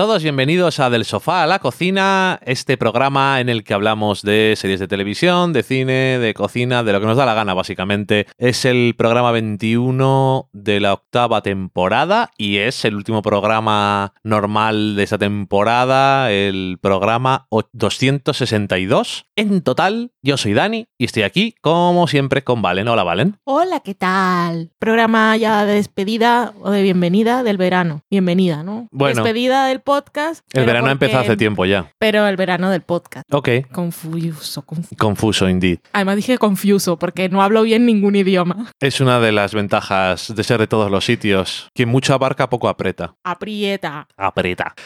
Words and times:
Todos, 0.00 0.22
bienvenidos 0.22 0.80
a 0.80 0.88
Del 0.88 1.04
Sofá 1.04 1.42
a 1.42 1.46
la 1.46 1.58
Cocina, 1.58 2.40
este 2.46 2.78
programa 2.78 3.38
en 3.38 3.50
el 3.50 3.64
que 3.64 3.74
hablamos 3.74 4.22
de 4.22 4.54
series 4.56 4.80
de 4.80 4.88
televisión, 4.88 5.52
de 5.52 5.62
cine, 5.62 6.18
de 6.18 6.32
cocina, 6.32 6.82
de 6.82 6.92
lo 6.92 7.00
que 7.00 7.06
nos 7.06 7.18
da 7.18 7.26
la 7.26 7.34
gana 7.34 7.52
básicamente. 7.52 8.26
Es 8.38 8.64
el 8.64 8.94
programa 8.96 9.30
21 9.30 10.48
de 10.54 10.80
la 10.80 10.94
octava 10.94 11.42
temporada 11.42 12.30
y 12.38 12.56
es 12.56 12.86
el 12.86 12.94
último 12.94 13.20
programa 13.20 14.14
normal 14.24 14.96
de 14.96 15.02
esta 15.02 15.18
temporada, 15.18 16.32
el 16.32 16.78
programa 16.80 17.46
262. 17.50 19.26
En 19.36 19.60
total, 19.60 20.12
yo 20.22 20.38
soy 20.38 20.54
Dani 20.54 20.86
y 20.96 21.04
estoy 21.04 21.24
aquí 21.24 21.54
como 21.60 22.06
siempre 22.06 22.42
con 22.42 22.62
Valen. 22.62 22.88
Hola 22.88 23.02
Valen. 23.02 23.36
Hola, 23.44 23.80
¿qué 23.80 23.94
tal? 23.94 24.70
Programa 24.78 25.36
ya 25.36 25.66
de 25.66 25.74
despedida 25.74 26.54
o 26.62 26.70
de 26.70 26.80
bienvenida 26.80 27.42
del 27.42 27.58
verano. 27.58 28.00
Bienvenida, 28.10 28.62
¿no? 28.62 28.88
Bueno. 28.92 29.22
Despedida 29.22 29.66
del 29.66 29.82
podcast. 29.90 30.46
El 30.52 30.66
verano 30.66 30.86
ha 30.86 30.92
empezado 30.92 31.22
hace 31.24 31.36
tiempo 31.36 31.64
ya. 31.64 31.90
Pero 31.98 32.24
el 32.28 32.36
verano 32.36 32.70
del 32.70 32.82
podcast. 32.82 33.24
Ok. 33.34 33.48
Confuso, 33.72 34.62
confuso. 34.62 34.96
Confuso, 34.96 35.48
indeed. 35.48 35.80
Además 35.92 36.14
dije 36.14 36.38
confuso 36.38 36.96
porque 36.96 37.28
no 37.28 37.42
hablo 37.42 37.62
bien 37.62 37.86
ningún 37.86 38.14
idioma. 38.14 38.70
Es 38.78 39.00
una 39.00 39.18
de 39.18 39.32
las 39.32 39.52
ventajas 39.52 40.32
de 40.32 40.44
ser 40.44 40.60
de 40.60 40.68
todos 40.68 40.92
los 40.92 41.04
sitios. 41.04 41.68
Quien 41.74 41.88
mucho 41.88 42.14
abarca, 42.14 42.48
poco 42.48 42.68
aprieta. 42.68 43.16
Aprieta. 43.24 44.06
Aprieta. 44.16 44.74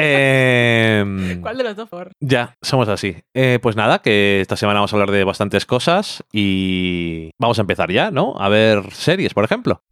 Em, 0.00 1.40
¿Cuál 1.40 1.58
de 1.58 1.64
los 1.64 1.74
dos? 1.74 1.88
por? 1.88 2.12
ya, 2.20 2.54
somos 2.62 2.88
así. 2.88 3.16
Eh, 3.34 3.58
pues 3.60 3.74
nada, 3.74 3.98
que 3.98 4.40
esta 4.40 4.56
semana 4.56 4.78
vamos 4.78 4.92
a 4.92 4.96
hablar 4.96 5.10
de 5.10 5.24
bastantes 5.24 5.66
cosas 5.66 6.22
y 6.32 7.30
vamos 7.36 7.58
a 7.58 7.62
empezar 7.62 7.90
ya, 7.90 8.12
¿no? 8.12 8.36
A 8.38 8.48
ver 8.48 8.92
series, 8.92 9.34
por 9.34 9.42
ejemplo. 9.44 9.82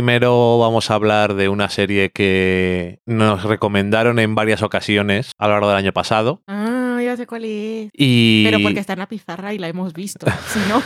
Primero 0.00 0.58
vamos 0.58 0.90
a 0.90 0.94
hablar 0.94 1.34
de 1.34 1.50
una 1.50 1.68
serie 1.68 2.08
que 2.08 3.00
nos 3.04 3.42
recomendaron 3.42 4.18
en 4.18 4.34
varias 4.34 4.62
ocasiones 4.62 5.32
a 5.36 5.46
lo 5.46 5.52
largo 5.52 5.68
del 5.68 5.76
año 5.76 5.92
pasado. 5.92 6.42
Ah, 6.46 6.98
ya 7.04 7.18
sé 7.18 7.26
cuál 7.26 7.44
es. 7.44 7.90
Y, 7.92 8.44
Pero 8.44 8.60
porque 8.62 8.80
está 8.80 8.94
en 8.94 9.00
la 9.00 9.08
pizarra 9.08 9.52
y 9.52 9.58
la 9.58 9.68
hemos 9.68 9.92
visto. 9.92 10.26
Si 10.46 10.58
no, 10.70 10.82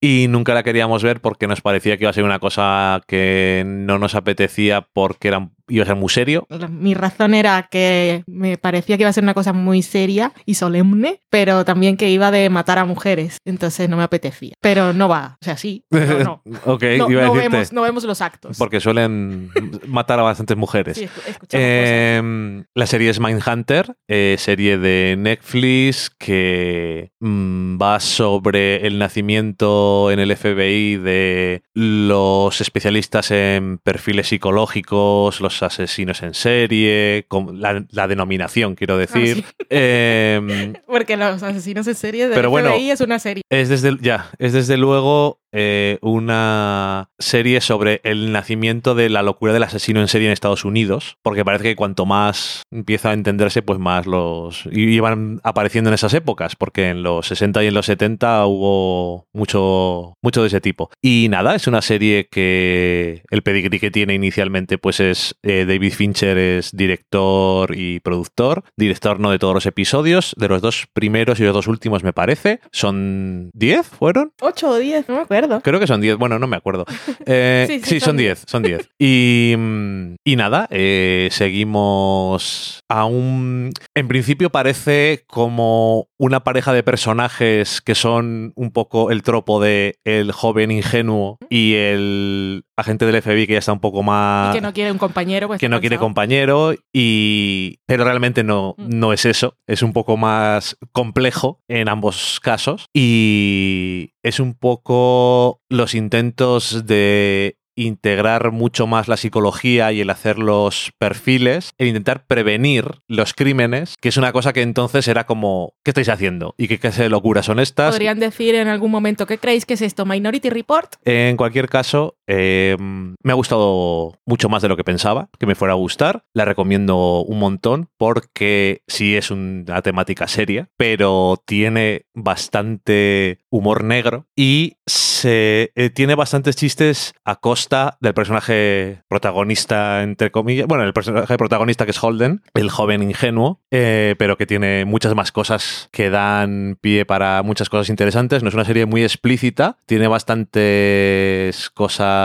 y 0.00 0.28
nunca 0.28 0.54
la 0.54 0.62
queríamos 0.62 1.02
ver 1.02 1.20
porque 1.20 1.48
nos 1.48 1.62
parecía 1.62 1.96
que 1.96 2.04
iba 2.04 2.10
a 2.10 2.14
ser 2.14 2.22
una 2.22 2.38
cosa 2.38 3.00
que 3.08 3.64
no 3.66 3.98
nos 3.98 4.14
apetecía 4.14 4.86
porque 4.92 5.26
era, 5.26 5.50
iba 5.68 5.82
a 5.84 5.86
ser 5.86 5.96
muy 5.96 6.08
serio. 6.08 6.46
mi 6.70 6.94
razón 6.94 7.34
era 7.34 7.68
que 7.70 8.22
me 8.26 8.56
parecía 8.58 8.96
que 8.96 9.02
iba 9.02 9.10
a 9.10 9.12
ser 9.12 9.24
una 9.24 9.34
cosa 9.34 9.52
muy 9.52 9.82
seria 9.82 10.32
y 10.46 10.54
solemne, 10.54 11.20
pero 11.30 11.64
también 11.64 11.96
que 11.96 12.10
iba 12.10 12.30
de 12.30 12.50
matar 12.50 12.78
a 12.78 12.84
mujeres. 12.84 13.38
Entonces 13.44 13.88
no 13.88 13.96
me 13.96 14.02
apetecía. 14.02 14.54
Pero 14.60 14.92
no 14.92 15.08
va. 15.08 15.36
O 15.40 15.44
sea, 15.44 15.56
sí. 15.56 15.84
pero 15.88 16.24
no. 16.24 16.42
ok, 16.64 16.82
No, 16.98 17.10
iba 17.10 17.22
a 17.22 17.26
no 17.26 17.34
decirte. 17.34 17.56
vemos, 17.56 17.72
no 17.72 17.82
vemos 17.82 18.04
los 18.04 18.20
actos. 18.20 18.56
Porque 18.58 18.80
suelen 18.80 19.50
matar 19.86 20.18
a 20.18 20.22
bastantes 20.22 20.56
mujeres. 20.56 20.96
Sí, 20.96 21.08
Eh, 21.52 22.62
la 22.74 22.86
serie 22.86 23.10
es 23.10 23.20
Mindhunter, 23.20 23.94
eh, 24.08 24.36
serie 24.38 24.78
de 24.78 25.16
Netflix 25.18 26.10
que 26.10 27.10
mm, 27.20 27.78
va 27.80 28.00
sobre 28.00 28.86
el 28.86 28.98
nacimiento 28.98 30.10
en 30.10 30.18
el 30.20 30.34
FBI 30.36 30.96
de 30.96 31.62
los 31.74 32.60
especialistas 32.60 33.30
en 33.30 33.78
perfiles 33.78 34.28
psicológicos, 34.28 35.40
los 35.40 35.57
asesinos 35.62 36.22
en 36.22 36.34
serie, 36.34 37.24
con 37.28 37.60
la, 37.60 37.84
la 37.90 38.08
denominación, 38.08 38.74
quiero 38.74 38.96
decir. 38.98 39.44
Ah, 39.46 39.54
sí. 39.58 39.66
Eh, 39.70 40.40
cosas. 40.72 40.82
Porque 40.86 41.16
los 41.16 41.42
asesinos 41.42 41.86
en 41.86 41.94
serie 41.94 42.28
de 42.28 42.34
Pero 42.34 42.50
bueno, 42.50 42.70
FBI 42.70 42.90
es 42.90 43.00
una 43.00 43.18
serie. 43.18 43.42
es 43.50 43.68
desde, 43.68 43.96
ya, 44.00 44.30
es 44.38 44.52
desde 44.52 44.76
luego 44.76 45.40
eh, 45.52 45.98
una 46.02 47.10
serie 47.18 47.60
sobre 47.60 48.00
el 48.04 48.32
nacimiento 48.32 48.94
de 48.94 49.08
la 49.08 49.22
locura 49.22 49.52
del 49.52 49.62
asesino 49.62 50.00
en 50.00 50.08
serie 50.08 50.28
en 50.28 50.32
Estados 50.32 50.64
Unidos, 50.64 51.16
porque 51.22 51.44
parece 51.44 51.64
que 51.64 51.76
cuanto 51.76 52.06
más 52.06 52.62
empieza 52.70 53.10
a 53.10 53.14
entenderse, 53.14 53.62
pues 53.62 53.78
más 53.78 54.06
los 54.06 54.66
iban 54.72 55.40
apareciendo 55.44 55.90
en 55.90 55.94
esas 55.94 56.14
épocas, 56.14 56.56
porque 56.56 56.88
en 56.88 57.02
los 57.02 57.26
60 57.26 57.64
y 57.64 57.66
en 57.68 57.74
los 57.74 57.86
70 57.86 58.46
hubo 58.46 59.26
mucho, 59.32 60.14
mucho 60.22 60.42
de 60.42 60.48
ese 60.48 60.60
tipo. 60.60 60.90
Y 61.02 61.28
nada, 61.30 61.54
es 61.54 61.66
una 61.66 61.82
serie 61.82 62.28
que 62.30 63.22
el 63.30 63.42
pedigrí 63.42 63.80
que 63.80 63.90
tiene 63.90 64.14
inicialmente, 64.14 64.78
pues 64.78 65.00
es 65.00 65.36
eh, 65.42 65.64
David 65.66 65.92
Fincher 65.92 66.38
es 66.38 66.72
director 66.72 67.74
y 67.76 68.00
productor, 68.00 68.64
director 68.76 69.20
no 69.20 69.30
de 69.30 69.38
todos 69.38 69.54
los 69.54 69.66
episodios, 69.66 70.34
de 70.36 70.48
los 70.48 70.62
dos 70.62 70.86
primeros 70.92 71.40
y 71.40 71.44
los 71.44 71.54
dos 71.54 71.66
últimos 71.66 72.02
me 72.02 72.12
parece, 72.12 72.60
son 72.72 73.50
10, 73.54 73.86
¿fueron? 73.86 74.32
8 74.40 74.68
o 74.68 74.76
10, 74.76 75.08
no 75.08 75.20
me 75.20 75.26
acuerdo. 75.38 75.62
Creo 75.62 75.80
que 75.80 75.86
son 75.86 76.00
10, 76.00 76.16
bueno, 76.16 76.38
no 76.38 76.46
me 76.46 76.56
acuerdo. 76.56 76.84
Eh, 77.30 77.64
sí, 77.68 77.80
Sí, 77.80 77.84
sí, 77.84 78.00
son 78.00 78.08
son 78.08 78.16
10, 78.16 78.44
son 78.46 78.62
10. 78.62 78.88
Y, 78.98 79.54
mm, 79.56 80.14
y 80.24 80.36
nada, 80.36 80.66
eh, 80.70 81.28
seguimos 81.30 82.80
a 82.88 83.04
un... 83.04 83.72
En 83.94 84.08
principio 84.08 84.50
parece 84.50 85.24
como 85.26 86.08
una 86.18 86.44
pareja 86.44 86.72
de 86.72 86.82
personajes 86.82 87.80
que 87.80 87.94
son 87.94 88.52
un 88.56 88.70
poco 88.70 89.10
el 89.10 89.22
tropo 89.22 89.60
de 89.60 89.96
el 90.04 90.32
joven 90.32 90.70
ingenuo 90.70 91.38
y 91.50 91.74
el 91.74 92.64
agente 92.78 93.04
del 93.04 93.20
FBI 93.20 93.46
que 93.46 93.52
ya 93.54 93.58
está 93.58 93.72
un 93.72 93.80
poco 93.80 94.02
más... 94.02 94.54
Y 94.54 94.58
que 94.58 94.62
no 94.62 94.72
quiere 94.72 94.92
un 94.92 94.98
compañero. 94.98 95.48
Pues 95.48 95.60
que 95.60 95.68
no 95.68 95.80
quiere 95.80 95.98
compañero 95.98 96.74
y 96.92 97.80
pero 97.86 98.04
realmente 98.04 98.44
no, 98.44 98.74
Mm. 98.78 98.98
no 98.98 99.12
es 99.12 99.24
eso 99.24 99.56
es 99.66 99.82
un 99.82 99.92
poco 99.92 100.16
más 100.16 100.76
complejo 100.92 101.60
en 101.68 101.88
ambos 101.88 102.38
casos 102.40 102.86
y 102.94 104.12
es 104.22 104.40
un 104.40 104.54
poco 104.54 105.60
los 105.68 105.94
intentos 105.94 106.86
de 106.86 107.56
integrar 107.76 108.50
mucho 108.50 108.88
más 108.88 109.06
la 109.06 109.16
psicología 109.16 109.92
y 109.92 110.00
el 110.00 110.10
hacer 110.10 110.36
los 110.40 110.90
perfiles, 110.98 111.70
el 111.78 111.86
intentar 111.86 112.26
prevenir 112.26 113.02
los 113.06 113.34
crímenes, 113.34 113.94
que 114.00 114.08
es 114.08 114.16
una 114.16 114.32
cosa 114.32 114.52
que 114.52 114.62
entonces 114.62 115.06
era 115.06 115.26
como, 115.26 115.74
¿qué 115.84 115.92
estáis 115.92 116.08
haciendo? 116.08 116.56
¿Y 116.58 116.66
qué 116.66 116.80
clase 116.80 117.04
de 117.04 117.08
locuras 117.08 117.46
son 117.46 117.60
estas? 117.60 117.92
Podrían 117.94 118.18
decir 118.18 118.56
en 118.56 118.66
algún 118.66 118.90
momento, 118.90 119.26
¿qué 119.26 119.38
creéis 119.38 119.64
que 119.64 119.74
es 119.74 119.82
esto? 119.82 120.04
¿Minority 120.06 120.50
Report? 120.50 120.94
En 121.04 121.36
cualquier 121.36 121.68
caso, 121.68 122.17
eh, 122.28 122.76
me 122.78 123.32
ha 123.32 123.34
gustado 123.34 124.18
mucho 124.26 124.48
más 124.50 124.60
de 124.60 124.68
lo 124.68 124.76
que 124.76 124.84
pensaba 124.84 125.30
que 125.38 125.46
me 125.46 125.54
fuera 125.54 125.72
a 125.72 125.76
gustar. 125.76 126.24
La 126.34 126.44
recomiendo 126.44 127.22
un 127.22 127.38
montón 127.38 127.88
porque 127.96 128.82
sí 128.86 129.16
es 129.16 129.30
una 129.30 129.80
temática 129.82 130.28
seria, 130.28 130.68
pero 130.76 131.42
tiene 131.46 132.06
bastante 132.14 133.40
humor 133.50 133.82
negro 133.82 134.26
y 134.36 134.76
se 134.86 135.72
eh, 135.74 135.90
tiene 135.90 136.14
bastantes 136.14 136.56
chistes 136.56 137.14
a 137.24 137.36
costa 137.36 137.96
del 138.00 138.14
personaje 138.14 139.02
protagonista, 139.08 140.02
entre 140.02 140.30
comillas. 140.30 140.66
Bueno, 140.66 140.84
el 140.84 140.92
personaje 140.92 141.36
protagonista 141.38 141.86
que 141.86 141.92
es 141.92 142.02
Holden, 142.02 142.42
el 142.54 142.70
joven 142.70 143.02
ingenuo, 143.02 143.60
eh, 143.70 144.14
pero 144.18 144.36
que 144.36 144.46
tiene 144.46 144.84
muchas 144.84 145.14
más 145.14 145.32
cosas 145.32 145.88
que 145.92 146.10
dan 146.10 146.76
pie 146.80 147.06
para 147.06 147.42
muchas 147.42 147.70
cosas 147.70 147.88
interesantes. 147.88 148.42
No 148.42 148.50
es 148.50 148.54
una 148.54 148.66
serie 148.66 148.84
muy 148.84 149.02
explícita, 149.02 149.78
tiene 149.86 150.08
bastantes 150.08 151.70
cosas 151.70 152.17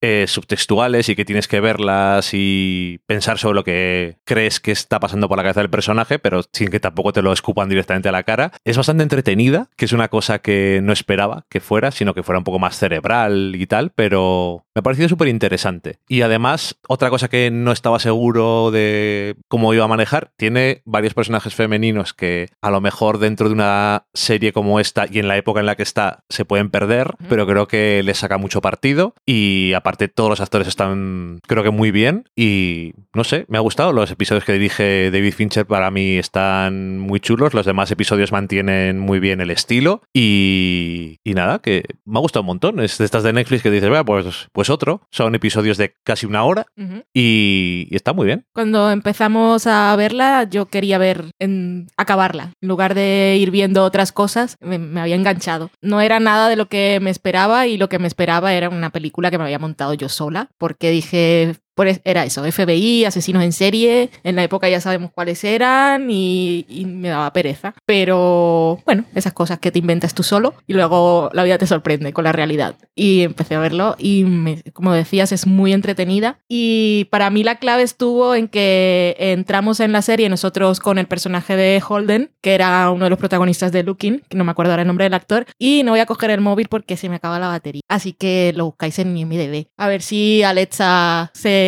eh, 0.00 0.24
subtextuales 0.28 1.08
y 1.08 1.16
que 1.16 1.24
tienes 1.24 1.48
que 1.48 1.60
verlas 1.60 2.30
y 2.32 3.00
pensar 3.06 3.38
sobre 3.38 3.56
lo 3.56 3.64
que 3.64 4.16
crees 4.24 4.60
que 4.60 4.72
está 4.72 5.00
pasando 5.00 5.28
por 5.28 5.36
la 5.36 5.44
cabeza 5.44 5.60
del 5.60 5.70
personaje, 5.70 6.18
pero 6.18 6.42
sin 6.52 6.68
que 6.68 6.80
tampoco 6.80 7.12
te 7.12 7.22
lo 7.22 7.32
escupan 7.32 7.68
directamente 7.68 8.08
a 8.08 8.12
la 8.12 8.22
cara. 8.22 8.52
Es 8.64 8.76
bastante 8.76 9.02
entretenida, 9.02 9.68
que 9.76 9.84
es 9.84 9.92
una 9.92 10.08
cosa 10.08 10.40
que 10.40 10.80
no 10.82 10.92
esperaba 10.92 11.46
que 11.48 11.60
fuera, 11.60 11.90
sino 11.90 12.14
que 12.14 12.22
fuera 12.22 12.38
un 12.38 12.44
poco 12.44 12.58
más 12.58 12.78
cerebral 12.78 13.54
y 13.56 13.66
tal, 13.66 13.92
pero 13.94 14.64
me 14.74 14.80
ha 14.80 14.82
parecido 14.82 15.08
súper 15.08 15.28
interesante. 15.28 15.98
Y 16.08 16.22
además, 16.22 16.78
otra 16.88 17.10
cosa 17.10 17.28
que 17.28 17.50
no 17.50 17.72
estaba 17.72 17.98
seguro 17.98 18.70
de 18.70 19.36
cómo 19.48 19.72
iba 19.74 19.84
a 19.84 19.88
manejar, 19.88 20.32
tiene 20.36 20.82
varios 20.84 21.14
personajes 21.14 21.54
femeninos 21.54 22.14
que 22.14 22.50
a 22.60 22.70
lo 22.70 22.80
mejor 22.80 23.18
dentro 23.18 23.48
de 23.48 23.54
una 23.54 24.06
serie 24.14 24.52
como 24.52 24.80
esta 24.80 25.06
y 25.10 25.18
en 25.18 25.28
la 25.28 25.36
época 25.36 25.60
en 25.60 25.66
la 25.66 25.76
que 25.76 25.82
está 25.82 26.24
se 26.28 26.44
pueden 26.44 26.70
perder, 26.70 27.14
pero 27.28 27.46
creo 27.46 27.68
que 27.68 28.02
le 28.02 28.14
saca 28.14 28.38
mucho 28.38 28.60
partido 28.60 29.14
y 29.24 29.35
aparte 29.74 30.08
todos 30.08 30.30
los 30.30 30.40
actores 30.40 30.68
están 30.68 31.40
creo 31.46 31.62
que 31.62 31.70
muy 31.70 31.90
bien 31.90 32.24
y 32.36 32.92
no 33.14 33.24
sé, 33.24 33.46
me 33.48 33.58
ha 33.58 33.60
gustado. 33.60 33.92
Los 33.92 34.10
episodios 34.10 34.44
que 34.44 34.52
dirige 34.52 35.10
David 35.10 35.32
Fincher 35.32 35.66
para 35.66 35.90
mí 35.90 36.16
están 36.16 36.98
muy 36.98 37.20
chulos, 37.20 37.54
los 37.54 37.66
demás 37.66 37.90
episodios 37.90 38.32
mantienen 38.32 38.98
muy 38.98 39.20
bien 39.20 39.40
el 39.40 39.50
estilo 39.50 40.02
y, 40.12 41.18
y 41.24 41.34
nada, 41.34 41.60
que 41.60 41.84
me 42.04 42.18
ha 42.18 42.20
gustado 42.20 42.42
un 42.42 42.48
montón. 42.48 42.80
Es 42.80 42.98
de 42.98 43.04
estas 43.04 43.22
de 43.22 43.32
Netflix 43.32 43.62
que 43.62 43.70
dices, 43.70 43.90
pues, 44.04 44.48
pues 44.52 44.70
otro. 44.70 45.02
Son 45.10 45.34
episodios 45.34 45.76
de 45.76 45.94
casi 46.04 46.26
una 46.26 46.44
hora 46.44 46.66
y, 47.12 47.88
está 47.90 48.12
muy 48.12 48.26
bien. 48.26 48.44
Cuando 48.52 48.90
empezamos 48.90 49.66
a 49.66 49.94
verla, 49.96 50.44
yo 50.44 50.66
quería 50.66 50.98
ver, 50.98 51.24
en, 51.38 51.88
acabarla. 51.96 52.52
En 52.60 52.68
lugar 52.68 52.94
de 52.94 53.36
ir 53.38 53.50
viendo 53.50 53.84
otras 53.84 54.12
cosas, 54.12 54.56
me, 54.60 54.78
me 54.78 55.00
había 55.00 55.16
enganchado. 55.16 55.70
No 55.80 56.00
era 56.00 56.20
nada 56.20 56.48
de 56.48 56.56
lo 56.56 56.66
que 56.66 56.98
me 57.00 57.10
esperaba 57.10 57.66
y 57.66 57.76
lo 57.78 57.88
que 57.88 57.98
me 57.98 58.08
esperaba 58.08 58.52
era 58.52 58.68
una 58.68 58.90
película 58.90 59.25
que 59.30 59.38
me 59.38 59.44
había 59.44 59.58
montado 59.58 59.94
yo 59.94 60.08
sola, 60.08 60.50
porque 60.58 60.90
dije, 60.90 61.56
era 62.04 62.24
eso, 62.24 62.42
FBI, 62.50 63.04
asesinos 63.04 63.42
en 63.42 63.52
serie, 63.52 64.10
en 64.24 64.36
la 64.36 64.44
época 64.44 64.68
ya 64.68 64.80
sabemos 64.80 65.10
cuáles 65.12 65.44
eran 65.44 66.10
y, 66.10 66.64
me 66.86 67.08
daba 67.08 67.32
pereza. 67.32 67.74
Pero 67.84 68.80
bueno, 68.86 69.04
esas 69.14 69.32
cosas 69.32 69.58
que 69.58 69.70
te 69.70 69.78
inventas 69.78 70.14
tú 70.14 70.22
solo 70.22 70.54
y 70.66 70.72
luego 70.72 71.30
la 71.32 71.44
vida 71.44 71.58
te 71.58 71.66
sorprende 71.66 72.12
con 72.12 72.24
la 72.24 72.32
realidad. 72.32 72.76
Y 72.94 73.22
empecé 73.22 73.54
a 73.54 73.60
verlo 73.60 73.96
y 73.98 74.24
como 74.72 74.92
decías 74.92 75.32
es 75.32 75.46
muy 75.46 75.72
entretenida 75.72 76.38
y 76.48 77.06
para 77.10 77.28
mí 77.30 77.44
la 77.44 77.56
clave 77.56 77.82
estuvo 77.82 78.34
en 78.34 78.48
que 78.48 79.16
entramos 79.18 79.80
en 79.80 79.92
la 79.92 80.02
serie 80.02 80.28
nosotros 80.28 80.80
con 80.80 80.98
el 80.98 81.06
personaje 81.06 81.56
de 81.56 81.82
Holden, 81.86 82.30
que 82.40 82.54
era 82.54 82.90
uno 82.90 83.04
de 83.04 83.10
los 83.10 83.18
protagonistas 83.18 83.72
de 83.72 83.82
Looking, 83.82 84.22
que 84.28 84.36
no 84.36 84.44
me 84.44 84.52
acuerdo 84.52 84.72
ahora 84.72 84.82
el 84.82 84.88
nombre 84.88 85.04
del 85.04 85.14
actor, 85.14 85.46
y 85.58 85.82
no 85.82 85.92
voy 85.92 86.00
a 86.00 86.06
coger 86.06 86.30
el 86.30 86.40
móvil 86.40 86.68
porque 86.68 86.96
se 86.96 87.08
me 87.08 87.16
acaba 87.16 87.38
la 87.38 87.48
batería. 87.48 87.82
Así 87.88 88.12
que 88.12 88.52
lo 88.56 88.66
buscáis 88.66 88.98
en 88.98 89.12
mi 89.12 89.24
MDB. 89.24 89.66
A 89.76 89.88
ver 89.88 90.02
si 90.02 90.42
Alexa 90.42 91.30
se 91.34 91.65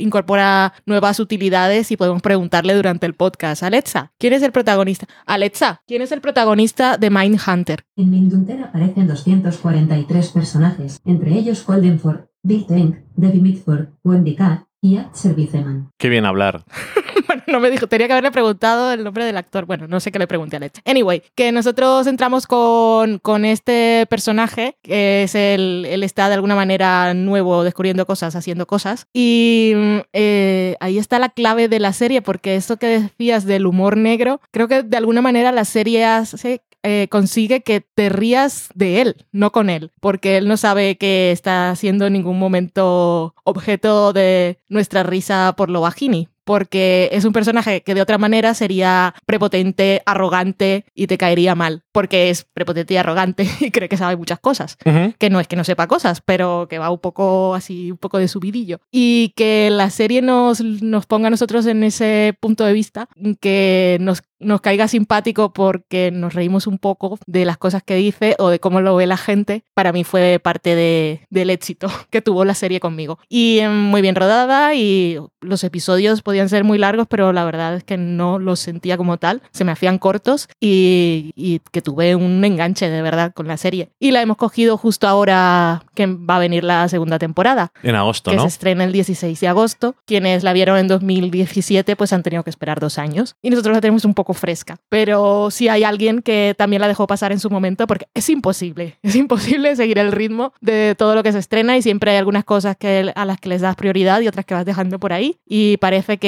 incorpora 0.00 0.72
nuevas 0.86 1.20
utilidades 1.20 1.90
y 1.90 1.96
podemos 1.96 2.22
preguntarle 2.22 2.74
durante 2.74 3.06
el 3.06 3.14
podcast. 3.14 3.62
Alexa, 3.62 4.12
¿quién 4.18 4.32
es 4.32 4.42
el 4.42 4.52
protagonista? 4.52 5.06
Alexa, 5.26 5.82
¿quién 5.86 6.02
es 6.02 6.12
el 6.12 6.20
protagonista 6.20 6.96
de 6.96 7.10
Mindhunter? 7.10 7.84
En 7.96 8.10
Mindhunter 8.10 8.62
aparecen 8.62 9.08
243 9.08 10.28
personajes, 10.30 11.00
entre 11.04 11.32
ellos 11.34 11.68
Holdenford, 11.68 12.26
Big 12.42 12.66
Tank, 12.66 12.96
Debbie 13.16 13.40
Mitford, 13.40 13.88
Wendy 14.04 14.36
Cat 14.36 14.67
y 14.80 14.96
Ad 14.96 15.12
Serviceman. 15.12 15.90
Qué 15.98 16.08
bien 16.08 16.24
hablar. 16.24 16.64
bueno, 17.26 17.42
no 17.46 17.60
me 17.60 17.70
dijo, 17.70 17.86
tenía 17.86 18.06
que 18.06 18.12
haberle 18.12 18.30
preguntado 18.30 18.92
el 18.92 19.04
nombre 19.04 19.24
del 19.24 19.36
actor. 19.36 19.66
Bueno, 19.66 19.88
no 19.88 20.00
sé 20.00 20.12
qué 20.12 20.18
le 20.18 20.26
pregunté 20.26 20.56
a 20.56 20.58
Alexa. 20.58 20.82
Anyway, 20.84 21.22
que 21.34 21.50
nosotros 21.52 22.06
entramos 22.06 22.46
con, 22.46 23.18
con 23.18 23.44
este 23.44 24.06
personaje, 24.08 24.76
que 24.82 25.24
es 25.24 25.34
el, 25.34 25.86
él 25.88 26.02
está 26.02 26.28
de 26.28 26.34
alguna 26.34 26.54
manera 26.54 27.12
nuevo, 27.14 27.64
descubriendo 27.64 28.06
cosas, 28.06 28.36
haciendo 28.36 28.66
cosas. 28.66 29.06
Y 29.12 29.72
eh, 30.12 30.76
ahí 30.80 30.98
está 30.98 31.18
la 31.18 31.28
clave 31.28 31.68
de 31.68 31.80
la 31.80 31.92
serie, 31.92 32.22
porque 32.22 32.56
esto 32.56 32.76
que 32.76 32.86
decías 32.86 33.44
del 33.44 33.66
humor 33.66 33.96
negro, 33.96 34.40
creo 34.52 34.68
que 34.68 34.82
de 34.82 34.96
alguna 34.96 35.22
manera 35.22 35.52
la 35.52 35.64
serie 35.64 36.04
hace 36.04 36.62
eh, 36.82 37.08
consigue 37.10 37.62
que 37.62 37.80
te 37.80 38.08
rías 38.08 38.70
de 38.74 39.00
él, 39.00 39.26
no 39.32 39.52
con 39.52 39.70
él, 39.70 39.92
porque 40.00 40.36
él 40.36 40.48
no 40.48 40.56
sabe 40.56 40.96
que 40.96 41.32
está 41.32 41.74
siendo 41.76 42.06
en 42.06 42.12
ningún 42.12 42.38
momento 42.38 43.34
objeto 43.44 44.12
de 44.12 44.58
nuestra 44.68 45.02
risa 45.02 45.54
por 45.56 45.70
lo 45.70 45.80
bajini 45.80 46.28
porque 46.48 47.10
es 47.12 47.26
un 47.26 47.34
personaje 47.34 47.82
que 47.82 47.94
de 47.94 48.00
otra 48.00 48.16
manera 48.16 48.54
sería 48.54 49.14
prepotente, 49.26 50.00
arrogante 50.06 50.86
y 50.94 51.06
te 51.06 51.18
caería 51.18 51.54
mal, 51.54 51.82
porque 51.92 52.30
es 52.30 52.44
prepotente 52.44 52.94
y 52.94 52.96
arrogante 52.96 53.46
y 53.60 53.70
cree 53.70 53.90
que 53.90 53.98
sabe 53.98 54.16
muchas 54.16 54.38
cosas, 54.38 54.78
que 55.18 55.28
no 55.28 55.40
es 55.40 55.46
que 55.46 55.56
no 55.56 55.64
sepa 55.64 55.86
cosas, 55.86 56.22
pero 56.22 56.66
que 56.66 56.78
va 56.78 56.88
un 56.88 57.00
poco 57.00 57.54
así, 57.54 57.90
un 57.90 57.98
poco 57.98 58.16
de 58.16 58.28
subidillo. 58.28 58.80
Y 58.90 59.34
que 59.36 59.68
la 59.70 59.90
serie 59.90 60.22
nos, 60.22 60.62
nos 60.62 61.04
ponga 61.04 61.26
a 61.26 61.30
nosotros 61.30 61.66
en 61.66 61.84
ese 61.84 62.34
punto 62.40 62.64
de 62.64 62.72
vista, 62.72 63.10
que 63.42 63.98
nos 64.00 64.22
nos 64.40 64.60
caiga 64.60 64.88
simpático 64.88 65.52
porque 65.52 66.10
nos 66.10 66.34
reímos 66.34 66.66
un 66.66 66.78
poco 66.78 67.18
de 67.26 67.44
las 67.44 67.58
cosas 67.58 67.82
que 67.82 67.96
dice 67.96 68.36
o 68.38 68.50
de 68.50 68.60
cómo 68.60 68.80
lo 68.80 68.94
ve 68.96 69.06
la 69.06 69.16
gente, 69.16 69.64
para 69.74 69.92
mí 69.92 70.04
fue 70.04 70.40
parte 70.42 70.74
de, 70.74 71.26
del 71.30 71.50
éxito 71.50 71.88
que 72.10 72.22
tuvo 72.22 72.44
la 72.44 72.54
serie 72.54 72.80
conmigo. 72.80 73.18
Y 73.28 73.58
em, 73.58 73.72
muy 73.72 74.02
bien 74.02 74.14
rodada 74.14 74.74
y 74.74 75.18
los 75.40 75.64
episodios 75.64 76.22
podían 76.22 76.37
ser 76.46 76.64
muy 76.64 76.78
largos, 76.78 77.06
pero 77.08 77.32
la 77.32 77.44
verdad 77.44 77.74
es 77.74 77.84
que 77.84 77.96
no 77.96 78.38
los 78.38 78.60
sentía 78.60 78.96
como 78.96 79.16
tal, 79.16 79.42
se 79.50 79.64
me 79.64 79.72
hacían 79.72 79.98
cortos 79.98 80.48
y, 80.60 81.32
y 81.34 81.60
que 81.72 81.82
tuve 81.82 82.14
un 82.14 82.44
enganche 82.44 82.88
de 82.88 83.02
verdad 83.02 83.32
con 83.32 83.48
la 83.48 83.56
serie. 83.56 83.88
Y 83.98 84.10
la 84.10 84.22
hemos 84.22 84.36
cogido 84.36 84.76
justo 84.76 85.08
ahora 85.08 85.82
que 85.94 86.06
va 86.06 86.36
a 86.36 86.38
venir 86.38 86.64
la 86.64 86.88
segunda 86.88 87.18
temporada. 87.18 87.72
En 87.82 87.94
agosto, 87.94 88.30
que 88.30 88.38
se 88.38 88.46
estrena 88.46 88.84
el 88.84 88.92
16 88.92 89.40
de 89.40 89.48
agosto. 89.48 89.96
Quienes 90.04 90.42
la 90.42 90.52
vieron 90.52 90.78
en 90.78 90.88
2017 90.88 91.96
pues 91.96 92.12
han 92.12 92.22
tenido 92.22 92.42
que 92.44 92.50
esperar 92.50 92.80
dos 92.80 92.98
años. 92.98 93.36
Y 93.42 93.50
nosotros 93.50 93.74
la 93.74 93.80
tenemos 93.80 94.04
un 94.04 94.14
poco 94.14 94.34
fresca. 94.34 94.76
Pero 94.88 95.50
si 95.50 95.68
hay 95.68 95.84
alguien 95.84 96.22
que 96.22 96.54
también 96.56 96.80
la 96.80 96.88
dejó 96.88 97.06
pasar 97.06 97.32
en 97.32 97.40
su 97.40 97.50
momento 97.50 97.86
porque 97.86 98.06
es 98.14 98.28
imposible, 98.28 98.98
es 99.02 99.16
imposible 99.16 99.74
seguir 99.76 99.98
el 99.98 100.12
ritmo 100.12 100.52
de 100.60 100.94
todo 100.96 101.14
lo 101.14 101.22
que 101.22 101.32
se 101.32 101.38
estrena 101.38 101.76
y 101.76 101.82
siempre 101.82 102.12
hay 102.12 102.16
algunas 102.18 102.44
cosas 102.44 102.76
que, 102.76 103.12
a 103.14 103.24
las 103.24 103.40
que 103.40 103.48
les 103.48 103.60
das 103.60 103.76
prioridad 103.76 104.20
y 104.20 104.28
otras 104.28 104.44
que 104.44 104.54
vas 104.54 104.64
dejando 104.64 104.98
por 104.98 105.12
ahí. 105.12 105.36
Y 105.46 105.76
parece 105.78 106.18
que 106.18 106.27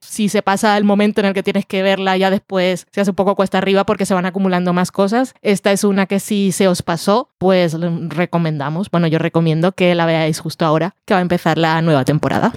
si 0.00 0.28
se 0.28 0.42
pasa 0.42 0.76
el 0.76 0.84
momento 0.84 1.20
en 1.20 1.26
el 1.26 1.34
que 1.34 1.42
tienes 1.42 1.66
que 1.66 1.82
verla, 1.82 2.16
ya 2.16 2.30
después 2.30 2.86
se 2.90 3.00
hace 3.00 3.10
un 3.10 3.16
poco 3.16 3.34
cuesta 3.36 3.58
arriba 3.58 3.84
porque 3.84 4.06
se 4.06 4.14
van 4.14 4.26
acumulando 4.26 4.72
más 4.72 4.90
cosas. 4.90 5.34
Esta 5.42 5.72
es 5.72 5.84
una 5.84 6.06
que 6.06 6.20
si 6.20 6.52
se 6.52 6.68
os 6.68 6.82
pasó, 6.82 7.30
pues 7.38 7.76
recomendamos. 8.08 8.90
Bueno, 8.90 9.06
yo 9.06 9.18
recomiendo 9.18 9.72
que 9.72 9.94
la 9.94 10.06
veáis 10.06 10.40
justo 10.40 10.64
ahora 10.64 10.94
que 11.04 11.14
va 11.14 11.18
a 11.18 11.22
empezar 11.22 11.58
la 11.58 11.82
nueva 11.82 12.04
temporada. 12.04 12.52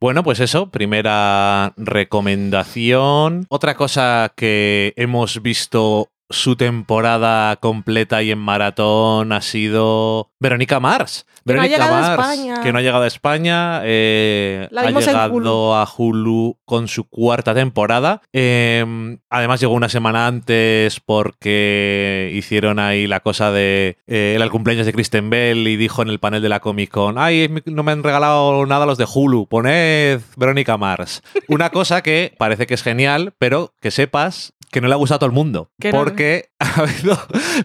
Bueno, 0.00 0.22
pues 0.22 0.40
eso, 0.40 0.70
primera 0.70 1.74
recomendación. 1.76 3.44
Otra 3.50 3.74
cosa 3.74 4.32
que 4.34 4.94
hemos 4.96 5.42
visto 5.42 6.08
su 6.30 6.56
temporada 6.56 7.56
completa 7.56 8.22
y 8.22 8.30
en 8.30 8.38
maratón 8.38 9.32
ha 9.32 9.40
sido 9.40 10.30
Verónica 10.38 10.80
Mars. 10.80 11.26
Verónica 11.44 11.78
no 11.78 11.84
ha 11.84 12.16
Mars, 12.16 12.38
que 12.62 12.72
no 12.72 12.78
ha 12.78 12.82
llegado 12.82 13.04
a 13.04 13.06
España, 13.06 13.80
eh, 13.84 14.68
ha 14.76 14.90
llegado 14.90 15.74
a 15.74 15.88
Hulu 15.96 16.58
con 16.64 16.86
su 16.86 17.08
cuarta 17.08 17.54
temporada. 17.54 18.22
Em, 18.32 19.18
además 19.28 19.60
llegó 19.60 19.74
una 19.74 19.88
semana 19.88 20.26
antes 20.26 21.00
porque 21.00 22.30
hicieron 22.34 22.78
ahí 22.78 23.06
la 23.06 23.20
cosa 23.20 23.50
de 23.50 23.96
eh, 24.06 24.36
el 24.38 24.50
cumpleaños 24.50 24.86
de 24.86 24.92
Kristen 24.92 25.30
Bell 25.30 25.66
y 25.66 25.76
dijo 25.76 26.02
en 26.02 26.08
el 26.08 26.18
panel 26.18 26.42
de 26.42 26.48
la 26.48 26.60
Comic 26.60 26.90
Con, 26.90 27.18
ay, 27.18 27.50
no 27.64 27.82
me 27.82 27.92
han 27.92 28.02
regalado 28.02 28.66
nada 28.66 28.86
los 28.86 28.98
de 28.98 29.06
Hulu, 29.12 29.46
poned 29.46 30.20
Verónica 30.36 30.76
Mars. 30.76 31.22
Una 31.48 31.70
cosa 31.70 32.02
que 32.02 32.34
parece 32.38 32.66
que 32.66 32.74
es 32.74 32.82
genial, 32.82 33.32
pero 33.38 33.72
que 33.80 33.90
sepas 33.90 34.52
que 34.70 34.80
no 34.80 34.88
le 34.88 34.94
ha 34.94 34.96
gustado 34.96 35.16
a 35.16 35.18
todo 35.20 35.30
el 35.30 35.34
mundo. 35.34 35.70
Porque 35.90 36.50
ha 36.58 36.80
habido 36.80 37.18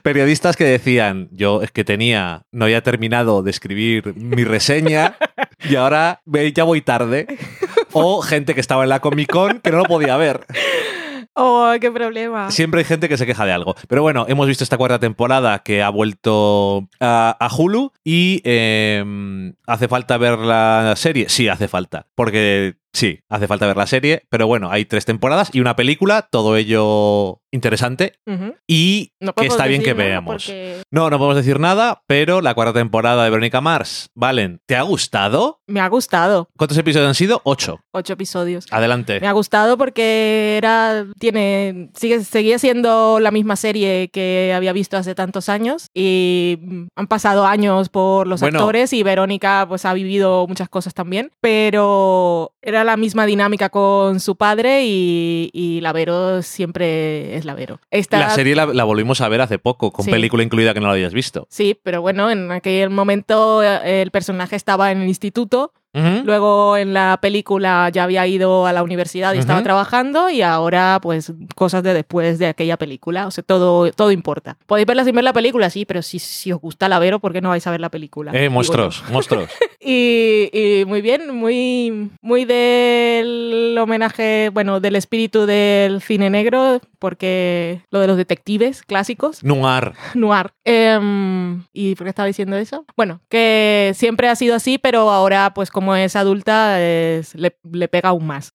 periodistas 0.03 0.55
que 0.55 0.65
decían, 0.65 1.29
yo 1.31 1.61
es 1.61 1.71
que 1.71 1.83
tenía, 1.83 2.45
no 2.51 2.65
había 2.65 2.81
terminado 2.81 3.43
de 3.43 3.51
escribir 3.51 4.15
mi 4.15 4.43
reseña 4.43 5.17
y 5.69 5.75
ahora 5.75 6.21
ya 6.53 6.63
voy 6.63 6.81
tarde. 6.81 7.27
O 7.91 8.21
gente 8.21 8.53
que 8.53 8.61
estaba 8.61 8.83
en 8.83 8.89
la 8.89 8.99
Comic 8.99 9.31
Con 9.31 9.59
que 9.59 9.71
no 9.71 9.77
lo 9.77 9.85
podía 9.85 10.17
ver. 10.17 10.45
Oh, 11.37 11.73
qué 11.81 11.91
problema. 11.91 12.49
Siempre 12.49 12.79
hay 12.79 12.85
gente 12.85 13.09
que 13.09 13.17
se 13.17 13.25
queja 13.25 13.45
de 13.45 13.51
algo. 13.51 13.75
Pero 13.89 14.01
bueno, 14.01 14.25
hemos 14.29 14.47
visto 14.47 14.63
esta 14.63 14.77
cuarta 14.77 14.99
temporada 14.99 15.59
que 15.59 15.83
ha 15.83 15.89
vuelto 15.89 16.87
a, 17.01 17.49
Hulu 17.57 17.91
y 18.05 18.41
em, 18.45 19.53
hace 19.67 19.89
falta 19.89 20.17
ver 20.17 20.39
la 20.39 20.93
serie. 20.95 21.27
Sí, 21.27 21.49
hace 21.49 21.67
falta. 21.67 22.07
Porque 22.15 22.75
Sí, 22.95 23.19
hace 23.27 23.47
falta 23.47 23.67
ver 23.67 23.75
la 23.75 23.87
serie, 23.87 24.23
pero 24.29 24.47
bueno, 24.47 24.71
hay 24.71 24.85
tres 24.85 25.03
temporadas 25.03 25.49
y 25.51 25.59
una 25.59 25.75
película, 25.75 26.29
todo 26.31 26.55
ello 26.55 27.41
interesante 27.51 28.13
y 28.67 29.11
que 29.35 29.45
está 29.47 29.65
bien 29.65 29.83
que 29.83 29.93
veamos. 29.93 30.51
No, 30.91 31.09
no 31.09 31.17
podemos 31.17 31.35
decir 31.35 31.59
nada, 31.59 32.03
pero 32.07 32.41
la 32.41 32.53
cuarta 32.53 32.73
temporada 32.73 33.23
de 33.23 33.29
Verónica 33.29 33.59
Mars, 33.59 34.09
Valen, 34.15 34.61
¿te 34.65 34.75
ha 34.75 34.83
gustado? 34.83 35.59
Me 35.67 35.81
ha 35.81 35.89
gustado. 35.89 36.47
¿Cuántos 36.57 36.77
episodios 36.77 37.07
han 37.07 37.15
sido? 37.15 37.41
Ocho. 37.43 37.81
Ocho 37.91 38.13
episodios. 38.13 38.65
Adelante. 38.71 39.19
Me 39.19 39.27
ha 39.27 39.33
gustado 39.33 39.77
porque 39.77 40.55
era, 40.57 41.05
tiene, 41.19 41.89
sigue, 41.95 42.23
seguía 42.23 42.59
siendo 42.59 43.19
la 43.19 43.31
misma 43.31 43.57
serie 43.57 44.09
que 44.09 44.53
había 44.55 44.71
visto 44.71 44.95
hace 44.95 45.15
tantos 45.15 45.49
años 45.49 45.87
y 45.93 46.59
han 46.95 47.07
pasado 47.07 47.45
años 47.45 47.89
por 47.89 48.27
los 48.27 48.41
actores 48.41 48.93
y 48.93 49.03
Verónica 49.03 49.65
pues 49.67 49.83
ha 49.83 49.93
vivido 49.93 50.47
muchas 50.47 50.69
cosas 50.69 50.93
también, 50.93 51.31
pero 51.41 52.53
era 52.61 52.84
la 52.85 52.97
misma 52.97 53.25
dinámica 53.25 53.69
con 53.69 54.19
su 54.19 54.35
padre 54.35 54.83
y, 54.85 55.79
la 55.81 55.91
Vero 55.91 56.41
siempre 56.41 57.35
es 57.35 57.45
la 57.45 57.53
Vero. 57.53 57.79
La 58.11 58.29
serie 58.29 58.55
la, 58.55 58.83
volvimos 58.83 59.21
a 59.21 59.29
ver 59.29 59.41
hace 59.41 59.59
poco, 59.59 59.91
con 59.91 60.05
película 60.05 60.43
incluida 60.43 60.73
que 60.73 60.79
no 60.79 60.87
la 60.87 60.93
habías 60.93 61.13
visto. 61.13 61.47
Sí, 61.49 61.79
pero 61.83 62.01
bueno, 62.01 62.31
en 62.31 62.51
aquel 62.51 62.89
momento 62.89 63.61
eh, 63.63 64.01
el 64.01 64.11
personaje 64.11 64.55
estaba 64.55 64.91
en 64.91 65.01
el 65.01 65.07
instituto 65.07 65.73
Luego 66.25 66.75
en 66.77 66.93
la 66.93 67.17
película 67.21 67.89
ya 67.89 68.03
había 68.03 68.27
ido 68.27 68.65
a 68.65 68.73
la 68.73 68.83
universidad 68.83 69.33
y 69.33 69.37
estaba 69.37 69.63
trabajando 69.63 70.29
y 70.29 70.41
ahora 70.41 70.99
pues 71.01 71.31
cosas 71.55 71.83
de 71.83 71.93
después 71.93 72.37
de 72.37 72.47
aquella 72.47 72.77
película. 72.77 73.27
O 73.27 73.31
sea, 73.31 73.43
todo, 73.43 73.91
todo 73.91 74.11
importa. 74.11 74.57
Podéis 74.65 74.85
verla 74.87 75.05
sin 75.05 75.15
ver 75.15 75.23
la 75.23 75.33
película, 75.33 75.69
sí, 75.69 75.85
pero 75.85 76.01
si, 76.01 76.19
si 76.19 76.51
os 76.51 76.59
gusta 76.59 76.89
la 76.89 76.99
Vero, 76.99 77.19
¿por 77.19 77.31
qué 77.33 77.41
no 77.41 77.49
vais 77.49 77.65
a 77.65 77.71
ver 77.71 77.79
la 77.79 77.89
película? 77.89 78.31
Eh, 78.33 78.49
monstruos, 78.49 79.03
monstruos. 79.11 79.49
y, 79.79 80.49
y 80.51 80.85
muy 80.85 81.01
bien, 81.01 81.33
muy, 81.35 82.11
muy 82.21 82.45
del 82.45 83.77
homenaje, 83.79 84.49
bueno, 84.53 84.79
del 84.79 84.95
espíritu 84.95 85.45
del 85.45 86.01
cine 86.01 86.29
negro, 86.29 86.79
porque 86.99 87.81
lo 87.91 87.99
de 87.99 88.07
los 88.07 88.17
detectives 88.17 88.83
clásicos, 88.83 89.43
Noir. 89.43 89.93
noir. 90.13 90.51
Em, 90.63 91.63
¿Y 91.73 91.95
por 91.95 92.05
qué 92.05 92.09
estaba 92.09 92.27
diciendo 92.27 92.55
eso? 92.57 92.85
Bueno, 92.97 93.21
que 93.29 93.91
siempre 93.95 94.27
ha 94.29 94.35
sido 94.35 94.55
así, 94.55 94.77
pero 94.77 95.09
ahora, 95.11 95.53
pues 95.53 95.71
como 95.71 95.84
es 95.93 96.15
adulta, 96.15 96.81
es- 96.81 97.35
le, 97.35 97.57
le 97.69 97.89
pega 97.89 98.09
aún 98.09 98.25
más. 98.25 98.53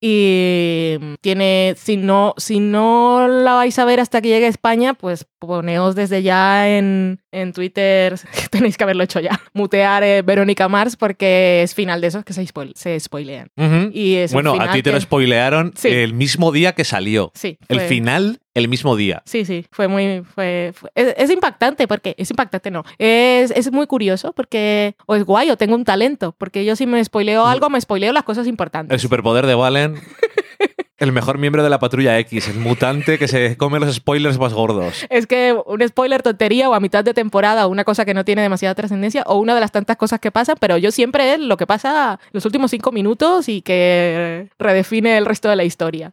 Y 0.00 0.96
tiene, 1.20 1.74
si 1.76 1.96
no, 1.96 2.34
si 2.38 2.58
no 2.58 3.28
la 3.28 3.54
vais 3.54 3.78
a 3.78 3.84
ver 3.84 4.00
hasta 4.00 4.20
que 4.20 4.28
llegue 4.28 4.46
a 4.46 4.48
España, 4.48 4.94
pues 4.94 5.26
poneos 5.38 5.94
desde 5.94 6.22
ya 6.22 6.68
en, 6.76 7.20
en 7.30 7.52
Twitter, 7.52 8.16
tenéis 8.50 8.76
que 8.76 8.84
haberlo 8.84 9.04
hecho 9.04 9.20
ya, 9.20 9.40
mutear 9.52 10.02
eh, 10.02 10.22
Verónica 10.22 10.68
Mars 10.68 10.96
porque 10.96 11.62
es 11.62 11.74
final 11.74 12.00
de 12.00 12.06
esos 12.08 12.24
que 12.24 12.32
se, 12.32 12.42
spoil- 12.46 12.72
se 12.74 12.98
spoilean. 12.98 13.48
Y 13.92 14.14
es 14.14 14.32
Bueno, 14.32 14.54
a 14.58 14.72
ti 14.72 14.82
te 14.82 14.90
lo 14.90 15.00
spoilearon 15.00 15.72
Sí. 15.76 15.88
el 15.88 16.14
mismo 16.14 16.50
día 16.52 16.72
que 16.72 16.84
salió. 16.84 17.30
Sí, 17.34 17.58
El 17.68 17.80
final, 17.82 18.40
el 18.54 18.68
mismo 18.68 18.96
día. 18.96 19.22
Sí, 19.24 19.44
sí, 19.44 19.66
fue 19.70 19.88
muy. 19.88 20.22
Fue, 20.34 20.72
fue- 20.74 20.90
es, 20.94 21.14
es 21.16 21.30
impactante, 21.30 21.88
porque. 21.88 22.14
Es 22.18 22.30
impactante, 22.30 22.70
no. 22.70 22.84
Es, 22.98 23.50
es 23.50 23.70
muy 23.72 23.86
curioso, 23.86 24.32
porque. 24.32 24.94
O 25.06 25.14
es 25.14 25.24
guay, 25.24 25.50
o 25.50 25.56
tengo 25.56 25.74
un 25.74 25.84
talento, 25.84 26.32
porque 26.36 26.64
yo 26.64 26.76
si 26.76 26.86
me 26.86 27.02
spoileo 27.04 27.46
algo, 27.46 27.70
me 27.70 27.80
spoileo 27.80 28.12
las 28.12 28.24
cosas 28.24 28.46
importantes. 28.46 28.94
El 28.94 29.00
superpoder 29.00 29.46
de 29.46 29.54
Valen. 29.54 29.94
el 30.98 31.10
mejor 31.10 31.36
miembro 31.38 31.64
de 31.64 31.70
la 31.70 31.80
patrulla 31.80 32.16
X, 32.20 32.46
el 32.48 32.58
mutante 32.60 33.18
que 33.18 33.26
se 33.26 33.56
come 33.56 33.80
los 33.80 33.92
spoilers 33.96 34.38
más 34.38 34.52
gordos. 34.52 35.04
Es 35.10 35.26
que 35.26 35.56
un 35.66 35.86
spoiler 35.88 36.22
tontería 36.22 36.70
o 36.70 36.74
a 36.74 36.80
mitad 36.80 37.02
de 37.02 37.12
temporada 37.12 37.66
o 37.66 37.70
una 37.70 37.82
cosa 37.84 38.04
que 38.04 38.14
no 38.14 38.24
tiene 38.24 38.42
demasiada 38.42 38.74
trascendencia 38.76 39.24
o 39.26 39.38
una 39.38 39.54
de 39.56 39.60
las 39.60 39.72
tantas 39.72 39.96
cosas 39.96 40.20
que 40.20 40.30
pasan, 40.30 40.56
pero 40.60 40.76
yo 40.78 40.92
siempre 40.92 41.34
es 41.34 41.40
lo 41.40 41.56
que 41.56 41.66
pasa 41.66 42.20
los 42.30 42.44
últimos 42.44 42.70
cinco 42.70 42.92
minutos 42.92 43.48
y 43.48 43.62
que 43.62 44.48
redefine 44.60 45.18
el 45.18 45.26
resto 45.26 45.48
de 45.48 45.56
la 45.56 45.64
historia. 45.64 46.12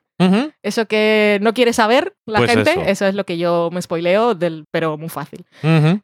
Eso 0.63 0.85
que 0.85 1.39
no 1.41 1.53
quiere 1.53 1.71
saber 1.73 2.13
la 2.25 2.39
Pues 2.39 2.51
gente, 2.51 2.71
eso. 2.71 2.81
eso. 2.81 3.05
es 3.07 3.15
lo 3.15 3.23
que 3.25 3.37
yo 3.37 3.69
me 3.71 3.81
spoileo, 3.81 4.35
del, 4.35 4.65
pero 4.71 4.97
muy 4.97 5.09
fácil. 5.09 5.45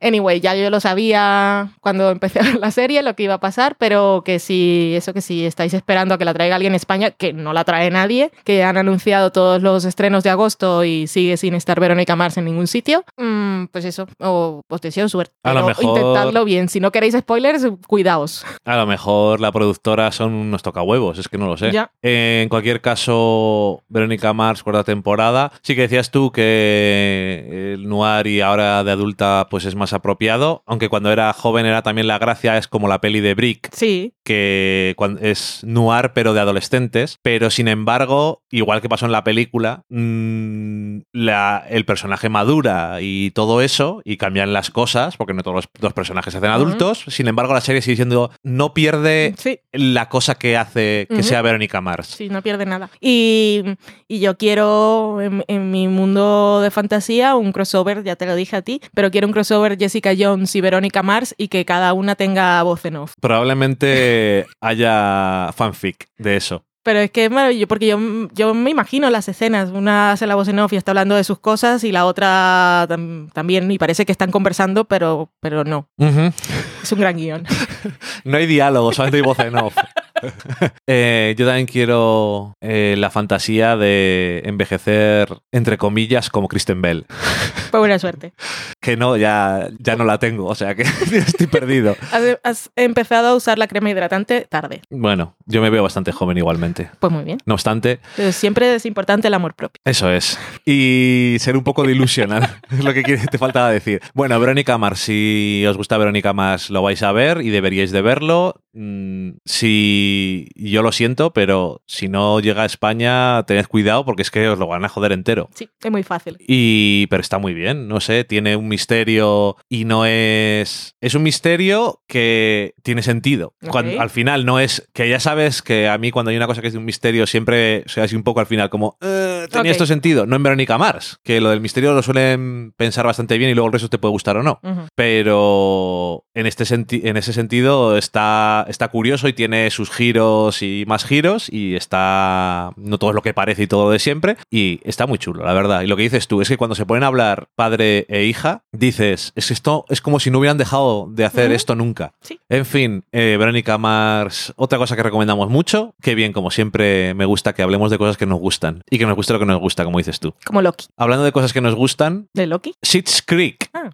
Anyway, 0.01 0.39
ya 0.39 0.55
yo 0.55 0.69
lo 0.69 0.79
sabía 0.79 1.72
cuando 1.81 2.10
empecé 2.12 2.39
a 2.39 2.43
ver 2.43 2.55
la 2.60 2.72
serie, 2.72 3.01
lo 3.03 3.15
que 3.15 3.24
iba 3.24 3.36
a 3.36 3.39
pasar, 3.39 3.75
pero 3.77 4.24
que 4.25 4.39
si, 4.39 4.93
eso 4.95 5.13
que 5.13 5.22
si 5.22 5.45
estáis 5.45 5.74
esperando 5.74 6.13
a 6.15 6.17
que 6.17 6.25
la 6.25 6.34
traiga 6.34 6.55
alguien 6.55 6.72
en 6.74 6.75
España, 6.77 7.12
que 7.12 7.34
no 7.34 7.53
la 7.53 7.63
trae 7.63 7.89
nadie, 7.91 8.31
que 8.43 8.63
han 8.63 8.77
anunciado 8.77 9.31
todos 9.31 9.62
los 9.62 9.86
estrenos 9.86 10.24
de 10.24 10.29
agosto 10.29 10.84
y 10.86 11.07
sigue 11.07 11.38
sin 11.38 11.53
estar 11.53 11.79
Verónica 11.79 12.15
Mars 12.15 12.38
en 12.38 12.45
ningún 12.45 12.67
sitio, 12.67 13.03
mm, 13.17 13.65
pues 13.65 13.86
eso, 13.86 14.07
o, 14.19 14.62
os 14.67 14.81
deseo 14.81 15.10
suerte. 15.10 15.34
A 15.43 15.53
lo 15.53 15.65
mejor- 15.67 15.84
Intentadlo 15.86 16.45
bien. 16.45 16.69
Si 16.69 16.79
no 16.79 16.91
queréis 16.91 17.15
spoilers, 17.15 17.67
cuidaos. 17.88 18.45
A 18.63 18.77
lo 18.77 18.86
mejor 18.86 19.39
la 19.41 19.51
productora 19.51 20.12
son 20.12 20.34
unos 20.34 20.63
tocahuevos, 20.63 21.17
es 21.19 21.27
que 21.27 21.38
no 21.38 21.48
lo 21.48 21.57
sé. 21.57 21.72
Ya. 21.72 21.91
En 22.01 22.50
cualquier 22.50 22.81
caso, 22.81 23.84
Verónica 23.88 24.04
Mars, 24.33 24.63
cuarta 24.63 24.83
temporada. 24.83 25.51
Sí 25.62 25.75
que 25.75 25.81
decías 25.81 26.12
tú 26.12 26.31
que 26.31 27.74
el 27.75 27.88
noir 27.88 28.27
y 28.27 28.41
ahora 28.41 28.83
de 28.83 28.91
adulta 28.91 29.47
pues 29.50 29.65
es 29.65 29.75
más 29.75 29.93
apropiado, 29.93 30.63
aunque 30.65 30.89
cuando 30.89 31.12
era 31.12 31.31
joven 31.33 31.65
era 31.65 31.81
también 31.81 32.07
la 32.07 32.17
gracia, 32.19 32.57
es 32.57 32.67
como 32.67 32.88
la 32.88 33.01
peli 33.01 33.19
de 33.21 33.33
Brick, 33.35 33.69
Sí, 33.74 34.13
que 34.24 34.95
es 35.21 35.63
noir 35.63 36.12
pero 36.13 36.33
de 36.33 36.39
adolescentes, 36.39 37.17
pero 37.21 37.50
sin 37.50 37.67
embargo, 37.67 38.43
igual 38.51 38.81
que 38.81 38.89
pasó 38.89 39.05
en 39.05 39.12
la 39.12 39.24
película, 39.24 39.83
mm, 39.89 41.00
la- 41.13 41.63
el 41.69 41.85
personaje 41.85 42.29
madura 42.29 42.97
y 43.01 43.31
todo 43.31 43.62
eso, 43.62 44.01
y 44.05 44.17
cambian 44.17 44.53
las 44.53 44.69
cosas, 44.71 45.17
porque 45.17 45.33
no 45.33 45.43
todos 45.43 45.55
los, 45.55 45.69
los 45.81 45.93
personajes 45.93 46.31
se 46.31 46.38
hacen 46.39 46.51
adultos, 46.51 47.05
sin 47.07 47.27
embargo 47.27 47.53
la 47.53 47.62
serie 47.62 47.81
sigue 47.81 47.95
siendo, 47.97 48.31
no 48.43 48.74
pierde 48.74 49.33
sí. 49.38 49.59
la 49.71 50.09
cosa 50.09 50.35
que 50.35 50.57
hace 50.57 51.07
que 51.09 51.24
sea 51.24 51.41
Verónica 51.41 51.81
Mars. 51.81 52.07
Sí, 52.07 52.29
no 52.29 52.41
pierde 52.41 52.65
nada. 52.65 52.89
Y, 53.00 53.63
y 54.08 54.20
yo 54.20 54.38
quiero 54.38 55.22
en, 55.22 55.44
en 55.48 55.72
mi 55.72 55.88
mundo 55.88 56.62
de 56.62 56.72
fantasía 56.72 57.36
un 57.36 57.52
crossover, 57.52 58.04
ya 58.04 58.16
te 58.16 58.25
lo 58.25 58.36
dije 58.36 58.56
a 58.56 58.62
ti, 58.62 58.82
pero 58.94 59.12
quiero 59.12 59.28
un 59.28 59.34
crossover 59.34 59.78
Jessica 59.78 60.12
Jones 60.18 60.56
y 60.56 60.62
Verónica 60.62 61.04
Mars 61.04 61.34
y 61.38 61.48
que 61.48 61.66
cada 61.66 61.94
una 61.94 62.16
tenga 62.16 62.62
voz 62.64 62.86
en 62.86 62.96
off. 62.98 63.14
Probablemente 63.22 64.46
haya 64.62 65.52
fanfic 65.56 66.08
de 66.18 66.36
eso. 66.38 66.64
Pero 66.84 67.00
es 67.00 67.10
que 67.10 67.25
es 67.25 67.32
maravilloso, 67.32 67.68
porque 67.68 67.88
yo, 67.88 67.98
yo 68.34 68.54
me 68.54 68.70
imagino 68.70 69.10
las 69.10 69.28
escenas. 69.28 69.72
Una 69.72 70.12
hace 70.12 70.28
la 70.28 70.36
voz 70.36 70.48
en 70.50 70.60
off 70.60 70.72
y 70.72 70.75
está 70.75 70.92
hablando 70.92 71.16
de 71.16 71.24
sus 71.24 71.40
cosas 71.40 71.84
y 71.84 71.92
la 71.92 72.06
otra 72.06 72.86
tam- 72.88 73.32
también, 73.34 73.72
y 73.72 73.80
parece 73.80 74.06
que 74.06 74.12
están 74.12 74.30
conversando, 74.30 74.86
pero, 74.86 75.32
pero 75.40 75.64
no. 75.64 75.90
Es 75.98 76.92
un 76.92 77.00
gran 77.00 77.18
guion. 77.18 77.44
No 78.24 78.38
hay 78.38 78.46
diálogo, 78.48 78.92
solamente 78.92 79.18
hay 79.18 79.24
voz 79.24 79.40
en 79.40 79.56
off. 79.58 79.75
Eh, 80.88 81.36
yo 81.38 81.45
también 81.45 81.65
quiero 81.65 82.53
eh, 82.62 82.95
la 82.98 83.10
fantasía 83.10 83.75
de 83.75 84.43
envejecer, 84.45 85.27
entre 85.51 85.77
comillas, 85.77 86.29
como 86.29 86.48
Kristen 86.48 86.81
Bell. 86.81 87.05
Fue 87.72 87.79
buena 87.79 87.98
suerte. 87.98 88.34
Que 88.79 88.95
no, 88.95 89.17
ya, 89.17 89.67
ya 89.79 89.95
no 89.95 90.05
la 90.05 90.19
tengo, 90.19 90.45
o 90.45 90.55
sea 90.55 90.75
que 90.75 90.84
estoy 91.12 91.48
perdido. 91.48 91.95
Has, 92.12 92.39
has 92.43 92.72
empezado 92.75 93.29
a 93.29 93.36
usar 93.36 93.57
la 93.57 93.67
crema 93.67 93.89
hidratante 93.89 94.45
tarde. 94.50 94.81
Bueno, 94.89 95.36
yo 95.45 95.62
me 95.62 95.69
veo 95.69 95.84
bastante 95.84 96.12
joven 96.12 96.38
igualmente. 96.38 96.89
Pues 97.00 97.12
muy 97.12 97.24
bien. 97.24 97.39
No 97.45 97.55
obstante, 97.55 98.00
Pero 98.15 98.31
siempre 98.31 98.75
es 98.75 98.86
importante 98.86 99.27
el 99.27 99.34
amor 99.34 99.55
propio. 99.55 99.81
Eso 99.86 100.12
es. 100.12 100.39
Y 100.65 101.38
ser 101.39 101.57
un 101.57 101.63
poco 101.63 101.84
delusional, 101.84 102.60
es 102.72 102.84
lo 102.84 102.93
que 102.93 103.03
te 103.03 103.38
faltaba 103.38 103.72
decir. 103.72 104.01
Bueno, 104.13 104.39
Verónica 104.39 104.77
Mars, 104.77 105.00
si 105.00 105.65
os 105.67 105.77
gusta 105.77 105.98
Verónica 105.98 106.34
Mars, 106.34 106.69
lo 106.69 106.81
vais 106.81 107.01
a 107.03 107.12
ver 107.12 107.41
y 107.41 107.50
deberíais 107.50 107.91
de 107.91 108.01
verlo. 108.01 108.62
Mm, 108.75 109.38
Si 109.46 110.48
yo 110.55 110.82
lo 110.84 110.91
siento, 110.91 111.32
pero 111.34 111.82
si 111.88 112.08
no 112.10 112.39
llega 112.41 112.63
a 112.63 112.65
España, 112.65 113.44
tened 113.48 113.67
cuidado 113.67 114.03
porque 114.05 114.22
es 114.22 114.32
que 114.32 114.48
os 114.50 114.60
lo 114.60 114.67
van 114.67 114.84
a 114.86 114.89
joder 114.89 115.12
entero. 115.13 115.50
Sí, 115.55 115.70
es 115.82 115.91
muy 115.91 116.03
fácil. 116.03 116.36
Y, 116.39 117.08
pero 117.08 117.22
está 117.22 117.38
muy 117.39 117.53
bien, 117.53 117.88
no 117.88 118.01
sé, 118.01 118.24
tiene 118.25 118.55
un 118.55 118.67
misterio 118.67 119.55
y 119.70 119.86
no 119.86 120.05
es... 120.05 120.96
Es 121.01 121.15
un 121.15 121.24
misterio 121.24 122.01
que 122.08 122.74
tiene 122.84 123.01
sentido. 123.01 123.55
Cuando, 123.70 124.00
al 124.01 124.10
final 124.10 124.46
no 124.46 124.60
es... 124.60 124.88
Que 124.94 125.08
ya 125.10 125.20
sabes 125.20 125.62
que 125.62 125.88
a 125.88 125.98
mí 125.98 126.12
cuando 126.12 126.32
hay 126.32 126.38
una 126.38 126.48
cosa 126.48 126.62
que 126.62 126.67
es 126.67 126.74
de 126.74 126.79
un 126.79 126.86
misterio 126.86 127.25
siempre 127.27 127.84
soy 127.88 128.03
así 128.03 128.15
un 128.15 128.24
poco 128.24 128.39
al 128.41 128.46
final 128.48 128.70
como... 128.70 128.98
"Eh, 129.01 129.48
¿Tenía 129.50 129.72
esto 129.72 129.86
sentido? 129.86 130.25
No 130.25 130.36
en 130.36 130.44
Verónica 130.44 130.77
Mars, 130.77 131.20
que 131.24 131.39
lo 131.39 131.50
del 131.50 131.62
misterio 131.62 131.94
lo 131.94 132.01
suelen 132.03 132.74
pensar 132.75 133.05
bastante 133.05 133.38
bien 133.38 133.51
y 133.51 133.53
luego 133.53 133.67
el 133.67 133.74
resto 133.74 133.89
te 133.89 133.98
puede 134.00 134.12
gustar 134.12 134.38
o 134.38 134.44
no. 134.44 134.60
Pero 134.96 136.25
en, 136.34 136.46
este 136.48 136.65
en 136.74 137.17
ese 137.17 137.32
sentido 137.34 137.98
está, 137.98 138.64
está 138.67 138.88
curioso 138.89 139.27
y 139.27 139.34
tiene 139.34 139.69
sus 139.72 139.89
giros 139.89 140.62
y 140.62 140.84
más 140.88 141.05
giros 141.05 141.48
y 141.51 141.75
está 141.75 142.72
no 142.75 142.98
todo 142.98 143.12
es 143.12 143.15
lo 143.15 143.22
que 143.22 143.34
parece 143.34 143.63
y 143.63 143.67
todo 143.67 143.91
de 143.91 144.00
siempre 144.00 144.38
y 144.50 144.79
está 144.84 145.07
muy 145.07 145.17
chulo, 145.17 145.43
la 145.43 145.53
verdad. 145.53 145.81
Y 145.81 145.88
lo 145.88 145.95
que 145.95 146.03
dices 146.03 146.27
tú 146.27 146.41
es 146.41 146.50
que 146.50 146.57
cuando 146.57 146.75
se 146.75 146.86
ponen 146.86 147.03
a 147.03 147.07
hablar 147.07 147.48
padre 147.55 148.05
e 148.10 148.24
hija, 148.25 148.63
dices, 148.72 149.31
es 149.36 149.48
que 149.48 149.53
esto 149.53 149.86
es 149.89 150.01
como 150.01 150.19
si 150.19 150.31
no 150.31 150.39
hubieran 150.39 150.57
dejado 150.57 151.07
de 151.10 151.25
hacer 151.25 151.51
esto 151.51 151.75
nunca. 151.75 152.13
Sí. 152.22 152.39
En 152.50 152.65
fin, 152.65 153.03
eh, 153.12 153.36
Verónica 153.38 153.77
Mars, 153.77 154.53
otra 154.55 154.77
cosa 154.77 154.95
que 154.95 155.03
recomendamos 155.03 155.50
mucho, 155.50 155.95
que 156.01 156.15
bien, 156.15 156.34
como 156.34 156.51
siempre 156.51 157.13
me 157.13 157.25
gusta 157.25 157.53
que 157.53 157.62
hablemos 157.62 157.91
de 157.91 157.98
cosas 157.98 158.17
que 158.17 158.25
nos 158.25 158.39
gustan 158.39 158.84
y 158.89 158.98
que 158.98 159.05
nos 159.05 159.15
guste 159.15 159.34
lo 159.34 159.39
que 159.39 159.45
nos 159.45 159.60
gusta, 159.60 159.84
como 159.84 159.98
dices 159.98 160.19
tú. 160.19 160.34
Como 160.45 160.62
Loki. 160.62 160.88
Hablando 160.98 161.24
de 161.24 161.31
cosas 161.31 161.53
que 161.53 161.62
nos 161.62 161.75
gustan, 161.75 162.27
¿De 162.34 162.48
Loki? 162.48 162.75
Schitt's 162.84 163.22
Creek. 163.22 163.69
Ah. 163.74 163.89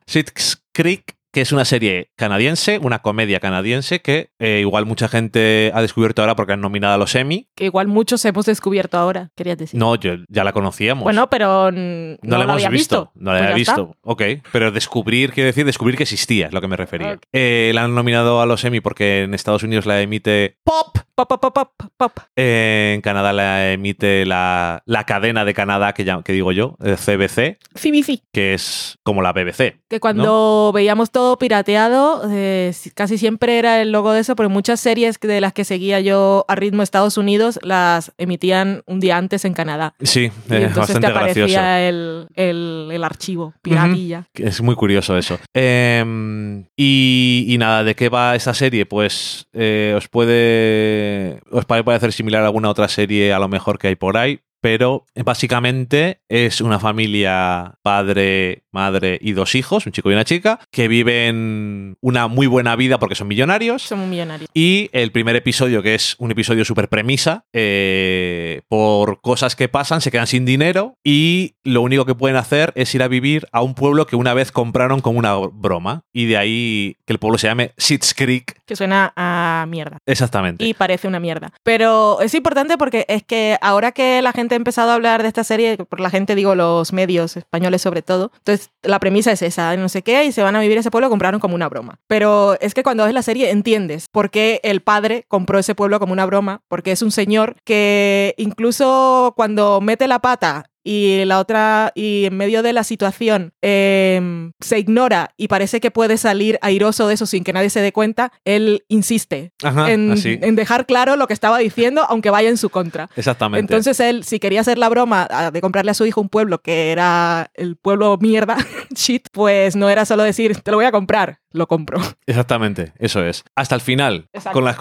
Creek, 0.73 1.17
que 1.31 1.41
es 1.41 1.51
una 1.51 1.65
serie 1.65 2.11
canadiense, 2.15 2.77
una 2.79 3.00
comedia 3.00 3.39
canadiense 3.39 4.01
que 4.01 4.31
eh, 4.39 4.59
igual 4.61 4.85
mucha 4.85 5.07
gente 5.07 5.71
ha 5.73 5.81
descubierto 5.81 6.21
ahora 6.21 6.35
porque 6.35 6.53
han 6.53 6.61
nominado 6.61 6.93
a 6.95 6.97
los 6.97 7.15
Emmy. 7.15 7.47
Que 7.55 7.65
igual 7.65 7.88
muchos 7.88 8.23
hemos 8.25 8.45
descubierto 8.45 8.97
ahora, 8.97 9.31
querías 9.35 9.57
decir. 9.57 9.79
No, 9.79 9.95
yo 9.95 10.13
ya 10.27 10.43
la 10.43 10.51
conocíamos. 10.51 11.03
Bueno, 11.03 11.29
pero 11.29 11.71
no, 11.71 12.17
la 12.21 12.43
hemos 12.43 12.69
visto. 12.69 13.11
No 13.15 13.31
la 13.31 13.39
Pues 13.39 13.43
había 13.43 13.55
visto. 13.55 13.95
Ok. 14.01 14.23
Pero 14.51 14.71
descubrir, 14.71 15.31
quiere 15.31 15.47
decir 15.47 15.65
descubrir 15.65 15.95
que 15.95 16.03
existía, 16.03 16.47
es 16.47 16.53
lo 16.53 16.61
que 16.61 16.67
me 16.67 16.77
refería. 16.77 17.19
Eh, 17.31 17.71
la 17.73 17.85
han 17.85 17.95
nominado 17.95 18.41
a 18.41 18.45
los 18.45 18.63
Emmy 18.63 18.81
porque 18.81 19.23
en 19.23 19.33
Estados 19.33 19.63
Unidos 19.63 19.85
la 19.85 20.01
emite 20.01 20.57
Pop. 20.63 20.97
Pop, 21.13 21.27
pop, 21.27 21.41
pop, 21.41 21.53
pop, 21.53 21.91
pop. 21.97 22.11
Eh, 22.35 22.93
en 22.95 23.01
Canadá 23.01 23.31
la 23.31 23.73
emite 23.73 24.25
la, 24.25 24.81
la 24.85 25.03
cadena 25.05 25.45
de 25.45 25.53
Canadá, 25.53 25.93
que, 25.93 26.03
ya, 26.03 26.21
que 26.23 26.33
digo 26.33 26.51
yo, 26.51 26.77
eh, 26.83 26.95
CBC, 26.95 27.59
CBC. 27.75 28.23
que 28.31 28.53
es 28.53 28.97
como 29.03 29.21
la 29.21 29.31
BBC. 29.33 29.81
Que 29.88 30.00
cuando 30.00 30.71
veíamos 30.73 31.11
todo 31.11 31.20
pirateado. 31.39 32.23
eh, 32.31 32.71
si- 32.73 32.91
casi 32.91 33.17
siempre 33.17 33.57
era 33.59 33.81
el 33.81 33.91
logo 33.91 34.11
de 34.13 34.21
eso, 34.21 34.35
pero 34.35 34.49
muchas 34.49 34.79
series 34.79 35.19
de 35.19 35.41
las 35.41 35.53
que 35.53 35.63
seguía 35.65 35.99
yo 35.99 36.45
a 36.47 36.55
ritmo 36.55 36.83
Estados 36.83 37.17
Unidos 37.17 37.59
las 37.63 38.11
emitían 38.17 38.83
un 38.85 38.99
día 38.99 39.17
antes 39.17 39.45
en 39.45 39.53
Canadá. 39.53 39.93
Sí, 40.01 40.21
Y 40.21 40.25
es 40.25 40.31
entonces 40.63 40.73
te 40.73 40.79
bastante 40.79 41.07
gracioso. 41.11 41.59
aparecía 41.59 41.87
el, 41.89 42.27
el- 42.35 42.89
el 42.91 43.03
archivo, 43.03 43.53
piratilla. 43.61 44.27
Es 44.35 44.61
muy 44.61 44.75
curioso 44.75 45.17
eso. 45.17 45.39
Em, 45.53 46.65
y, 46.75 47.45
y 47.47 47.57
nada, 47.57 47.83
¿de 47.83 47.95
qué 47.95 48.09
va 48.09 48.35
esta 48.35 48.53
serie? 48.53 48.85
Pues 48.85 49.47
eh, 49.53 49.93
os 49.97 50.07
puede. 50.07 51.39
Os 51.51 51.65
puede 51.65 51.83
parecer 51.83 52.11
similar 52.13 52.43
a 52.43 52.47
alguna 52.47 52.69
otra 52.69 52.87
serie, 52.87 53.33
a 53.33 53.39
lo 53.39 53.47
mejor 53.47 53.77
que 53.79 53.87
hay 53.87 53.95
por 53.95 54.17
ahí. 54.17 54.39
Pero 54.61 55.05
básicamente 55.15 56.21
es 56.29 56.61
una 56.61 56.79
familia, 56.79 57.75
padre, 57.81 58.63
madre 58.71 59.17
y 59.21 59.33
dos 59.33 59.55
hijos, 59.55 59.85
un 59.85 59.91
chico 59.91 60.11
y 60.11 60.13
una 60.13 60.23
chica, 60.23 60.59
que 60.71 60.87
viven 60.87 61.97
una 61.99 62.27
muy 62.27 62.47
buena 62.47 62.75
vida 62.75 62.99
porque 62.99 63.15
son 63.15 63.27
millonarios. 63.27 63.81
Somos 63.81 64.07
millonarios. 64.07 64.49
Y 64.53 64.89
el 64.93 65.11
primer 65.11 65.35
episodio, 65.35 65.81
que 65.81 65.95
es 65.95 66.15
un 66.19 66.31
episodio 66.31 66.63
súper 66.63 66.89
premisa, 66.89 67.45
eh, 67.53 68.61
por 68.67 69.21
cosas 69.21 69.55
que 69.55 69.67
pasan, 69.67 70.01
se 70.01 70.11
quedan 70.11 70.27
sin 70.27 70.45
dinero 70.45 70.97
y 71.03 71.55
lo 71.63 71.81
único 71.81 72.05
que 72.05 72.15
pueden 72.15 72.37
hacer 72.37 72.71
es 72.75 72.93
ir 72.95 73.03
a 73.03 73.07
vivir 73.07 73.47
a 73.51 73.61
un 73.61 73.73
pueblo 73.73 74.05
que 74.05 74.15
una 74.15 74.33
vez 74.33 74.51
compraron 74.51 75.01
con 75.01 75.17
una 75.17 75.35
broma. 75.35 76.03
Y 76.13 76.25
de 76.25 76.37
ahí 76.37 76.97
que 77.05 77.13
el 77.13 77.19
pueblo 77.19 77.37
se 77.37 77.47
llame 77.47 77.73
Sits 77.77 78.13
Creek. 78.13 78.61
Que 78.65 78.75
suena 78.75 79.13
a 79.15 79.65
mierda. 79.67 79.97
Exactamente. 80.05 80.65
Y 80.65 80.73
parece 80.73 81.07
una 81.07 81.19
mierda. 81.19 81.51
Pero 81.63 82.21
es 82.21 82.33
importante 82.33 82.77
porque 82.77 83.05
es 83.07 83.23
que 83.23 83.57
ahora 83.61 83.91
que 83.91 84.21
la 84.21 84.33
gente 84.33 84.50
ha 84.55 84.58
empezado 84.58 84.91
a 84.91 84.96
hablar 84.96 85.22
de 85.22 85.27
esta 85.27 85.43
serie, 85.43 85.77
por 85.77 86.00
la 86.00 86.10
gente 86.10 86.36
digo 86.36 86.55
los 86.55 86.93
medios 86.93 87.38
españoles 87.38 87.81
sobre 87.81 88.01
todo, 88.01 88.31
entonces 88.38 88.72
la 88.84 89.00
premisa 89.00 89.31
es 89.31 89.41
esa, 89.41 89.75
no 89.77 89.89
sé 89.89 90.01
qué, 90.01 90.25
y 90.25 90.31
se 90.31 90.43
van 90.43 90.55
a 90.55 90.62
vivir 90.62 90.77
ese 90.77 90.91
pueblo, 90.91 91.10
compraron 91.10 91.39
como 91.39 91.55
una 91.55 91.70
broma. 91.70 92.00
Pero 92.08 92.58
es 92.60 92.74
que 92.74 92.84
cuando 92.84 93.05
ves 93.05 93.13
la 93.13 93.22
serie 93.22 93.51
entiendes 93.51 94.08
por 94.12 94.29
qué 94.29 94.60
el 94.63 94.81
padre 94.81 95.25
compró 95.27 95.60
ese 95.60 95.75
pueblo 95.75 96.00
como 96.00 96.13
una 96.13 96.25
broma, 96.25 96.62
porque 96.67 96.91
es 96.91 97.01
un 97.01 97.12
señor 97.12 97.55
que 97.63 98.34
incluso 98.38 99.34
cuando 99.36 99.81
mete 99.81 100.08
la 100.08 100.20
pata 100.20 100.70
y 100.83 101.23
la 101.25 101.39
otra, 101.39 101.91
y 101.95 102.25
en 102.25 102.38
medio 102.38 102.63
de 102.63 102.73
la 102.73 102.83
situación 102.83 103.53
eh, 103.61 104.51
se 104.59 104.79
ignora 104.79 105.31
y 105.38 105.47
parece 105.47 105.79
que 105.79 105.91
puede 105.91 106.17
salir 106.17 106.57
airoso 106.61 107.07
de 107.07 107.13
eso 107.15 107.25
sin 107.25 107.43
que 107.43 107.53
nadie 107.53 107.69
se 107.69 107.81
dé 107.81 107.91
cuenta, 107.91 108.31
él 108.45 108.83
insiste 108.88 109.53
Ajá, 109.63 109.91
en, 109.91 110.15
en 110.23 110.55
dejar 110.55 110.85
claro 110.85 111.15
lo 111.15 111.27
que 111.27 111.33
estaba 111.33 111.57
diciendo, 111.59 112.05
aunque 112.09 112.29
vaya 112.29 112.50
en 112.50 112.57
su 112.57 112.69
contra. 112.69 113.09
Exactamente. 113.15 113.59
Entonces 113.59 114.00
él, 114.00 114.23
si 114.23 114.39
quería 114.39 114.61
hacer 114.61 114.77
la 114.77 114.89
broma 114.89 115.27
de 115.51 115.61
comprarle 115.61 115.91
a 115.91 115.93
su 115.93 116.05
hijo 116.05 116.21
un 116.21 116.29
pueblo 116.29 116.61
que 116.61 116.91
era 116.91 117.51
el 117.53 117.75
pueblo 117.75 118.17
mierda, 118.19 118.57
shit, 118.95 119.27
pues 119.31 119.75
no 119.75 119.89
era 119.89 120.05
solo 120.05 120.23
decir, 120.23 120.57
te 120.61 120.71
lo 120.71 120.77
voy 120.77 120.85
a 120.85 120.91
comprar, 120.91 121.39
lo 121.51 121.67
compro. 121.67 122.00
Exactamente, 122.25 122.93
eso 122.97 123.23
es. 123.23 123.43
Hasta 123.55 123.75
el 123.75 123.81
final, 123.81 124.27
Exacto. 124.33 124.57
con 124.57 124.65
las, 124.65 124.77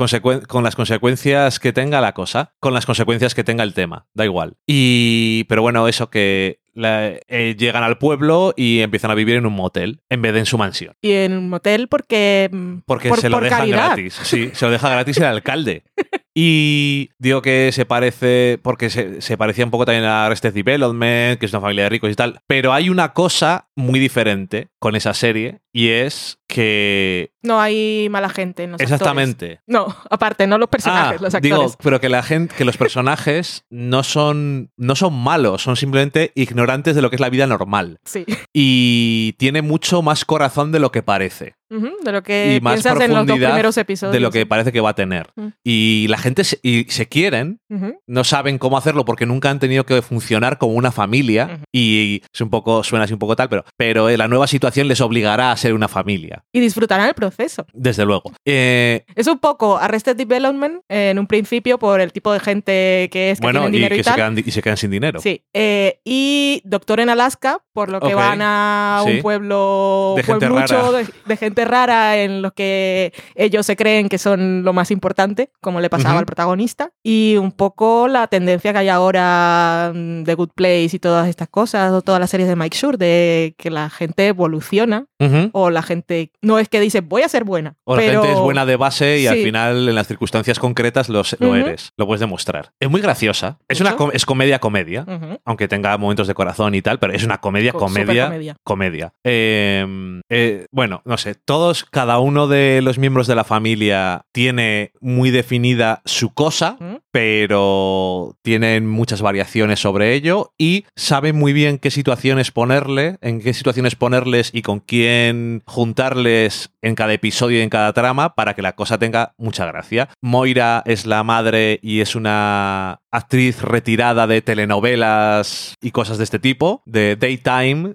con 0.46 0.64
las 0.64 0.76
consecuencias 0.76 1.58
que 1.58 1.72
tenga 1.72 2.00
la 2.00 2.12
cosa, 2.14 2.54
con 2.60 2.74
las 2.74 2.86
consecuencias 2.86 3.34
que 3.34 3.44
tenga 3.44 3.64
el 3.64 3.74
tema, 3.74 4.06
da 4.14 4.24
igual. 4.24 4.56
Y, 4.66 5.44
pero 5.44 5.62
bueno, 5.62 5.88
eso 5.90 6.08
que 6.10 6.58
la- 6.74 7.12
eh, 7.28 7.54
llegan 7.58 7.82
al 7.82 7.98
pueblo 7.98 8.54
y 8.56 8.80
empiezan 8.80 9.10
a 9.10 9.14
vivir 9.14 9.36
en 9.36 9.44
un 9.46 9.52
motel 9.52 10.00
en 10.08 10.22
vez 10.22 10.32
de 10.32 10.38
en 10.40 10.46
su 10.46 10.56
mansión. 10.56 10.94
Y 11.02 11.12
en 11.12 11.36
un 11.36 11.48
motel 11.50 11.88
porque... 11.88 12.48
mm, 12.50 12.78
Porque 12.86 13.08
por- 13.10 13.20
se 13.20 13.28
lo 13.28 13.36
por 13.36 13.44
dejan 13.44 13.58
caridad. 13.60 13.86
gratis. 13.88 14.18
Sí, 14.22 14.50
se 14.54 14.64
lo 14.64 14.70
deja 14.72 14.88
gratis 14.88 15.18
el 15.18 15.24
alcalde. 15.24 15.82
Y 16.34 17.10
digo 17.18 17.42
que 17.42 17.70
se 17.72 17.86
parece, 17.86 18.58
porque 18.62 18.88
se, 18.88 19.20
se 19.20 19.36
parecía 19.36 19.64
un 19.64 19.70
poco 19.70 19.84
también 19.84 20.04
a 20.04 20.26
Arrested 20.26 20.54
Development, 20.54 21.38
que 21.40 21.46
es 21.46 21.52
una 21.52 21.60
familia 21.60 21.84
de 21.84 21.88
ricos 21.90 22.10
y 22.10 22.14
tal. 22.14 22.40
Pero 22.46 22.72
hay 22.72 22.88
una 22.88 23.12
cosa 23.12 23.68
muy 23.74 23.98
diferente 23.98 24.68
con 24.78 24.94
esa 24.94 25.12
serie 25.12 25.60
y 25.72 25.88
es 25.88 26.38
que. 26.46 27.32
No 27.42 27.60
hay 27.60 28.08
mala 28.10 28.28
gente 28.28 28.62
en 28.62 28.72
los 28.72 28.80
actores. 28.80 28.92
Exactamente. 29.00 29.60
No, 29.66 29.96
aparte, 30.08 30.46
no 30.46 30.56
los 30.58 30.68
personajes, 30.68 31.18
Ah, 31.18 31.22
los 31.22 31.34
actores. 31.34 31.42
Digo, 31.42 31.76
pero 31.82 32.00
que 32.00 32.08
la 32.08 32.22
gente, 32.22 32.54
que 32.56 32.64
los 32.64 32.76
personajes 32.76 33.64
no 33.68 34.02
son, 34.04 34.70
no 34.76 34.94
son 34.94 35.14
malos, 35.14 35.62
son 35.62 35.76
simplemente 35.76 36.32
ignorantes 36.36 36.94
de 36.94 37.02
lo 37.02 37.10
que 37.10 37.16
es 37.16 37.20
la 37.20 37.30
vida 37.30 37.46
normal. 37.46 37.98
Sí, 38.04 38.24
Y 38.52 39.34
tiene 39.38 39.62
mucho 39.62 40.02
más 40.02 40.24
corazón 40.24 40.70
de 40.70 40.78
lo 40.80 40.92
que 40.92 41.02
parece. 41.02 41.54
De 41.70 42.10
lo 42.12 42.22
que 42.22 42.56
Y 42.56 42.60
más 42.60 42.74
piensas 42.74 43.00
en 43.00 43.14
los 43.14 43.26
dos 43.26 43.38
primeros 43.38 43.76
episodios. 43.76 44.12
de 44.12 44.18
lo 44.20 44.30
que 44.32 44.44
parece 44.44 44.72
que 44.72 44.80
va 44.80 44.90
a 44.90 44.94
tener. 44.94 45.28
Y 45.64 46.06
la 46.08 46.18
gente 46.18 46.42
se, 46.44 46.58
y 46.62 46.84
se 46.90 47.06
quieren, 47.06 47.60
no 48.06 48.24
saben 48.24 48.58
cómo 48.58 48.76
hacerlo 48.76 49.04
porque 49.04 49.24
nunca 49.26 49.50
han 49.50 49.60
tenido 49.60 49.86
que 49.86 50.02
funcionar 50.02 50.58
como 50.58 50.74
una 50.74 50.90
familia 50.92 51.60
y 51.72 52.22
es 52.32 52.40
un 52.40 52.50
poco 52.50 52.82
suena 52.82 53.04
así 53.04 53.12
un 53.12 53.18
poco 53.20 53.36
tal, 53.36 53.48
pero 53.48 53.64
pero 53.76 54.08
eh, 54.08 54.16
la 54.16 54.26
nueva 54.28 54.46
situación 54.46 54.88
les 54.88 55.00
obligará 55.00 55.52
a 55.52 55.56
ser 55.56 55.74
una 55.74 55.88
familia, 55.88 56.42
Y 56.52 56.60
disfrutarán 56.60 57.08
el 57.08 57.14
proceso. 57.14 57.66
desde 57.72 58.04
luego. 58.04 58.32
Eh, 58.44 59.04
Es 59.14 59.26
un 59.28 59.38
poco 59.38 59.78
Arrested 59.78 60.16
Development 60.16 60.82
en 60.88 61.18
un 61.18 61.26
principio 61.26 61.78
por 61.78 62.00
el 62.00 62.12
tipo 62.12 62.32
de 62.32 62.40
gente 62.40 63.08
que 63.12 63.30
es 63.30 63.38
que 63.40 63.46
bueno, 63.46 63.60
tienen 63.60 63.74
y 63.74 63.76
dinero 63.78 63.94
y, 63.94 63.98
que 63.98 64.04
se 64.04 64.10
tal. 64.10 64.16
quedan, 64.16 64.38
y 64.44 64.50
se 64.50 64.62
quedan 64.62 64.76
sin 64.76 64.90
dinero. 64.90 65.20
Sí. 65.20 65.44
eh, 65.54 66.00
y 66.04 66.62
Doctor 66.64 67.00
en 67.00 67.10
Alaska, 67.10 67.60
por 67.72 67.90
lo 67.90 68.00
que 68.00 68.14
van 68.14 68.40
a 68.42 69.02
Sí. 69.04 69.12
un 69.16 69.22
pueblo 69.22 70.14
De 70.16 70.22
gente 70.24 70.46
pueblucho 70.48 70.74
rara. 70.92 70.98
de, 70.98 71.06
de 71.26 71.36
gente 71.36 71.59
rara 71.64 72.16
en 72.18 72.42
los 72.42 72.52
que 72.52 73.12
ellos 73.34 73.66
se 73.66 73.76
creen 73.76 74.08
que 74.08 74.18
son 74.18 74.62
lo 74.64 74.72
más 74.72 74.90
importante, 74.90 75.50
como 75.60 75.80
le 75.80 75.90
pasaba 75.90 76.18
al 76.20 76.26
protagonista. 76.26 76.90
Y 77.04 77.36
un 77.36 77.52
poco 77.52 78.08
la 78.08 78.26
tendencia 78.26 78.72
que 78.72 78.78
hay 78.78 78.88
ahora 78.88 79.92
mm, 79.94 80.22
de 80.24 80.34
Good 80.34 80.50
Place 80.54 80.90
y 80.92 80.98
todas 80.98 81.28
estas 81.28 81.48
cosas, 81.48 81.92
o 81.92 82.02
todas 82.02 82.20
las 82.20 82.30
series 82.30 82.48
de 82.48 82.56
Mike 82.56 82.76
Shure, 82.76 82.96
de 82.96 83.54
que 83.58 83.70
la 83.70 83.90
gente 83.90 84.26
evoluciona, 84.26 85.06
o 85.52 85.70
la 85.70 85.82
gente 85.82 86.32
no 86.42 86.58
es 86.58 86.68
que 86.68 86.80
dice 86.80 87.00
voy 87.02 87.22
a 87.22 87.28
ser 87.28 87.44
buena. 87.44 87.74
O 87.84 87.94
la 87.96 88.02
gente 88.12 88.32
es 88.32 88.38
buena 88.38 88.64
de 88.66 88.76
base 88.76 89.18
y 89.18 89.26
al 89.26 89.36
final 89.44 89.88
en 89.88 89.94
las 89.94 90.06
circunstancias 90.06 90.58
concretas 90.58 91.08
lo, 91.08 91.22
lo 91.40 91.54
eres, 91.66 91.92
lo 91.96 92.06
puedes 92.06 92.20
demostrar. 92.20 92.72
Es 92.80 92.88
muy 92.90 93.00
graciosa, 93.00 93.58
es 93.68 93.80
una 93.80 93.90
com- 93.96 94.10
es 94.12 94.24
comedia 94.24 94.58
comedia, 94.60 95.04
aunque 95.44 95.68
tenga 95.68 95.96
momentos 95.98 96.26
de 96.26 96.34
corazón 96.34 96.74
y 96.74 96.82
tal, 96.82 96.98
pero 96.98 97.12
es 97.12 97.22
una 97.24 97.38
comedia 97.38 97.72
Co- 97.72 97.78
comedia 97.80 98.28
comedia. 98.64 99.12
Eh, 99.24 100.20
eh, 100.30 100.66
bueno, 100.70 101.02
no 101.04 101.16
sé, 101.18 101.34
todos, 101.50 101.82
cada 101.82 102.20
uno 102.20 102.46
de 102.46 102.80
los 102.80 102.98
miembros 102.98 103.26
de 103.26 103.34
la 103.34 103.42
familia 103.42 104.24
tiene 104.30 104.92
muy 105.00 105.32
definida 105.32 106.00
su 106.04 106.32
cosa, 106.32 106.76
pero 107.10 108.36
tienen 108.42 108.86
muchas 108.86 109.20
variaciones 109.20 109.80
sobre 109.80 110.14
ello 110.14 110.52
y 110.58 110.84
saben 110.94 111.34
muy 111.34 111.52
bien 111.52 111.78
qué 111.78 111.90
situaciones 111.90 112.52
ponerle, 112.52 113.18
en 113.20 113.40
qué 113.40 113.52
situaciones 113.52 113.96
ponerles 113.96 114.50
y 114.54 114.62
con 114.62 114.78
quién 114.78 115.64
juntarles 115.66 116.70
en 116.82 116.94
cada 116.94 117.14
episodio 117.14 117.58
y 117.58 117.62
en 117.62 117.68
cada 117.68 117.92
trama 117.94 118.36
para 118.36 118.54
que 118.54 118.62
la 118.62 118.76
cosa 118.76 118.98
tenga 118.98 119.34
mucha 119.36 119.66
gracia. 119.66 120.08
Moira 120.20 120.84
es 120.86 121.04
la 121.04 121.24
madre 121.24 121.80
y 121.82 122.00
es 122.00 122.14
una 122.14 123.00
actriz 123.12 123.62
retirada 123.62 124.26
de 124.26 124.40
telenovelas 124.42 125.74
y 125.80 125.90
cosas 125.90 126.18
de 126.18 126.24
este 126.24 126.38
tipo, 126.38 126.82
de 126.86 127.16
daytime. 127.16 127.94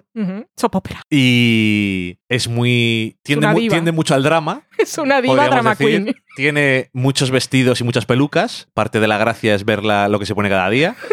Soap 0.56 0.76
opera. 0.76 1.02
y 1.10 2.18
es 2.28 2.48
muy... 2.48 3.18
Tiende, 3.22 3.46
mu- 3.48 3.68
tiende 3.68 3.92
mucho 3.92 4.14
al 4.14 4.22
drama. 4.22 4.62
Es 4.78 4.98
una 4.98 5.22
diva 5.22 5.46
drama 5.48 5.70
decir. 5.70 5.86
queen. 6.04 6.14
Tiene 6.36 6.90
muchos 6.92 7.30
vestidos 7.30 7.80
y 7.80 7.84
muchas 7.84 8.04
pelucas. 8.04 8.68
Parte 8.74 9.00
de 9.00 9.08
la 9.08 9.16
gracia 9.16 9.54
es 9.54 9.64
ver 9.64 9.82
la- 9.84 10.08
lo 10.08 10.18
que 10.18 10.26
se 10.26 10.34
pone 10.34 10.48
cada 10.48 10.68
día. 10.70 10.96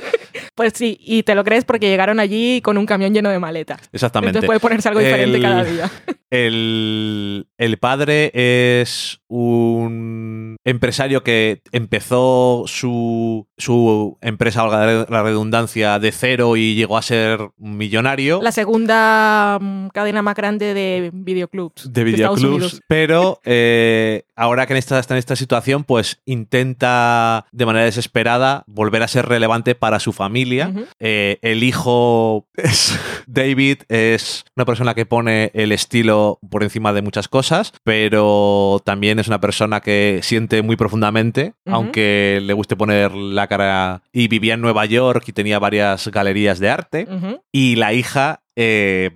Pues 0.55 0.73
sí, 0.75 0.97
y 1.01 1.23
te 1.23 1.33
lo 1.33 1.43
crees 1.43 1.65
porque 1.65 1.87
llegaron 1.89 2.19
allí 2.19 2.61
con 2.61 2.77
un 2.77 2.85
camión 2.85 3.11
lleno 3.11 3.29
de 3.31 3.39
maletas. 3.39 3.89
Exactamente. 3.91 4.29
Entonces 4.37 4.47
puede 4.47 4.59
ponerse 4.59 4.87
algo 4.87 4.99
diferente 4.99 5.37
El- 5.37 5.41
cada 5.43 5.63
día. 5.63 5.91
El, 6.29 7.47
el 7.57 7.77
padre 7.77 8.31
es 8.33 9.19
un 9.35 10.57
empresario 10.63 11.23
que 11.23 11.63
empezó 11.71 12.65
su, 12.67 13.47
su 13.57 14.17
empresa, 14.21 14.63
valga 14.63 15.07
la 15.09 15.23
redundancia, 15.23 15.97
de 15.97 16.11
cero 16.11 16.55
y 16.55 16.75
llegó 16.75 16.97
a 16.97 17.01
ser 17.01 17.39
millonario. 17.57 18.41
La 18.43 18.51
segunda 18.51 19.57
mm, 19.59 19.87
cadena 19.87 20.21
más 20.21 20.35
grande 20.35 20.75
de 20.75 21.09
videoclubs. 21.13 21.91
de 21.91 22.03
videoclubs, 22.03 22.81
pero 22.87 23.39
eh, 23.43 24.25
ahora 24.35 24.67
que 24.67 24.77
está, 24.77 24.99
está 24.99 25.15
en 25.15 25.19
esta 25.19 25.35
situación, 25.35 25.83
pues 25.83 26.21
intenta 26.25 27.47
de 27.51 27.65
manera 27.65 27.85
desesperada 27.85 28.63
volver 28.67 29.01
a 29.01 29.07
ser 29.07 29.25
relevante 29.25 29.73
para 29.73 29.99
su 29.99 30.13
familia. 30.13 30.71
Eh, 30.99 31.39
el 31.41 31.63
hijo 31.63 32.47
es 32.55 32.99
David 33.27 33.79
es 33.89 34.45
una 34.55 34.65
persona 34.65 34.93
que 34.93 35.07
pone 35.07 35.49
el 35.55 35.71
estilo 35.71 36.39
por 36.51 36.61
encima 36.61 36.93
de 36.93 37.01
muchas 37.01 37.27
cosas, 37.27 37.73
pero 37.83 38.79
también 38.85 39.19
es 39.19 39.22
una 39.27 39.39
persona 39.39 39.81
que 39.81 40.19
siente 40.23 40.61
muy 40.61 40.75
profundamente, 40.75 41.53
aunque 41.65 42.39
le 42.41 42.53
guste 42.53 42.75
poner 42.75 43.13
la 43.13 43.47
cara 43.47 44.03
y 44.11 44.27
vivía 44.27 44.55
en 44.55 44.61
Nueva 44.61 44.85
York 44.85 45.23
y 45.27 45.33
tenía 45.33 45.59
varias 45.59 46.07
galerías 46.07 46.59
de 46.59 46.69
arte. 46.69 47.07
Y 47.51 47.75
la 47.75 47.93
hija 47.93 48.43
eh, 48.55 49.11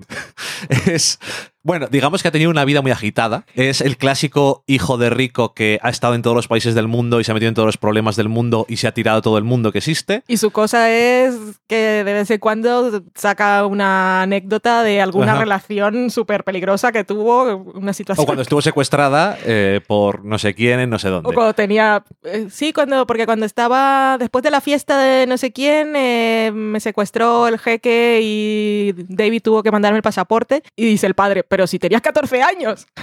es 0.87 1.19
Bueno, 1.67 1.87
digamos 1.91 2.21
que 2.21 2.29
ha 2.29 2.31
tenido 2.31 2.49
una 2.49 2.63
vida 2.63 2.81
muy 2.81 2.91
agitada. 2.91 3.43
Es 3.53 3.81
el 3.81 3.97
clásico 3.97 4.63
hijo 4.67 4.97
de 4.97 5.09
rico 5.09 5.53
que 5.53 5.79
ha 5.81 5.89
estado 5.89 6.15
en 6.15 6.21
todos 6.21 6.33
los 6.33 6.47
países 6.47 6.75
del 6.75 6.87
mundo 6.87 7.19
y 7.19 7.25
se 7.25 7.31
ha 7.31 7.33
metido 7.33 7.49
en 7.49 7.55
todos 7.55 7.65
los 7.65 7.75
problemas 7.75 8.15
del 8.15 8.29
mundo 8.29 8.65
y 8.69 8.77
se 8.77 8.87
ha 8.87 8.93
tirado 8.93 9.21
todo 9.21 9.37
el 9.37 9.43
mundo 9.43 9.73
que 9.73 9.79
existe. 9.79 10.23
Y 10.29 10.37
su 10.37 10.51
cosa 10.51 10.89
es 10.89 11.35
que 11.67 12.05
de 12.05 12.13
vez 12.13 12.31
en 12.31 12.39
cuando 12.39 13.03
saca 13.15 13.65
una 13.65 14.21
anécdota 14.21 14.81
de 14.81 15.01
alguna 15.01 15.33
Ajá. 15.33 15.41
relación 15.41 16.09
súper 16.09 16.45
peligrosa 16.45 16.93
que 16.93 17.03
tuvo, 17.03 17.57
una 17.75 17.91
situación. 17.91 18.23
O 18.23 18.25
cuando 18.25 18.43
estuvo 18.43 18.61
secuestrada 18.61 19.37
eh, 19.43 19.81
por 19.85 20.23
no 20.23 20.39
sé 20.39 20.53
quién 20.53 20.79
en 20.79 20.89
no 20.89 20.99
sé 20.99 21.09
dónde. 21.09 21.29
O 21.29 21.33
cuando 21.33 21.51
tenía. 21.53 22.01
eh, 22.23 22.47
sí, 22.49 22.71
cuando, 22.71 23.05
porque 23.05 23.25
cuando 23.25 23.45
estaba. 23.45 24.17
Después 24.17 24.41
de 24.41 24.51
la 24.51 24.61
fiesta 24.61 24.99
de 24.99 25.27
no 25.27 25.37
sé 25.37 25.51
quién, 25.51 25.97
eh, 25.97 26.49
me 26.53 26.79
secuestró 26.79 27.49
el 27.49 27.59
jeque 27.59 28.21
y 28.23 28.93
David 29.09 29.41
tuvo 29.41 29.63
que 29.63 29.71
mandarme 29.71 29.97
el 29.97 30.03
pasaporte. 30.03 30.63
Y 30.77 30.85
dice 30.85 31.07
el 31.07 31.13
padre, 31.13 31.43
pero 31.43 31.56
si 31.65 31.79
tenías 31.79 32.01
14 32.01 32.41
años. 32.43 32.85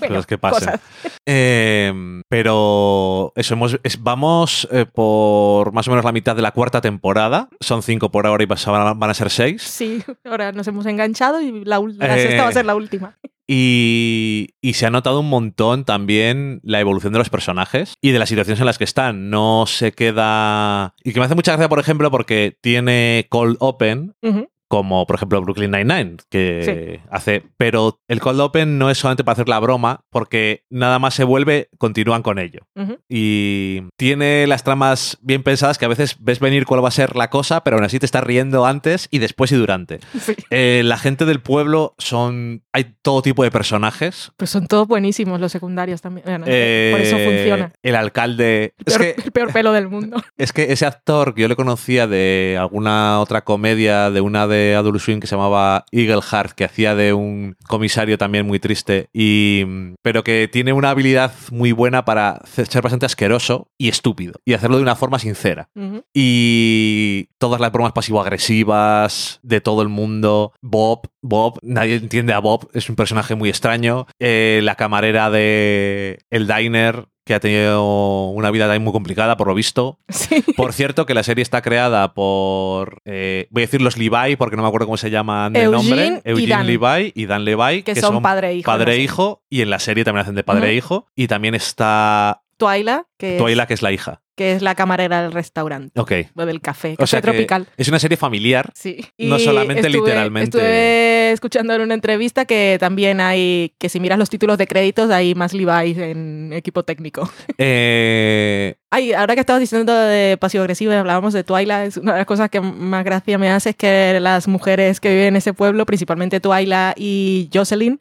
Bueno, 0.00 0.16
Cosas 0.16 0.26
que 0.26 0.38
cosas. 0.38 0.80
Eh, 1.24 1.92
pero 2.28 3.32
eso, 3.36 3.54
hemos, 3.54 3.78
es- 3.84 4.02
vamos 4.02 4.66
eh, 4.72 4.86
por 4.86 5.72
más 5.72 5.86
o 5.86 5.90
menos 5.92 6.04
la 6.04 6.12
mitad 6.12 6.34
de 6.34 6.42
la 6.42 6.50
cuarta 6.50 6.80
temporada. 6.80 7.48
Son 7.60 7.82
cinco 7.82 8.10
por 8.10 8.26
ahora 8.26 8.42
y 8.42 8.46
van 8.46 9.10
a, 9.10 9.14
ser 9.14 9.30
seis. 9.30 9.62
Sí, 9.62 10.02
ahora 10.24 10.50
nos 10.52 10.66
hemos 10.66 10.84
enganchado 10.86 11.40
y 11.40 11.64
la, 11.64 11.76
Eh, 11.78 12.22
sexta 12.22 12.42
va 12.42 12.48
a 12.48 12.52
ser 12.52 12.66
la 12.66 12.74
última. 12.74 13.16
Y, 13.46 14.48
y 14.62 14.72
se 14.74 14.86
ha 14.86 14.90
notado 14.90 15.20
un 15.20 15.28
montón 15.28 15.84
también 15.84 16.60
la 16.62 16.80
evolución 16.80 17.12
de 17.12 17.18
los 17.18 17.28
personajes 17.30 17.94
y 18.00 18.10
de 18.10 18.18
las 18.18 18.28
situaciones 18.30 18.58
en 18.60 18.66
las 18.66 18.78
que 18.78 18.84
están. 18.84 19.28
No 19.30 19.64
se 19.66 19.92
queda... 19.92 20.94
Y 21.04 21.12
que 21.12 21.20
me 21.20 21.26
hace 21.26 21.34
mucha 21.34 21.52
gracia, 21.52 21.68
por 21.68 21.78
ejemplo, 21.78 22.10
porque 22.10 22.56
tiene 22.60 23.26
Cold 23.30 23.56
Open, 23.60 24.14
Ujú. 24.22 24.48
Como 24.68 25.06
por 25.06 25.16
ejemplo 25.16 25.40
Brooklyn 25.42 25.70
Nine-Nine, 25.70 26.16
que 26.30 27.00
hace. 27.10 27.42
Pero 27.56 28.00
el 28.08 28.20
Cold 28.20 28.40
Open 28.40 28.78
no 28.78 28.90
es 28.90 28.98
solamente 28.98 29.24
para 29.24 29.34
hacer 29.34 29.48
la 29.48 29.60
broma, 29.60 30.00
porque 30.10 30.64
nada 30.70 30.98
más 30.98 31.14
se 31.14 31.24
vuelve, 31.24 31.68
continúan 31.78 32.22
con 32.22 32.38
ello. 32.38 32.60
Y 33.08 33.82
tiene 33.96 34.46
las 34.46 34.64
tramas 34.64 35.18
bien 35.20 35.42
pensadas 35.42 35.78
que 35.78 35.84
a 35.84 35.88
veces 35.88 36.16
ves 36.20 36.40
venir 36.40 36.66
cuál 36.66 36.82
va 36.84 36.88
a 36.88 36.92
ser 36.92 37.16
la 37.16 37.30
cosa, 37.30 37.62
pero 37.62 37.76
aún 37.76 37.84
así 37.84 37.98
te 37.98 38.06
estás 38.06 38.24
riendo 38.24 38.66
antes 38.66 39.08
y 39.10 39.18
después 39.18 39.52
y 39.52 39.56
durante. 39.56 40.00
Sí. 40.24 40.34
Eh, 40.50 40.80
la 40.84 40.96
gente 40.96 41.26
del 41.26 41.40
pueblo 41.40 41.94
son. 41.98 42.62
Hay 42.72 42.94
todo 43.02 43.20
tipo 43.20 43.42
de 43.44 43.50
personajes. 43.50 44.32
Pues 44.38 44.48
son 44.48 44.66
todos 44.66 44.88
buenísimos 44.88 45.38
los 45.38 45.52
secundarios 45.52 46.00
también. 46.00 46.24
Bueno, 46.24 46.46
por 46.46 46.52
eso 46.54 47.16
Eh, 47.18 47.26
funciona. 47.26 47.72
El 47.82 47.94
alcalde. 47.94 48.72
El 48.78 48.92
Es 48.92 48.98
que, 48.98 49.14
el 49.24 49.32
peor 49.32 49.52
pelo 49.52 49.72
del 49.72 49.88
mundo. 49.88 50.22
es 50.38 50.52
que 50.54 50.72
ese 50.72 50.86
actor 50.86 51.34
que 51.34 51.42
yo 51.42 51.48
le 51.48 51.56
conocía 51.56 52.06
de 52.06 52.56
alguna 52.58 53.20
otra 53.20 53.42
comedia, 53.42 54.10
de 54.10 54.22
una 54.22 54.46
de 54.46 54.53
Adult 54.76 55.00
Swim 55.00 55.20
que 55.20 55.26
se 55.26 55.36
llamaba 55.36 55.84
Eagle 55.92 56.22
Heart, 56.22 56.52
que 56.52 56.64
hacía 56.64 56.94
de 56.94 57.12
un 57.12 57.56
comisario 57.66 58.18
también 58.18 58.46
muy 58.46 58.58
triste, 58.58 59.08
y, 59.12 59.64
pero 60.02 60.24
que 60.24 60.48
tiene 60.50 60.72
una 60.72 60.90
habilidad 60.90 61.32
muy 61.50 61.72
buena 61.72 62.04
para 62.04 62.40
ser 62.44 62.82
bastante 62.82 63.06
asqueroso 63.06 63.68
y 63.78 63.88
estúpido, 63.88 64.40
y 64.44 64.54
hacerlo 64.54 64.76
de 64.76 64.82
una 64.82 64.96
forma 64.96 65.18
sincera. 65.18 65.68
Y 66.12 67.28
todas 67.38 67.60
las 67.60 67.72
bromas 67.72 67.92
pasivo-agresivas 67.92 69.40
de 69.42 69.60
todo 69.60 69.82
el 69.82 69.88
mundo. 69.88 70.52
Bob, 70.62 71.08
Bob, 71.22 71.58
nadie 71.62 71.96
entiende 71.96 72.32
a 72.32 72.38
Bob, 72.38 72.68
es 72.72 72.88
un 72.88 72.96
personaje 72.96 73.34
muy 73.34 73.48
extraño. 73.48 74.06
Eh, 74.18 74.60
la 74.62 74.76
camarera 74.76 75.30
de 75.30 76.20
El 76.30 76.46
Diner, 76.46 77.06
que 77.24 77.34
ha 77.34 77.40
tenido 77.40 78.28
una 78.28 78.50
vida 78.50 78.64
también 78.66 78.82
muy 78.84 78.92
complicada, 78.92 79.36
por 79.36 79.48
lo 79.48 79.54
visto. 79.54 79.98
Sí. 80.08 80.42
Por 80.56 80.72
cierto, 80.72 81.06
que 81.06 81.14
la 81.14 81.22
serie 81.22 81.42
está 81.42 81.60
creada 81.62 82.14
por. 82.14 82.98
eh, 83.04 83.46
voy 83.50 83.62
a 83.62 83.66
decir 83.66 83.82
los 83.82 83.96
Levi, 83.96 84.36
porque 84.36 84.56
no 84.56 84.62
me 84.62 84.68
acuerdo 84.68 84.86
cómo 84.86 84.96
se 84.96 85.10
llaman 85.10 85.52
de 85.52 85.62
Eugene 85.64 86.10
nombre. 86.10 86.22
y 86.24 86.30
Eugene 86.30 86.48
Dan. 86.48 86.66
Levi 86.66 87.12
y 87.14 87.26
Dan 87.26 87.44
Levi, 87.44 87.82
Que 87.82 87.94
son 87.96 88.22
padre 88.22 88.50
e 88.50 88.54
hijo, 88.56 88.66
Padre 88.66 88.94
e 88.94 88.98
hijo, 89.00 89.42
y 89.50 89.60
en 89.62 89.70
la 89.70 89.78
serie 89.78 90.04
también 90.04 90.22
hacen 90.22 90.34
de 90.34 90.44
padre 90.44 90.70
e 90.70 90.74
hijo. 90.74 91.06
Y 91.16 91.26
también 91.26 91.54
está 91.54 92.42
Twyla, 92.56 93.06
que, 93.32 93.38
Twyla, 93.38 93.66
que 93.66 93.74
es 93.74 93.82
la 93.82 93.92
hija. 93.92 94.20
Que 94.36 94.52
es 94.52 94.62
la 94.62 94.74
camarera 94.74 95.22
del 95.22 95.30
restaurante, 95.32 96.00
Ok. 96.00 96.12
o 96.34 96.44
del 96.44 96.60
café, 96.60 96.96
O 96.98 97.06
sea 97.06 97.20
que 97.20 97.28
tropical. 97.30 97.66
es 97.76 97.88
una 97.88 97.98
serie 98.00 98.16
familiar. 98.16 98.70
Sí. 98.74 99.04
no 99.18 99.38
solamente 99.38 99.88
literalmente. 99.88 100.58
Estuve 100.58 101.30
escuchando 101.32 101.74
en 101.74 101.82
una 101.82 101.94
entrevista 101.94 102.44
que 102.44 102.76
también 102.80 103.20
hay, 103.20 103.74
que 103.78 103.88
si 103.88 104.00
miras 104.00 104.18
los 104.18 104.28
títulos 104.30 104.58
de 104.58 104.66
créditos, 104.66 105.10
hay 105.10 105.34
más 105.36 105.52
Levi's 105.54 105.98
en 105.98 106.52
equipo 106.52 106.82
técnico. 106.84 107.28
Eh, 107.58 108.74
Ay, 108.90 109.12
ahora 109.12 109.34
que 109.34 109.40
estabas 109.40 109.58
diciendo 109.60 109.92
de 109.92 110.36
pasivo-agresivo 110.38 110.92
y 110.92 110.94
hablábamos 110.94 111.32
de 111.32 111.42
Twyla, 111.42 111.84
es 111.84 111.96
una 111.96 112.12
de 112.12 112.18
las 112.18 112.26
cosas 112.26 112.48
que 112.48 112.60
más 112.60 113.04
gracia 113.04 113.38
me 113.38 113.50
hace 113.50 113.70
es 113.70 113.76
que 113.76 114.18
las 114.20 114.46
mujeres 114.46 115.00
que 115.00 115.08
viven 115.10 115.26
en 115.28 115.36
ese 115.36 115.52
pueblo, 115.52 115.84
principalmente 115.84 116.38
Twyla 116.38 116.94
y 116.96 117.50
Jocelyn, 117.52 118.00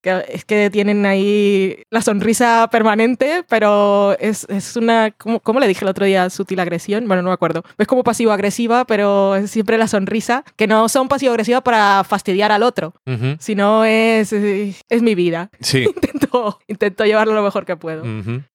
que 0.00 0.24
es 0.32 0.46
que 0.46 0.70
tienen 0.70 1.04
ahí 1.04 1.82
la 1.90 2.00
sonrisa 2.00 2.68
permanente, 2.72 3.44
pero 3.50 4.16
es, 4.18 4.46
es 4.48 4.59
una, 4.76 5.10
¿cómo, 5.12 5.40
cómo 5.40 5.60
le 5.60 5.68
dije 5.68 5.84
el 5.84 5.88
otro 5.88 6.06
día? 6.06 6.30
Sutil 6.30 6.60
agresión, 6.60 7.06
bueno, 7.06 7.22
no 7.22 7.30
me 7.30 7.34
acuerdo. 7.34 7.62
Es 7.78 7.86
como 7.86 8.04
pasivo-agresiva, 8.04 8.84
pero 8.84 9.36
es 9.36 9.50
siempre 9.50 9.78
la 9.78 9.88
sonrisa, 9.88 10.44
que 10.56 10.66
no 10.66 10.88
son 10.88 11.08
pasivo-agresiva 11.08 11.60
para 11.62 12.04
fastidiar 12.04 12.52
al 12.52 12.62
otro, 12.62 12.94
sino 13.38 13.84
es, 13.84 14.32
es, 14.32 14.80
es 14.88 15.02
mi 15.02 15.14
vida. 15.14 15.50
Sí. 15.60 15.84
Intento, 16.00 16.58
intento 16.66 17.04
llevarlo 17.04 17.34
lo 17.34 17.42
mejor 17.42 17.64
que 17.64 17.76
puedo. 17.76 18.04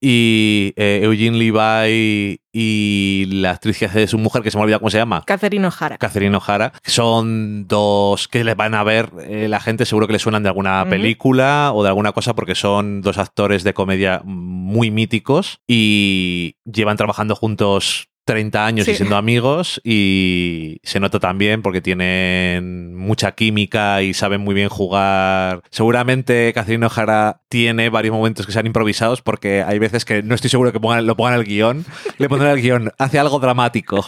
Y 0.01 0.73
eh, 0.75 1.01
Eugene 1.03 1.37
Levi 1.37 2.39
y 2.57 3.25
la 3.27 3.51
actriz 3.51 3.77
que 3.77 3.85
hace 3.85 3.99
de 3.99 4.07
su 4.07 4.17
mujer, 4.17 4.41
que 4.41 4.49
se 4.49 4.57
me 4.57 4.61
ha 4.61 4.63
olvidado 4.63 4.79
cómo 4.79 4.89
se 4.89 4.97
llama. 4.97 5.23
Catherine 5.25 5.67
O'Hara. 5.67 5.97
Catherine 5.97 6.37
O'Hara, 6.37 6.71
son 6.85 7.67
dos 7.67 8.29
que 8.29 8.45
les 8.45 8.55
van 8.55 8.73
a 8.75 8.83
ver 8.85 9.09
eh, 9.27 9.47
la 9.49 9.59
gente, 9.59 9.85
seguro 9.85 10.07
que 10.07 10.13
les 10.13 10.21
suenan 10.21 10.43
de 10.43 10.47
alguna 10.47 10.85
película 10.89 11.71
o 11.73 11.83
de 11.83 11.89
alguna 11.89 12.13
cosa, 12.13 12.33
porque 12.33 12.55
son 12.55 13.01
dos 13.01 13.17
actores 13.17 13.65
de 13.65 13.73
comedia 13.73 14.21
muy 14.23 14.89
míticos 14.89 15.59
y 15.67 16.55
llevan 16.63 16.95
trabajando 16.95 17.35
juntos 17.35 18.07
30 18.25 18.65
años 18.65 18.87
y 18.87 18.95
siendo 18.95 19.15
amigos 19.15 19.79
y 19.83 20.79
se 20.83 20.99
nota 20.99 21.19
también 21.19 21.61
porque 21.61 21.81
tienen 21.81 22.95
mucha 22.95 23.33
química 23.33 24.01
y 24.01 24.13
saben 24.13 24.41
muy 24.41 24.55
bien 24.55 24.69
jugar. 24.69 25.61
Seguramente 25.69 26.51
Catherine 26.53 26.85
O'Hara 26.85 27.41
tiene 27.49 27.89
varios 27.89 28.13
momentos 28.13 28.45
que 28.45 28.51
sean 28.51 28.65
improvisados 28.65 29.21
porque 29.21 29.63
hay 29.63 29.79
veces 29.79 30.05
que 30.05 30.23
no 30.23 30.35
estoy 30.35 30.49
seguro 30.49 30.71
que 30.71 30.79
pongan, 30.79 31.05
lo 31.05 31.15
pongan 31.15 31.35
al 31.35 31.43
guion. 31.43 31.85
Le 32.17 32.27
pondrán 32.27 32.51
al 32.51 32.61
guion, 32.61 32.91
hace 32.97 33.19
algo 33.19 33.39
dramático. 33.39 34.05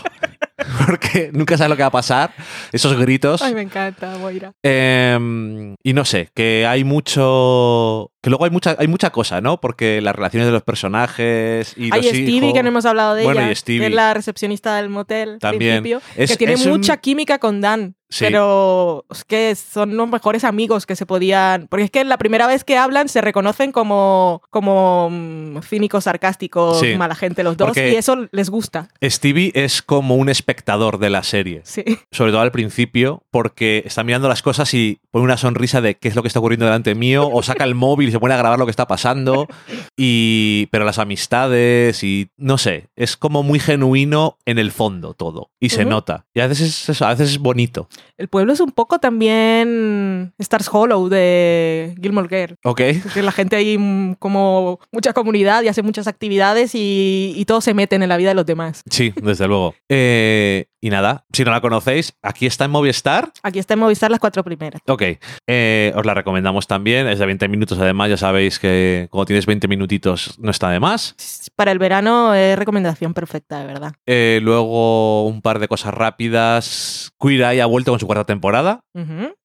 Porque 0.88 1.30
nunca 1.34 1.56
sabes 1.56 1.70
lo 1.70 1.76
que 1.76 1.84
va 1.84 1.88
a 1.88 1.92
pasar. 1.92 2.32
Esos 2.72 2.98
gritos. 2.98 3.42
Ay, 3.44 3.54
me 3.54 3.62
encanta, 3.62 4.18
Moira. 4.18 4.54
Eh, 4.64 5.76
y 5.84 5.94
no 5.94 6.04
sé, 6.04 6.30
que 6.34 6.66
hay 6.66 6.84
mucho. 6.84 8.12
Que 8.28 8.30
luego 8.30 8.44
hay 8.44 8.52
mucha, 8.52 8.76
hay 8.78 8.90
mucha 8.90 9.10
cosa, 9.10 9.40
¿no? 9.40 9.62
Porque 9.62 10.02
las 10.02 10.14
relaciones 10.14 10.48
de 10.48 10.52
los 10.52 10.62
personajes 10.62 11.74
y 11.78 11.86
Hay 11.94 12.02
los 12.02 12.08
Stevie, 12.08 12.30
hijos- 12.36 12.54
que 12.54 12.62
no 12.62 12.68
hemos 12.68 12.86
hablado 12.86 13.16
de 13.16 13.24
Bueno, 13.24 13.40
ella, 13.40 13.52
y 13.52 13.56
Stevie. 13.56 13.80
que 13.80 13.88
es 13.88 13.94
la 13.94 14.14
recepcionista 14.14 14.76
del 14.76 14.90
motel 14.90 15.38
También. 15.40 15.82
principio, 15.82 16.02
Es- 16.18 16.32
que 16.32 16.36
tiene 16.38 16.54
es 16.54 16.66
un- 16.66 16.72
mucha 16.74 16.98
química 16.98 17.40
con 17.40 17.62
Dan, 17.62 17.96
Sí. 18.10 18.24
pero 18.26 19.06
es 19.12 19.24
que 19.26 19.54
son 19.56 19.96
los 19.98 20.10
mejores 20.10 20.44
amigos 20.46 20.86
que 20.86 20.96
se 20.96 21.06
podían... 21.06 21.68
Porque 21.68 21.84
es 21.86 21.92
que 21.92 22.04
la 22.06 22.18
primera 22.18 22.48
vez 22.48 22.64
que 22.64 22.78
hablan 22.78 23.10
se 23.10 23.20
reconocen 23.20 23.74
como, 23.74 24.42
como 24.50 25.10
mm, 25.12 25.60
cínicos, 25.62 26.06
sarcásticos, 26.06 26.80
Sí. 26.80 26.96
mala 26.96 27.16
gente 27.16 27.44
los 27.44 27.58
dos, 27.58 27.68
Porque- 27.68 27.92
y 27.92 27.96
eso 27.96 28.28
les 28.32 28.50
gusta. 28.50 28.88
Stevie 29.04 29.52
es 29.56 29.82
como 29.82 30.16
un 30.16 30.30
espectador 30.30 31.00
de 31.00 31.10
la 31.10 31.24
serie. 31.24 31.62
Sí. 31.66 31.84
Sobre 32.12 32.32
todo 32.32 32.42
al 32.42 32.52
principio, 32.54 33.24
porque 33.30 33.84
está 33.86 34.04
mirando 34.06 34.30
las 34.30 34.42
cosas 34.42 34.74
y 34.74 35.00
pone 35.12 35.26
una 35.26 35.36
sonrisa 35.38 35.82
de 35.82 35.96
qué 35.96 36.08
es 36.08 36.16
lo 36.16 36.22
que 36.22 36.28
está 36.30 36.40
ocurriendo 36.40 36.66
delante 36.66 36.96
mío, 36.96 37.28
o 37.30 37.44
saca 37.44 37.66
el 37.66 37.76
móvil 37.76 38.08
y 38.08 38.12
se 38.18 38.20
pone 38.20 38.34
a 38.34 38.38
grabar 38.38 38.58
lo 38.58 38.66
que 38.66 38.72
está 38.72 38.88
pasando. 38.88 39.48
Y. 40.00 40.68
Pero 40.68 40.86
las 40.86 41.00
amistades 41.00 42.04
y. 42.04 42.30
No 42.38 42.58
sé. 42.58 42.90
Es 42.96 43.18
como 43.18 43.42
muy 43.42 43.60
genuino 43.60 44.38
en 44.46 44.60
el 44.60 44.72
fondo 44.72 45.14
todo. 45.16 45.50
Y 45.60 45.70
se 45.70 45.86
nota. 45.86 46.26
Y 46.36 46.40
a 46.40 46.48
veces 46.48 46.68
es 46.70 46.90
eso, 46.90 47.06
a 47.06 47.10
veces 47.10 47.32
es 47.32 47.38
bonito. 47.40 47.90
El 48.18 48.28
pueblo 48.28 48.54
es 48.54 48.60
un 48.60 48.72
poco 48.72 49.00
también 49.00 50.34
Stars 50.38 50.70
Hollow 50.72 51.10
de 51.10 51.96
Gilmore 52.00 52.28
Girls. 52.30 52.58
¿Ok? 52.64 52.82
Que 53.14 53.24
la 53.24 53.32
gente 53.32 53.56
ahí 53.56 53.78
mm, 53.78 54.16
como 54.16 54.80
mucha 54.92 55.14
comunidad 55.14 55.64
y 55.64 55.68
hace 55.68 55.82
muchas 55.82 56.08
actividades 56.08 56.76
y, 56.76 57.34
y 57.36 57.46
todos 57.46 57.64
se 57.64 57.74
meten 57.74 58.04
en 58.04 58.10
la 58.10 58.18
vida 58.18 58.30
de 58.30 58.36
los 58.36 58.46
demás. 58.46 58.84
Sí, 58.90 59.14
desde 59.16 59.48
luego. 59.48 59.74
Eh, 59.90 60.68
y 60.80 60.90
nada, 60.90 61.26
si 61.34 61.44
no 61.44 61.52
la 61.52 61.60
conocéis, 61.60 62.14
aquí 62.22 62.46
está 62.46 62.66
en 62.66 62.72
Movistar. 62.72 63.32
Aquí 63.42 63.58
está 63.58 63.74
en 63.74 63.80
Movistar 63.80 64.12
las 64.12 64.20
cuatro 64.20 64.44
primeras. 64.44 64.82
Ok, 64.88 65.02
eh, 65.48 65.92
os 65.96 66.06
la 66.06 66.14
recomendamos 66.14 66.68
también. 66.68 67.08
Es 67.08 67.20
de 67.20 67.26
20 67.26 67.48
minutos, 67.48 67.80
además. 67.80 68.07
Ya 68.08 68.18
sabéis 68.18 68.60
que 68.60 69.08
cuando 69.10 69.26
tienes 69.26 69.46
20 69.46 69.68
minutitos 69.68 70.38
no 70.40 70.52
está 70.52 70.70
de 70.70 70.80
más. 70.80 71.16
Para 71.56 71.72
el 71.72 71.80
verano 71.80 72.34
es 72.34 72.58
recomendación 72.58 73.14
perfecta, 73.14 73.60
de 73.60 73.66
verdad. 73.66 73.94
Eh, 74.06 74.40
luego, 74.42 75.26
un 75.28 75.42
par 75.42 75.60
de 75.60 75.68
cosas 75.68 75.94
rápidas. 75.94 77.12
Queer 77.20 77.42
Eye 77.42 77.62
ha 77.62 77.66
vuelto 77.66 77.92
con 77.92 78.00
su 78.00 78.06
cuarta 78.06 78.26
temporada. 78.26 78.82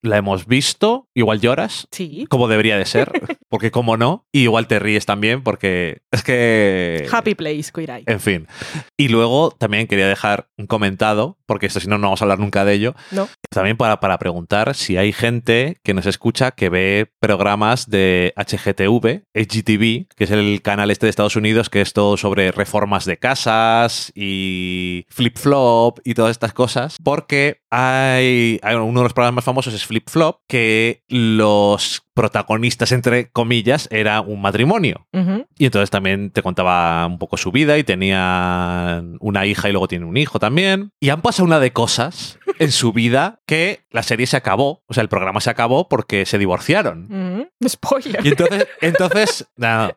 La 0.00 0.16
hemos 0.16 0.46
visto. 0.46 1.08
Igual 1.14 1.40
lloras. 1.40 1.86
Sí. 1.90 2.26
Como 2.30 2.48
debería 2.48 2.78
de 2.78 2.86
ser. 2.86 3.12
Porque, 3.48 3.70
como 3.70 3.96
no. 3.96 4.26
Y 4.32 4.44
igual 4.44 4.66
te 4.66 4.78
ríes 4.78 5.04
también, 5.04 5.42
porque 5.42 6.00
es 6.10 6.22
que. 6.22 7.06
Happy 7.12 7.34
Place, 7.34 7.70
Queer 7.70 7.90
Eye. 7.90 8.04
En 8.06 8.20
fin. 8.20 8.46
Y 8.96 9.08
luego 9.08 9.50
también 9.50 9.86
quería 9.86 10.08
dejar 10.08 10.48
un 10.56 10.66
comentado 10.66 11.36
porque 11.52 11.66
esto 11.66 11.80
si 11.80 11.88
no, 11.88 11.98
no 11.98 12.06
vamos 12.06 12.22
a 12.22 12.24
hablar 12.24 12.38
nunca 12.38 12.64
de 12.64 12.72
ello. 12.72 12.94
No. 13.10 13.28
También 13.50 13.76
para, 13.76 14.00
para 14.00 14.18
preguntar 14.18 14.74
si 14.74 14.96
hay 14.96 15.12
gente 15.12 15.76
que 15.84 15.92
nos 15.92 16.06
escucha 16.06 16.52
que 16.52 16.70
ve 16.70 17.12
programas 17.20 17.90
de 17.90 18.32
HGTV, 18.44 19.24
HGTV, 19.34 20.06
que 20.16 20.24
es 20.24 20.30
el 20.30 20.62
canal 20.62 20.90
este 20.90 21.06
de 21.06 21.10
Estados 21.10 21.36
Unidos, 21.36 21.70
que 21.70 21.80
es 21.80 21.92
todo 21.92 22.16
sobre 22.16 22.52
reformas 22.52 23.04
de 23.04 23.18
casas 23.18 24.12
y 24.14 25.06
flip-flop 25.08 26.00
y 26.04 26.14
todas 26.14 26.32
estas 26.32 26.52
cosas, 26.52 26.96
porque 27.02 27.60
hay, 27.70 28.60
hay 28.62 28.76
uno 28.76 29.00
de 29.00 29.04
los 29.04 29.12
programas 29.12 29.36
más 29.36 29.44
famosos 29.44 29.74
es 29.74 29.86
Flip 29.86 30.08
Flop, 30.08 30.40
que 30.48 31.02
los 31.08 32.02
protagonistas, 32.14 32.92
entre 32.92 33.30
comillas, 33.30 33.88
era 33.90 34.20
un 34.20 34.40
matrimonio. 34.40 35.06
Y 35.58 35.66
entonces 35.66 35.90
también 35.90 36.30
te 36.30 36.42
contaba 36.42 37.06
un 37.06 37.18
poco 37.18 37.36
su 37.36 37.52
vida 37.52 37.78
y 37.78 37.84
tenían 37.84 39.16
una 39.20 39.46
hija 39.46 39.68
y 39.68 39.72
luego 39.72 39.88
tiene 39.88 40.04
un 40.04 40.16
hijo 40.16 40.38
también. 40.38 40.90
Y 41.00 41.10
han 41.10 41.22
pasado 41.22 41.46
una 41.46 41.60
de 41.60 41.72
cosas 41.72 42.38
en 42.58 42.72
su 42.72 42.92
vida 42.92 43.40
que 43.46 43.80
la 43.90 44.02
serie 44.02 44.26
se 44.26 44.36
acabó, 44.36 44.82
o 44.86 44.94
sea, 44.94 45.02
el 45.02 45.08
programa 45.08 45.40
se 45.40 45.50
acabó 45.50 45.88
porque 45.88 46.26
se 46.26 46.38
divorciaron. 46.38 47.48
Spoiler. 47.66 48.24
Y 48.24 48.28
entonces, 48.28 48.66
entonces, 48.80 49.46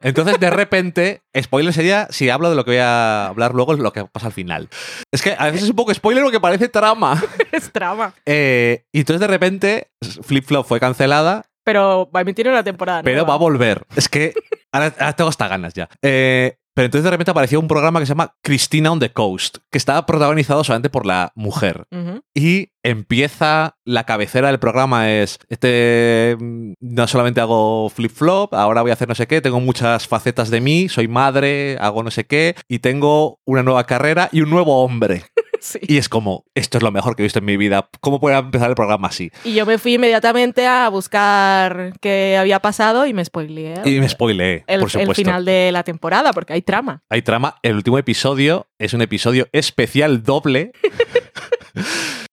entonces 0.02 0.40
de 0.40 0.50
repente, 0.50 1.22
spoiler 1.40 1.74
sería 1.74 2.08
si 2.10 2.30
hablo 2.30 2.50
de 2.50 2.56
lo 2.56 2.64
que 2.64 2.72
voy 2.72 2.80
a 2.80 3.28
hablar 3.28 3.54
luego, 3.54 3.74
es 3.74 3.80
lo 3.80 3.94
que 3.94 4.06
pasa 4.06 4.28
al 4.28 4.34
final. 4.34 4.70
Es 5.12 5.22
que 5.22 5.36
a 5.38 5.46
veces 5.46 5.64
es 5.64 5.70
un 5.70 5.76
poco 5.76 5.94
spoiler 5.94 6.24
porque 6.24 6.40
parece 6.40 6.70
trama. 6.70 7.22
es 7.52 7.72
trama. 7.72 8.14
Eh, 8.26 8.86
y 8.92 9.00
entonces 9.00 9.22
de 9.22 9.28
repente, 9.28 9.88
Flip 10.24 10.46
Flop 10.46 10.66
fue 10.66 10.80
cancelada 10.80 11.46
Pero 11.66 12.10
va 12.16 12.20
a 12.20 12.22
emitir 12.22 12.48
una 12.48 12.64
temporada. 12.64 13.04
pero 13.04 13.18
nueva. 13.18 13.30
va 13.30 13.34
a 13.34 13.38
volver. 13.38 13.86
Es 13.96 14.08
que 14.08 14.34
ahora, 14.72 14.94
ahora 14.98 15.14
tengo 15.14 15.30
hasta 15.30 15.48
ganas 15.50 15.74
ya. 15.74 15.90
Eh, 16.02 16.58
pero 16.76 16.88
entonces 16.88 17.06
de 17.06 17.12
repente 17.12 17.32
apareció 17.32 17.58
un 17.62 17.70
programa 17.70 18.02
que 18.02 18.06
se 18.06 18.12
llama 18.12 18.36
Christina 18.44 18.92
on 18.92 19.00
the 19.00 19.14
Coast, 19.14 19.60
que 19.72 19.78
estaba 19.78 20.06
protagonizado 20.06 20.62
solamente 20.66 20.90
por 20.90 21.06
la 21.06 21.32
mujer. 21.34 21.86
Y 22.34 22.68
empieza, 22.84 23.78
la 23.86 24.04
cabecera 24.04 24.50
del 24.50 24.60
programa 24.60 25.10
es, 25.10 25.40
este, 25.48 26.36
mm, 26.38 26.74
no 26.82 27.08
solamente 27.08 27.40
hago 27.40 27.90
flip-flop, 27.90 28.54
ahora 28.54 28.82
voy 28.82 28.92
a 28.92 28.96
hacer 28.96 29.08
no 29.08 29.16
sé 29.16 29.26
qué, 29.26 29.40
tengo 29.40 29.62
muchas 29.62 30.06
facetas 30.06 30.50
de 30.50 30.60
mí, 30.60 30.90
soy 30.90 31.08
madre, 31.08 31.78
hago 31.80 32.04
no 32.04 32.12
sé 32.12 32.26
qué, 32.26 32.56
y 32.68 32.80
tengo 32.80 33.40
una 33.46 33.64
nueva 33.64 33.86
carrera 33.86 34.28
y 34.34 34.42
un 34.42 34.50
nuevo 34.50 34.84
hombre. 34.84 35.24
Sí. 35.66 35.80
Y 35.82 35.98
es 35.98 36.10
como, 36.10 36.46
esto 36.54 36.78
es 36.78 36.84
lo 36.84 36.92
mejor 36.92 37.16
que 37.16 37.24
he 37.24 37.26
visto 37.26 37.40
en 37.40 37.46
mi 37.46 37.58
vida. 37.58 37.90
¿Cómo 38.02 38.20
puede 38.20 38.38
empezar 38.38 38.70
el 38.70 38.76
programa 38.76 39.08
así? 39.08 39.32
Y 39.44 39.56
yo 39.56 39.66
me 39.66 39.80
fui 39.80 39.96
inmediatamente 39.96 40.68
a 40.68 40.88
buscar 40.90 41.94
qué 42.02 42.38
había 42.38 42.60
pasado 42.60 43.08
y 43.08 43.14
me 43.14 43.26
spoileé. 43.26 43.82
Y 43.84 44.00
me 44.00 44.08
spoileé, 44.08 44.64
el, 44.68 44.82
por 44.82 44.88
el 44.88 44.92
supuesto. 44.92 45.16
final 45.16 45.44
de 45.44 45.72
la 45.72 45.84
temporada, 45.84 46.34
porque 46.34 46.54
hay 46.54 46.62
trama. 46.62 47.02
hay 47.10 47.24
trama. 47.24 47.56
El 47.64 47.76
último 47.76 47.98
episodio 47.98 48.68
es 48.78 48.94
un 48.94 49.02
episodio 49.02 49.48
especial 49.54 50.22
doble. 50.22 50.72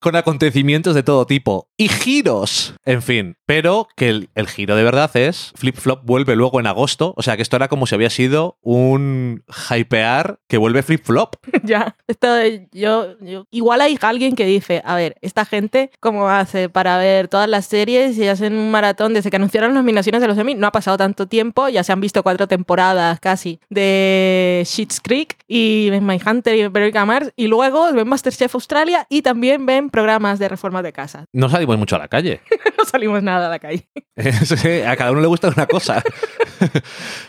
con 0.03 0.17
acontecimientos 0.17 0.95
de 0.95 1.03
todo 1.03 1.27
tipo 1.27 1.69
y 1.79 1.89
giros, 1.89 2.75
en 2.85 3.03
fin, 3.03 3.37
pero 3.47 3.89
que 3.97 4.09
el, 4.09 4.49
giro 4.49 4.77
de 4.77 4.83
verdad 4.83 5.11
es 5.17 5.53
Flip 5.55 5.77
Flop 5.77 6.01
vuelve 6.05 6.37
luego 6.37 6.59
en 6.59 6.67
agosto, 6.67 7.15
o 7.17 7.23
sea 7.23 7.37
que 7.37 7.43
esto 7.43 7.57
era 7.57 7.69
como 7.69 7.87
si 7.87 7.95
había 7.95 8.11
sido 8.11 8.59
un 8.61 9.45
hypear 9.71 10.41
que 10.49 10.59
vuelve 10.59 10.83
Flip 10.83 11.05
Flop. 11.05 11.37
ya. 11.63 11.97
Esto, 12.09 12.27
yo, 12.73 13.15
igual 13.51 13.81
hay 13.81 13.97
alguien 14.03 14.35
que 14.35 14.45
dice, 14.45 14.83
a 14.85 14.97
ver, 14.97 15.17
esta 15.23 15.45
gente, 15.45 15.91
¿cómo 16.01 16.29
hace 16.29 16.69
para 16.69 16.99
ver 16.99 17.29
todas 17.29 17.49
las 17.49 17.67
series 17.67 18.19
y 18.19 18.27
hacen 18.27 18.55
un 18.55 18.71
maratón 18.71 19.15
desde 19.15 19.31
que 19.31 19.37
anunciaron 19.37 19.71
las 19.71 19.83
nominaciones 19.83 20.21
de 20.21 20.27
los 20.27 20.37
Emmy? 20.37 20.57
No 20.57 20.67
ha 20.67 20.73
pasado 20.73 20.97
tanto 20.97 21.29
tiempo, 21.29 21.69
ya 21.69 21.85
se 21.85 21.93
han 21.93 22.01
visto 22.01 22.25
cuatro 22.25 22.49
temporadas 22.49 23.21
casi 23.21 23.61
de 23.71 24.65
Schitt's 24.67 25.01
Creek 25.01 25.37
y 25.47 25.91
ven 25.91 26.05
Mindhunter 26.05 26.57
y 26.57 26.67
Veronica 26.67 27.05
Mars 27.07 27.33
y 27.37 27.47
luego 27.47 27.93
ven 27.93 28.09
Masterchef 28.09 28.55
Australia 28.55 29.07
y 29.09 29.23
también 29.23 29.65
ven 29.65 29.91
programas 29.93 30.41
de 30.41 30.49
reformas 30.49 30.83
de 30.83 30.93
casa. 30.93 31.27
No 31.33 31.49
salimos 31.49 31.79
mucho 31.79 31.95
a 31.97 32.01
la 32.01 32.09
calle. 32.09 32.41
no 32.79 32.85
salimos 32.85 33.23
nada 33.23 33.47
a 33.47 33.51
la 33.51 33.59
calle. 33.61 33.89
a 34.87 34.97
cada 34.97 35.13
uno 35.13 35.21
le 35.21 35.27
gusta 35.29 35.49
una 35.49 35.67
cosa. 35.67 36.03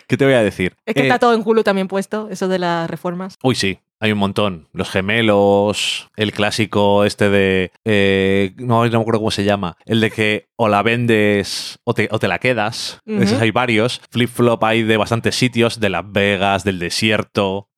¿Qué 0.07 0.17
te 0.17 0.25
voy 0.25 0.33
a 0.33 0.41
decir? 0.43 0.75
Es 0.85 0.95
que 0.95 1.01
Eh, 1.01 1.03
está 1.03 1.19
todo 1.19 1.33
en 1.33 1.41
Hulu 1.45 1.63
también 1.63 1.87
puesto, 1.87 2.27
eso 2.31 2.47
de 2.47 2.59
las 2.59 2.89
reformas. 2.89 3.37
Uy, 3.43 3.55
sí, 3.55 3.79
hay 3.99 4.11
un 4.11 4.17
montón. 4.19 4.67
Los 4.73 4.89
gemelos, 4.89 6.09
el 6.15 6.31
clásico 6.33 7.03
este 7.05 7.29
de... 7.29 7.71
eh, 7.85 8.53
no, 8.57 8.85
no 8.85 8.91
me 8.91 9.01
acuerdo 9.01 9.19
cómo 9.19 9.31
se 9.31 9.43
llama. 9.43 9.77
El 9.85 10.01
de 10.01 10.11
que 10.11 10.47
o 10.57 10.67
la 10.67 10.83
vendes 10.83 11.79
o 11.83 11.93
te, 11.93 12.07
o 12.11 12.19
te 12.19 12.27
la 12.27 12.39
quedas. 12.39 12.99
Esos 13.05 13.41
hay 13.41 13.51
varios. 13.51 14.01
Flip-flop 14.11 14.63
hay 14.63 14.83
de 14.83 14.97
bastantes 14.97 15.35
sitios, 15.35 15.79
de 15.79 15.89
Las 15.89 16.03
Vegas, 16.11 16.63
del 16.63 16.79
desierto. 16.79 17.69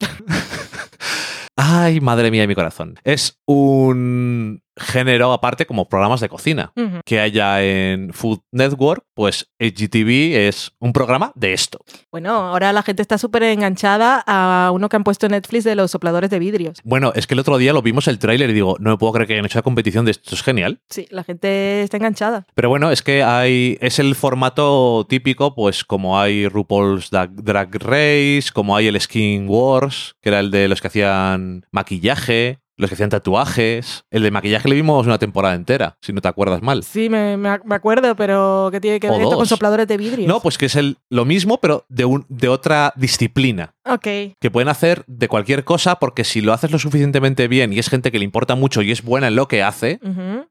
Ay, 1.57 2.01
madre 2.01 2.31
mía 2.31 2.41
de 2.41 2.47
mi 2.47 2.55
corazón. 2.55 2.95
Es 3.03 3.39
un 3.45 4.61
género 4.77 5.31
aparte 5.33 5.65
como 5.65 5.87
programas 5.87 6.21
de 6.21 6.29
cocina 6.29 6.73
que 7.05 7.19
haya 7.19 7.63
en 7.63 8.13
Food 8.13 8.41
Network, 8.51 9.05
pues 9.13 9.51
HGTV 9.59 10.47
es 10.47 10.71
un 10.79 10.93
programa 10.93 11.31
de 11.35 11.53
esto. 11.53 11.79
Bueno, 12.11 12.31
ahora 12.31 12.73
la 12.73 12.83
gente 12.83 13.01
está 13.01 13.17
súper 13.17 13.43
enganchada 13.43 14.23
a 14.27 14.71
uno 14.73 14.89
que 14.89 14.95
han 14.95 15.03
puesto 15.03 15.25
en 15.25 15.33
Netflix 15.33 15.63
de 15.63 15.75
los 15.75 15.91
sopladores 15.91 16.29
de 16.29 16.39
vidrios. 16.39 16.79
Bueno, 16.83 17.13
es 17.15 17.27
que 17.27 17.33
el 17.33 17.39
otro 17.39 17.57
día 17.57 17.73
lo 17.73 17.81
vimos 17.81 18.07
el 18.07 18.19
tráiler 18.19 18.49
y 18.49 18.53
digo, 18.53 18.75
no 18.79 18.91
me 18.91 18.97
puedo 18.97 19.13
creer 19.13 19.27
que 19.27 19.33
hayan 19.33 19.45
hecho 19.45 19.59
la 19.59 19.63
competición 19.63 20.05
de 20.05 20.11
esto, 20.11 20.35
es 20.35 20.43
genial. 20.43 20.81
Sí, 20.89 21.07
la 21.09 21.23
gente 21.23 21.81
está 21.81 21.97
enganchada. 21.97 22.45
Pero 22.53 22.69
bueno, 22.69 22.91
es 22.91 23.01
que 23.01 23.23
hay 23.23 23.77
es 23.81 23.99
el 23.99 24.15
formato 24.15 25.05
típico, 25.07 25.55
pues 25.55 25.83
como 25.83 26.19
hay 26.19 26.47
RuPaul's 26.47 27.09
Drag 27.09 27.75
Race, 27.75 28.49
como 28.53 28.75
hay 28.75 28.87
el 28.87 28.99
Skin 28.99 29.47
Wars, 29.47 30.15
que 30.21 30.29
era 30.29 30.39
el 30.39 30.51
de 30.51 30.67
los 30.67 30.81
que 30.81 30.87
hacían 30.87 31.65
maquillaje, 31.71 32.59
los 32.77 32.89
que 32.89 32.95
hacían 32.95 33.09
tatuajes. 33.09 34.03
El 34.11 34.23
de 34.23 34.31
maquillaje 34.31 34.67
le 34.69 34.75
vimos 34.75 35.05
una 35.05 35.17
temporada 35.17 35.55
entera, 35.55 35.97
si 36.01 36.13
no 36.13 36.21
te 36.21 36.27
acuerdas 36.27 36.61
mal. 36.61 36.83
Sí, 36.83 37.09
me, 37.09 37.37
me 37.37 37.49
ac- 37.49 37.63
me 37.65 37.75
acuerdo, 37.75 38.15
pero 38.15 38.69
¿qué 38.71 38.79
tiene 38.81 38.99
que 38.99 39.09
ver 39.09 39.21
esto 39.21 39.35
con 39.37 39.45
sopladores 39.45 39.87
de 39.87 39.97
vidrios? 39.97 40.27
No, 40.27 40.39
pues 40.41 40.57
que 40.57 40.65
es 40.67 40.75
el, 40.75 40.97
lo 41.09 41.25
mismo, 41.25 41.57
pero 41.59 41.85
de, 41.89 42.05
un, 42.05 42.25
de 42.29 42.49
otra 42.49 42.93
disciplina. 42.95 43.71
Ok. 43.87 44.01
que 44.41 44.49
pueden 44.51 44.67
hacer 44.67 45.03
de 45.05 45.27
cualquier 45.27 45.63
cosa 45.63 45.99
porque 45.99 46.23
si 46.23 46.41
lo 46.41 46.53
haces 46.53 46.71
lo 46.71 46.79
suficientemente 46.79 47.47
bien 47.47 47.71
y 47.71 47.77
es 47.77 47.87
gente 47.87 48.11
que 48.11 48.17
le 48.17 48.25
importa 48.25 48.55
mucho 48.55 48.81
y 48.81 48.89
es 48.91 49.03
buena 49.03 49.27
en 49.27 49.35
lo 49.35 49.47
que 49.47 49.61
hace. 49.61 49.99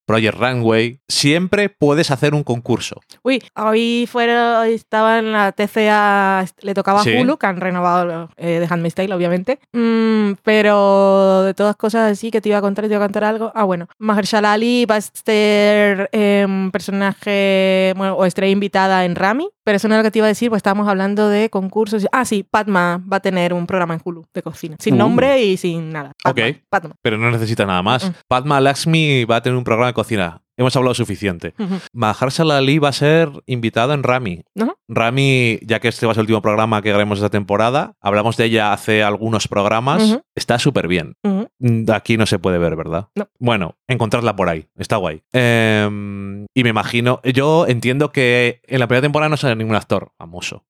Project 0.06 0.38
Runway, 0.38 1.00
siempre 1.08 1.68
puedes 1.68 2.12
hacer 2.12 2.32
un 2.32 2.44
concurso. 2.44 3.00
Uy, 3.24 3.42
hoy 3.56 4.08
fuera, 4.10 4.60
hoy 4.60 4.74
estaba 4.74 5.18
en 5.18 5.32
la 5.32 5.50
TCA, 5.50 6.44
le 6.62 6.74
tocaba 6.74 7.00
a 7.00 7.02
Sí. 7.04 7.16
Hulu, 7.16 7.36
que 7.36 7.46
han 7.46 7.56
renovado 7.56 8.30
eh, 8.36 8.64
The 8.64 8.72
Handmaid's 8.72 8.94
Tale, 8.94 9.12
obviamente. 9.14 9.58
Mm, 9.72 10.34
pero 10.44 11.42
de 11.42 11.54
todas 11.54 11.74
cosas 11.74 12.13
así 12.14 12.30
que 12.30 12.40
te 12.40 12.48
iba 12.48 12.58
a 12.58 12.60
contar, 12.62 12.86
te 12.86 12.92
iba 12.94 13.02
a 13.04 13.06
contar 13.06 13.24
algo. 13.24 13.52
Ah, 13.54 13.64
bueno, 13.64 13.86
Mahershala 13.98 14.52
Ali 14.54 14.86
va 14.86 14.96
a 14.96 15.00
ser 15.00 16.08
em, 16.12 16.70
personaje, 16.70 17.92
bueno, 17.96 18.14
o 18.16 18.24
estrella 18.24 18.52
invitada 18.52 19.04
en 19.04 19.14
Rami, 19.14 19.48
pero 19.64 19.76
eso 19.76 19.88
no 19.88 19.94
es 19.94 19.98
lo 19.98 20.04
que 20.04 20.10
te 20.10 20.18
iba 20.18 20.26
a 20.26 20.28
decir, 20.28 20.48
pues 20.50 20.58
estábamos 20.58 20.88
hablando 20.88 21.28
de 21.28 21.50
concursos. 21.50 22.06
Ah, 22.12 22.24
sí, 22.24 22.42
Padma 22.48 23.02
va 23.10 23.18
a 23.18 23.20
tener 23.20 23.52
un 23.52 23.66
programa 23.66 23.94
en 23.94 24.00
Hulu 24.04 24.24
de 24.32 24.42
cocina, 24.42 24.76
sin 24.78 24.94
Uh. 24.94 24.98
nombre 24.98 25.42
y 25.42 25.56
sin 25.56 25.90
nada. 25.90 26.12
Padma, 26.22 26.46
Ok. 26.48 26.56
Padma. 26.68 26.94
Pero 27.02 27.18
no 27.18 27.30
necesita 27.30 27.66
nada 27.66 27.82
más. 27.82 28.08
Mm. 28.08 28.12
Padma 28.28 28.60
Lakshmi 28.60 29.24
va 29.24 29.36
a 29.36 29.42
tener 29.42 29.56
un 29.56 29.64
programa 29.64 29.88
de 29.88 29.94
cocina. 29.94 30.40
Hemos 30.56 30.76
hablado 30.76 30.94
suficiente. 30.94 31.54
Ujú. 31.58 31.76
Mahershala 31.92 32.58
Ali 32.58 32.78
va 32.78 32.88
a 32.90 32.92
ser 32.92 33.28
invitado 33.46 33.92
en 33.92 34.02
Rami. 34.02 34.42
Rami, 34.88 35.58
ya 35.62 35.80
que 35.80 35.88
este 35.88 36.06
va 36.06 36.12
a 36.12 36.14
ser 36.14 36.20
el 36.20 36.24
último 36.24 36.42
programa 36.42 36.82
que 36.82 36.92
haremos 36.92 37.18
esta 37.18 37.30
temporada, 37.30 37.94
hablamos 38.00 38.36
de 38.36 38.44
ella 38.44 38.72
hace 38.72 39.02
algunos 39.02 39.48
programas. 39.48 40.20
Está 40.34 40.58
súper 40.58 40.88
bien. 40.88 41.14
Mm, 41.58 41.90
Aquí 41.92 42.16
no 42.16 42.26
se 42.26 42.38
puede 42.38 42.58
ver, 42.58 42.76
¿verdad? 42.76 43.08
No. 43.14 43.28
Bueno, 43.38 43.76
encontrarla 43.88 44.36
por 44.36 44.48
ahí. 44.48 44.66
Está 44.76 44.96
guay. 44.96 45.22
Em, 45.32 46.46
y 46.54 46.62
me 46.62 46.70
imagino, 46.70 47.20
yo 47.24 47.66
entiendo 47.66 48.12
que 48.12 48.60
en 48.66 48.80
la 48.80 48.86
primera 48.86 49.02
temporada 49.02 49.28
no 49.28 49.36
sale 49.36 49.56
ningún 49.56 49.76
actor 49.76 50.12
famoso. 50.18 50.64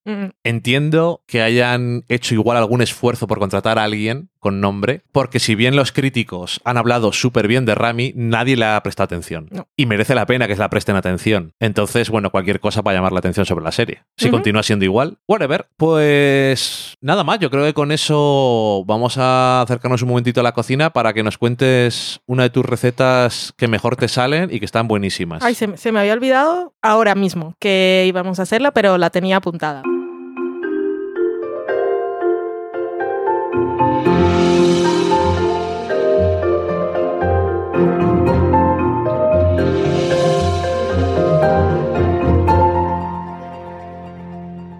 Entiendo 0.44 1.22
que 1.26 1.42
hayan 1.42 2.04
hecho 2.08 2.34
igual 2.34 2.56
algún 2.56 2.82
esfuerzo 2.82 3.26
por 3.26 3.38
contratar 3.38 3.78
a 3.78 3.84
alguien 3.84 4.30
con 4.44 4.60
nombre, 4.60 5.00
porque 5.10 5.40
si 5.40 5.54
bien 5.54 5.74
los 5.74 5.90
críticos 5.90 6.60
han 6.64 6.76
hablado 6.76 7.14
súper 7.14 7.48
bien 7.48 7.64
de 7.64 7.74
Rami, 7.74 8.12
nadie 8.14 8.58
le 8.58 8.66
ha 8.66 8.82
prestado 8.82 9.06
atención. 9.06 9.48
No. 9.50 9.68
Y 9.74 9.86
merece 9.86 10.14
la 10.14 10.26
pena 10.26 10.46
que 10.46 10.54
se 10.54 10.60
la 10.60 10.68
presten 10.68 10.96
atención. 10.96 11.54
Entonces, 11.60 12.10
bueno, 12.10 12.28
cualquier 12.28 12.60
cosa 12.60 12.82
para 12.82 12.98
llamar 12.98 13.12
la 13.12 13.20
atención 13.20 13.46
sobre 13.46 13.64
la 13.64 13.72
serie. 13.72 14.02
Si 14.18 14.28
continúa 14.28 14.62
siendo 14.62 14.84
igual, 14.84 15.16
whatever. 15.26 15.68
Pues 15.78 16.94
nada 17.00 17.24
más, 17.24 17.38
yo 17.38 17.48
creo 17.48 17.64
que 17.64 17.72
con 17.72 17.90
eso 17.90 18.84
vamos 18.86 19.16
a 19.16 19.62
acercarnos 19.62 20.02
un 20.02 20.10
momentito 20.10 20.40
a 20.40 20.42
la 20.42 20.52
cocina 20.52 20.90
para 20.90 21.14
que 21.14 21.22
nos 21.22 21.38
cuentes 21.38 22.20
una 22.26 22.42
de 22.42 22.50
tus 22.50 22.66
recetas 22.66 23.54
que 23.56 23.66
mejor 23.66 23.96
te 23.96 24.08
salen 24.08 24.50
y 24.52 24.58
que 24.58 24.66
están 24.66 24.88
buenísimas. 24.88 25.42
Ay, 25.42 25.54
se 25.54 25.90
me 25.90 26.00
había 26.00 26.12
olvidado 26.12 26.74
ahora 26.82 27.14
mismo 27.14 27.54
que 27.58 28.04
íbamos 28.06 28.40
a 28.40 28.42
hacerla, 28.42 28.72
pero 28.72 28.98
la 28.98 29.08
tenía 29.08 29.38
apuntada. 29.38 29.82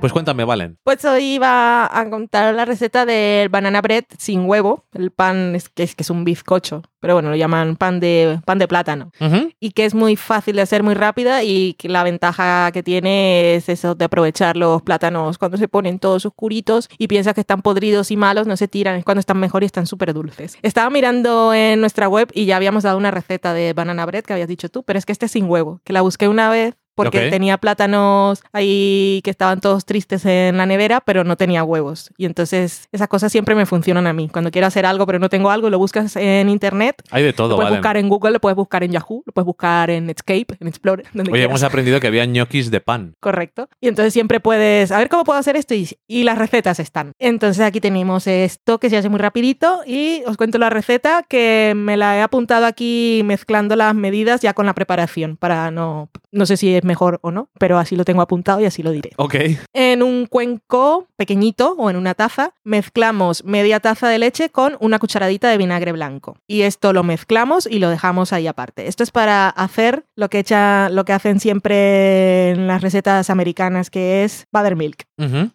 Pues 0.04 0.12
cuéntame, 0.12 0.44
Valen. 0.44 0.76
Pues 0.84 1.02
hoy 1.06 1.36
iba 1.36 1.86
a 1.86 2.10
contar 2.10 2.54
la 2.54 2.66
receta 2.66 3.06
del 3.06 3.48
banana 3.48 3.80
bread 3.80 4.04
sin 4.18 4.44
huevo. 4.44 4.84
El 4.92 5.10
pan 5.10 5.54
es 5.54 5.70
que 5.70 5.82
es, 5.82 5.94
que 5.94 6.02
es 6.02 6.10
un 6.10 6.24
bizcocho, 6.24 6.82
pero 7.00 7.14
bueno, 7.14 7.30
lo 7.30 7.36
llaman 7.36 7.76
pan 7.76 8.00
de, 8.00 8.38
pan 8.44 8.58
de 8.58 8.68
plátano. 8.68 9.12
Y 9.60 9.70
que 9.70 9.86
es 9.86 9.94
muy 9.94 10.16
fácil 10.16 10.56
de 10.56 10.60
hacer, 10.60 10.82
muy 10.82 10.92
rápida 10.92 11.42
y 11.42 11.72
que 11.78 11.88
la 11.88 12.02
ventaja 12.02 12.70
que 12.72 12.82
tiene 12.82 13.54
es 13.54 13.70
eso 13.70 13.94
de 13.94 14.04
aprovechar 14.04 14.58
los 14.58 14.82
plátanos 14.82 15.38
cuando 15.38 15.56
se 15.56 15.68
ponen 15.68 15.98
todos 15.98 16.26
oscuritos 16.26 16.90
y 16.98 17.08
piensas 17.08 17.32
que 17.32 17.40
están 17.40 17.62
podridos 17.62 18.10
y 18.10 18.18
malos, 18.18 18.46
no 18.46 18.58
se 18.58 18.68
tiran, 18.68 18.96
es 18.96 19.06
cuando 19.06 19.20
están 19.20 19.38
mejor 19.38 19.62
y 19.62 19.66
están 19.66 19.86
súper 19.86 20.12
dulces. 20.12 20.58
Estaba 20.60 20.90
mirando 20.90 21.54
en 21.54 21.80
nuestra 21.80 22.10
web 22.10 22.28
y 22.34 22.44
ya 22.44 22.56
habíamos 22.56 22.82
dado 22.82 22.98
una 22.98 23.10
receta 23.10 23.54
de 23.54 23.72
banana 23.72 24.04
bread 24.04 24.24
que 24.24 24.34
habías 24.34 24.48
dicho 24.48 24.68
tú, 24.68 24.82
pero 24.82 24.98
es 24.98 25.06
que 25.06 25.12
este 25.12 25.24
es 25.24 25.32
sin 25.32 25.48
huevo, 25.48 25.80
que 25.82 25.94
la 25.94 26.02
busqué 26.02 26.28
una 26.28 26.50
vez 26.50 26.74
porque 26.94 27.30
tenía 27.30 27.58
plátanos 27.58 28.42
ahí 28.52 29.20
que 29.24 29.30
estaban 29.30 29.60
todos 29.60 29.84
tristes 29.84 30.24
en 30.26 30.56
la 30.56 30.66
nevera, 30.66 31.00
pero 31.00 31.24
no 31.24 31.36
tenía 31.36 31.64
huevos. 31.64 32.10
Y 32.16 32.26
entonces 32.26 32.88
esas 32.92 33.08
cosas 33.08 33.32
siempre 33.32 33.54
me 33.54 33.66
funcionan 33.66 34.06
a 34.06 34.12
mí. 34.12 34.28
Cuando 34.32 34.50
quiero 34.50 34.66
hacer 34.66 34.86
algo 34.86 35.06
pero 35.06 35.18
no 35.18 35.28
tengo 35.28 35.50
algo, 35.50 35.70
lo 35.70 35.78
buscas 35.78 36.16
en 36.16 36.48
internet, 36.48 37.02
Hay 37.10 37.22
de 37.22 37.32
todo, 37.32 37.50
lo 37.50 37.56
puedes 37.56 37.70
Valen. 37.70 37.80
buscar 37.80 37.96
en 37.96 38.08
Google, 38.08 38.32
lo 38.32 38.40
puedes 38.40 38.56
buscar 38.56 38.82
en 38.84 38.92
Yahoo, 38.92 39.22
lo 39.26 39.32
puedes 39.32 39.46
buscar 39.46 39.90
en 39.90 40.06
Netscape, 40.06 40.46
en 40.60 40.68
Explorer, 40.68 41.06
donde 41.12 41.30
Oye, 41.30 41.40
quieras. 41.40 41.50
hemos 41.50 41.62
aprendido 41.62 42.00
que 42.00 42.06
había 42.06 42.24
ñoquis 42.24 42.70
de 42.70 42.80
pan. 42.80 43.14
Correcto. 43.20 43.68
Y 43.80 43.88
entonces 43.88 44.12
siempre 44.12 44.40
puedes, 44.40 44.92
a 44.92 44.98
ver 44.98 45.08
cómo 45.08 45.24
puedo 45.24 45.38
hacer 45.38 45.56
esto 45.56 45.74
y, 45.74 45.88
y 46.06 46.24
las 46.24 46.38
recetas 46.38 46.80
están. 46.80 47.12
Entonces 47.18 47.64
aquí 47.64 47.80
tenemos 47.80 48.26
esto 48.26 48.78
que 48.78 48.90
se 48.90 48.96
hace 48.96 49.08
muy 49.08 49.18
rapidito 49.18 49.80
y 49.86 50.22
os 50.26 50.36
cuento 50.36 50.58
la 50.58 50.70
receta 50.70 51.24
que 51.28 51.72
me 51.76 51.96
la 51.96 52.16
he 52.18 52.22
apuntado 52.22 52.66
aquí 52.66 53.22
mezclando 53.24 53.76
las 53.76 53.94
medidas 53.94 54.40
ya 54.40 54.54
con 54.54 54.66
la 54.66 54.74
preparación 54.74 55.36
para 55.36 55.70
no, 55.70 56.08
no 56.34 56.46
sé 56.46 56.56
si 56.56 56.74
es 56.74 56.84
mejor 56.84 57.18
o 57.22 57.30
no, 57.30 57.48
pero 57.58 57.78
así 57.78 57.96
lo 57.96 58.04
tengo 58.04 58.22
apuntado 58.22 58.60
y 58.60 58.66
así 58.66 58.82
lo 58.82 58.90
diré. 58.90 59.12
Ok. 59.16 59.36
En 59.72 60.02
un 60.02 60.26
cuenco 60.26 61.06
pequeñito 61.16 61.74
o 61.78 61.90
en 61.90 61.96
una 61.96 62.14
taza 62.14 62.52
mezclamos 62.64 63.44
media 63.44 63.80
taza 63.80 64.08
de 64.08 64.18
leche 64.18 64.50
con 64.50 64.76
una 64.80 64.98
cucharadita 64.98 65.48
de 65.48 65.58
vinagre 65.58 65.92
blanco. 65.92 66.36
Y 66.46 66.62
esto 66.62 66.92
lo 66.92 67.02
mezclamos 67.02 67.66
y 67.70 67.78
lo 67.78 67.88
dejamos 67.88 68.32
ahí 68.32 68.46
aparte. 68.46 68.88
Esto 68.88 69.02
es 69.02 69.10
para 69.10 69.48
hacer 69.48 70.04
lo 70.16 70.28
que, 70.28 70.40
echa, 70.40 70.88
lo 70.90 71.04
que 71.04 71.12
hacen 71.12 71.40
siempre 71.40 72.50
en 72.50 72.66
las 72.66 72.82
recetas 72.82 73.30
americanas, 73.30 73.90
que 73.90 74.24
es 74.24 74.46
buttermilk, 74.52 75.04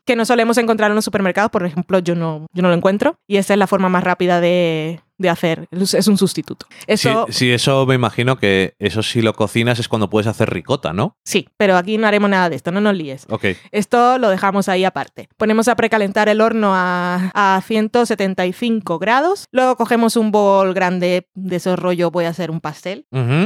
que 0.06 0.16
no 0.16 0.26
solemos 0.26 0.58
encontrar 0.58 0.92
en 0.92 0.96
los 0.96 1.06
supermercados, 1.06 1.52
por 1.52 1.66
ejemplo, 1.66 2.00
yo 2.00 2.16
no, 2.16 2.48
yo 2.54 2.62
no 2.62 2.70
lo 2.70 2.76
encuentro. 2.76 3.16
Y 3.28 3.38
esa 3.38 3.54
es 3.54 3.60
la 3.60 3.68
forma 3.68 3.90
más 3.90 4.04
rápida 4.04 4.40
de, 4.42 5.02
de 5.20 5.30
hacer. 5.30 5.68
Es 5.72 6.08
un 6.08 6.18
sustituto. 6.18 6.66
Eso, 6.88 7.28
Sí, 7.30 7.34
sí, 7.34 7.52
eso 7.52 7.86
me 7.86 7.94
imagino 7.96 8.38
que 8.38 8.74
eso 8.80 9.04
si 9.04 9.22
lo 9.22 9.34
cocinas 9.34 9.78
es 9.80 9.88
cuando 9.88 10.10
puedes 10.10 10.26
hacer 10.28 10.50
ricota, 10.50 10.94
¿no? 10.94 11.16
sí, 11.24 11.48
pero 11.58 11.78
aquí 11.78 11.98
no 11.98 12.08
haremos 12.08 12.30
nada 12.30 12.50
de 12.50 12.56
esto, 12.56 12.72
no 12.72 12.82
nos 12.82 12.96
líes. 12.96 13.26
Ok. 13.30 13.46
Esto 13.72 14.18
lo 14.18 14.30
dejamos 14.30 14.68
ahí 14.70 14.84
aparte. 14.86 15.30
Ponemos 15.38 15.68
a 15.68 15.76
precalentar 15.76 16.30
el 16.30 16.42
horno 16.42 16.72
a, 16.74 17.32
a 17.34 17.62
175 17.62 19.00
grados. 19.00 19.48
Luego 19.52 19.76
cogemos 19.76 20.16
un 20.16 20.32
bol 20.32 20.74
grande 20.74 21.28
de 21.36 21.56
esos 21.58 21.78
rollo, 21.78 22.12
voy 22.12 22.26
a 22.26 22.30
hacer 22.30 22.50
un 22.52 22.62
pastel. 22.62 23.06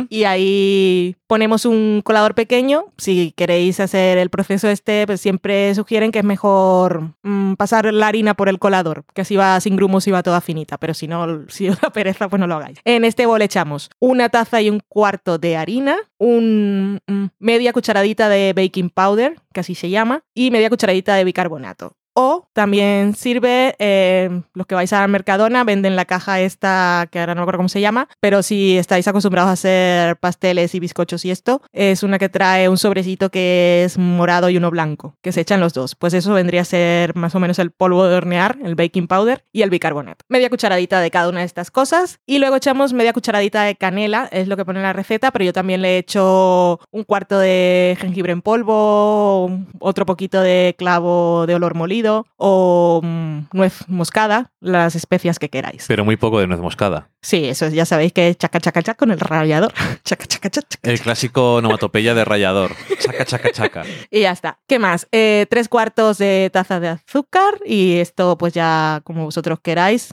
Y 0.09 0.23
ahí 0.25 1.15
ponemos 1.27 1.65
un 1.65 2.01
colador 2.03 2.35
pequeño. 2.35 2.85
Si 2.97 3.33
queréis 3.35 3.79
hacer 3.79 4.17
el 4.17 4.29
proceso 4.29 4.69
este, 4.69 5.05
pues 5.07 5.19
siempre 5.21 5.73
sugieren 5.75 6.11
que 6.11 6.19
es 6.19 6.25
mejor 6.25 7.15
mm, 7.23 7.53
pasar 7.55 7.91
la 7.93 8.07
harina 8.07 8.35
por 8.35 8.49
el 8.49 8.59
colador, 8.59 9.03
que 9.13 9.21
así 9.21 9.35
va 9.35 9.59
sin 9.59 9.75
grumos 9.75 10.07
y 10.07 10.11
va 10.11 10.23
toda 10.23 10.41
finita. 10.41 10.77
Pero 10.77 10.93
si 10.93 11.07
no, 11.07 11.47
si 11.47 11.62
os 11.69 11.79
da 11.79 11.89
pereza, 11.89 12.29
pues 12.29 12.39
no 12.39 12.47
lo 12.47 12.55
hagáis. 12.55 12.79
En 12.85 13.05
este 13.05 13.25
bol 13.25 13.41
echamos 13.41 13.89
una 13.99 14.29
taza 14.29 14.61
y 14.61 14.69
un 14.69 14.81
cuarto 14.87 15.37
de 15.37 15.57
harina, 15.57 15.97
un 16.17 16.99
mm, 17.07 17.25
media 17.39 17.73
cucharadita 17.73 18.29
de 18.29 18.53
baking 18.53 18.89
powder, 18.89 19.35
que 19.53 19.59
así 19.59 19.75
se 19.75 19.89
llama, 19.89 20.23
y 20.33 20.51
media 20.51 20.69
cucharadita 20.69 21.15
de 21.15 21.23
bicarbonato. 21.23 21.95
O 22.13 22.47
también 22.53 23.15
sirve, 23.15 23.75
eh, 23.79 24.43
los 24.53 24.67
que 24.67 24.75
vais 24.75 24.93
a 24.93 25.07
Mercadona 25.07 25.63
venden 25.63 25.95
la 25.95 26.05
caja 26.05 26.41
esta, 26.41 27.07
que 27.11 27.19
ahora 27.19 27.33
no 27.33 27.41
recuerdo 27.41 27.57
cómo 27.57 27.69
se 27.69 27.81
llama, 27.81 28.07
pero 28.19 28.43
si 28.43 28.77
estáis 28.77 29.07
acostumbrados 29.07 29.49
a 29.49 29.53
hacer 29.53 30.17
pasteles 30.17 30.75
y 30.75 30.79
bizcochos 30.79 31.25
y 31.25 31.31
esto, 31.31 31.63
es 31.71 32.03
una 32.03 32.19
que 32.19 32.29
trae 32.29 32.69
un 32.69 32.77
sobrecito 32.77 33.31
que 33.31 33.83
es 33.83 33.97
morado 33.97 34.49
y 34.51 34.57
uno 34.57 34.69
blanco, 34.69 35.17
que 35.21 35.31
se 35.31 35.41
echan 35.41 35.59
los 35.59 35.73
dos. 35.73 35.95
Pues 35.95 36.13
eso 36.13 36.33
vendría 36.33 36.61
a 36.61 36.65
ser 36.65 37.15
más 37.15 37.33
o 37.33 37.39
menos 37.39 37.57
el 37.57 37.71
polvo 37.71 38.05
de 38.05 38.15
hornear, 38.15 38.57
el 38.63 38.75
baking 38.75 39.07
powder 39.07 39.43
y 39.51 39.63
el 39.63 39.71
bicarbonato. 39.71 40.23
Media 40.29 40.51
cucharadita 40.51 40.99
de 40.99 41.09
cada 41.09 41.29
una 41.29 41.39
de 41.39 41.45
estas 41.47 41.71
cosas 41.71 42.19
y 42.27 42.37
luego 42.37 42.57
echamos 42.57 42.93
media 42.93 43.13
cucharadita 43.13 43.63
de 43.63 43.75
canela, 43.75 44.29
es 44.31 44.47
lo 44.47 44.55
que 44.55 44.65
pone 44.65 44.79
en 44.79 44.83
la 44.83 44.93
receta, 44.93 45.31
pero 45.31 45.45
yo 45.45 45.53
también 45.53 45.81
le 45.81 45.95
he 45.95 45.97
hecho 45.97 46.79
un 46.91 47.03
cuarto 47.05 47.39
de 47.39 47.97
jengibre 47.99 48.33
en 48.33 48.43
polvo, 48.43 49.49
otro 49.79 50.05
poquito 50.05 50.41
de 50.41 50.75
clavo 50.77 51.45
de 51.47 51.55
olor 51.55 51.73
molido 51.73 52.02
o 52.37 53.01
mm, 53.03 53.39
nuez 53.53 53.87
moscada, 53.87 54.51
las 54.59 54.95
especias 54.95 55.39
que 55.39 55.49
queráis. 55.49 55.85
Pero 55.87 56.05
muy 56.05 56.17
poco 56.17 56.39
de 56.39 56.47
nuez 56.47 56.59
moscada. 56.59 57.09
Sí, 57.21 57.45
eso 57.45 57.69
ya 57.69 57.85
sabéis 57.85 58.11
que 58.11 58.29
es 58.29 58.37
chaca 58.37 58.59
chaca 58.59 58.81
chaca 58.81 58.97
con 58.97 59.11
el 59.11 59.19
rallador. 59.19 59.73
chaca 60.03 60.25
chaca 60.25 60.49
chaca. 60.49 60.67
chaca. 60.67 60.89
El 60.89 60.99
clásico 60.99 61.55
onomatopeya 61.55 62.13
de 62.13 62.25
rallador. 62.25 62.71
Chaca, 62.99 63.25
chaca, 63.25 63.51
chaca. 63.51 63.83
Y 64.11 64.21
ya 64.21 64.31
está. 64.31 64.59
¿Qué 64.67 64.79
más? 64.79 65.07
Eh, 65.11 65.45
tres 65.49 65.69
cuartos 65.69 66.17
de 66.17 66.49
taza 66.51 66.79
de 66.79 66.89
azúcar 66.89 67.55
y 67.65 67.97
esto 67.97 68.37
pues 68.37 68.53
ya 68.53 69.01
como 69.03 69.25
vosotros 69.25 69.59
queráis. 69.61 70.09